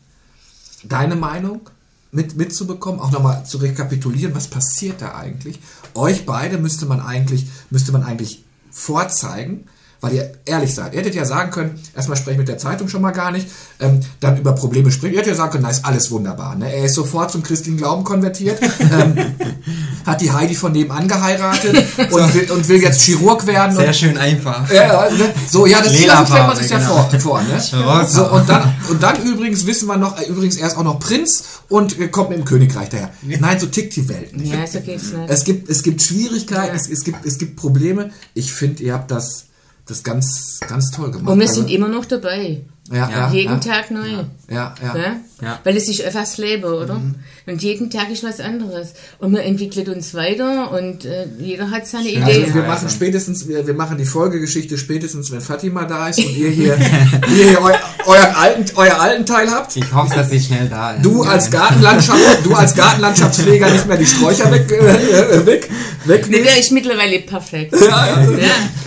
[0.82, 1.70] Deine Meinung
[2.10, 5.60] mit, mitzubekommen, auch nochmal zu rekapitulieren, was passiert da eigentlich.
[5.94, 9.66] Euch beide müsste man eigentlich, müsste man eigentlich vorzeigen,
[10.00, 10.92] weil ihr ehrlich seid.
[10.92, 13.48] Ihr hättet ja sagen können, erstmal spreche ich mit der Zeitung schon mal gar nicht,
[13.80, 15.14] ähm, dann über Probleme sprechen.
[15.14, 16.56] Ihr hättet ja sagen können, na, ist alles wunderbar.
[16.56, 16.72] Ne?
[16.72, 19.16] Er ist sofort zum christlichen Glauben konvertiert, ähm,
[20.06, 21.76] hat die Heidi von nebenan geheiratet
[22.10, 23.74] und, will, und will jetzt Chirurg werden.
[23.74, 24.70] Sehr und, schön einfach.
[24.70, 25.32] ja, ne?
[25.48, 26.08] so, ja, das, stellt
[26.46, 27.60] man sich ja Farbe, vor, vor ne?
[28.06, 30.98] So, und, dann, und dann übrigens wissen wir noch, äh, übrigens er ist auch noch
[30.98, 33.10] Prinz und äh, kommt mit dem Königreich daher.
[33.22, 34.52] Nein, so tickt die Welt nicht.
[34.52, 35.28] Ja, so geht's nicht.
[35.28, 36.74] Es gibt, es gibt Schwierigkeiten, Ja.
[36.74, 38.10] es, es, gibt, es gibt Probleme.
[38.34, 39.46] Ich finde, ihr habt das,
[39.86, 41.32] das ganz, ganz toll gemacht.
[41.32, 42.62] Und wir Also, sind immer noch dabei.
[42.90, 44.06] ja, ja, Jeden ja, Tag neu.
[44.08, 44.74] Ja, ja.
[44.92, 45.16] Gell?
[45.42, 45.60] Ja.
[45.64, 47.00] Weil es ist einfach das Leben, oder?
[47.46, 48.94] Und jeden Tag ist was anderes.
[49.18, 52.22] Und man entwickelt uns weiter und äh, jeder hat seine Idee.
[52.22, 52.88] Also wir Ja, machen also.
[52.96, 56.76] spätestens, wir, wir machen die Folgegeschichte spätestens, wenn Fatima da ist und ihr hier,
[57.36, 57.70] ihr hier eu,
[58.06, 59.76] euren alten, euer alten Teil habt.
[59.76, 61.04] Ich hoffe, dass sie schnell da ist.
[61.04, 65.68] Du als Gartenlandschaft, du als Gartenlandschaftspfleger nicht mehr die Sträucher weg, äh, weg,
[66.06, 66.26] weg.
[66.30, 67.74] Nee, der ist mittlerweile perfekt.
[67.74, 68.38] ja, ja, Ja.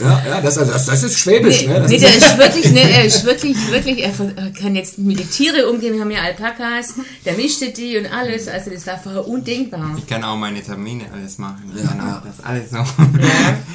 [0.01, 1.81] ja, ja, das, das, das ist Schwäbisch, Nee, ne?
[1.81, 4.11] Das nee, der ist wirklich, nee, er ist wirklich, wirklich, er
[4.59, 5.93] kann jetzt mit den Tieren umgehen.
[5.93, 6.93] Wir haben ja Alpakas,
[7.25, 8.47] der mischt die und alles.
[8.47, 9.95] Also das war vorher undenkbar.
[9.97, 11.71] Ich kann auch meine Termine alles machen.
[11.75, 12.17] Ich Ja, kann ja.
[12.17, 12.77] auch das alles so.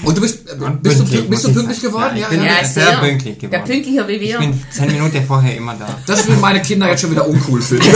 [0.09, 2.17] und du bist, Und bist, du, pünktlich, bist du ich pünktlich geworden?
[2.17, 2.53] Ja, Ja, ich bin ja.
[2.59, 2.99] Ja, sehr sehr.
[2.99, 3.51] pünktlich geworden.
[3.67, 4.39] Der pünktlicher wie Ich wir.
[4.39, 5.89] bin zehn Minuten vorher immer da.
[6.07, 7.87] Das will meine Kinder jetzt schon wieder uncool finden.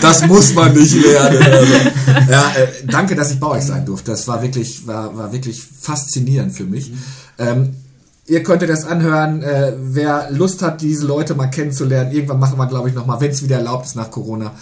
[0.00, 1.42] das muss man nicht lernen.
[1.42, 1.74] Also.
[2.30, 4.10] Ja, äh, danke, dass ich bei euch sein durfte.
[4.10, 6.92] Das war wirklich, war, war wirklich faszinierend für mich.
[7.38, 7.74] Ähm,
[8.28, 12.12] ihr könntet das anhören, äh, wer Lust hat, diese Leute mal kennenzulernen.
[12.12, 14.52] Irgendwann machen wir, glaube ich, nochmal, wenn es wieder erlaubt ist nach Corona,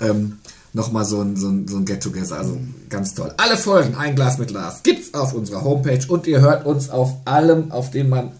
[0.00, 0.38] ähm,
[0.72, 2.36] nochmal so ein, so ein, so ein Get-Together.
[2.36, 2.58] Also
[2.88, 3.32] ganz toll.
[3.36, 7.14] Alle Folgen, ein Glas mit Lars, gibt's auf unserer Homepage und ihr hört uns auf
[7.24, 8.32] allem, auf dem man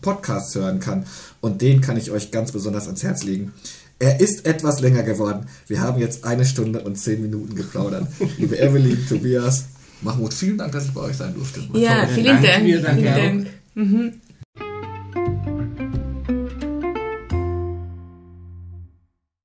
[0.00, 1.04] Podcasts hören kann.
[1.40, 3.52] Und den kann ich euch ganz besonders ans Herz legen.
[3.98, 5.46] Er ist etwas länger geworden.
[5.68, 8.08] Wir haben jetzt eine Stunde und zehn Minuten geplaudert.
[8.38, 9.66] Liebe Evelyn, Tobias,
[10.00, 11.60] Mahmoud, vielen Dank, dass ich bei euch sein durfte.
[11.74, 12.82] Ja, Vielen vielen Dank.
[12.82, 12.98] Dank.
[12.98, 13.04] Vielen.
[13.04, 13.46] Dank.
[13.74, 14.12] Mhm.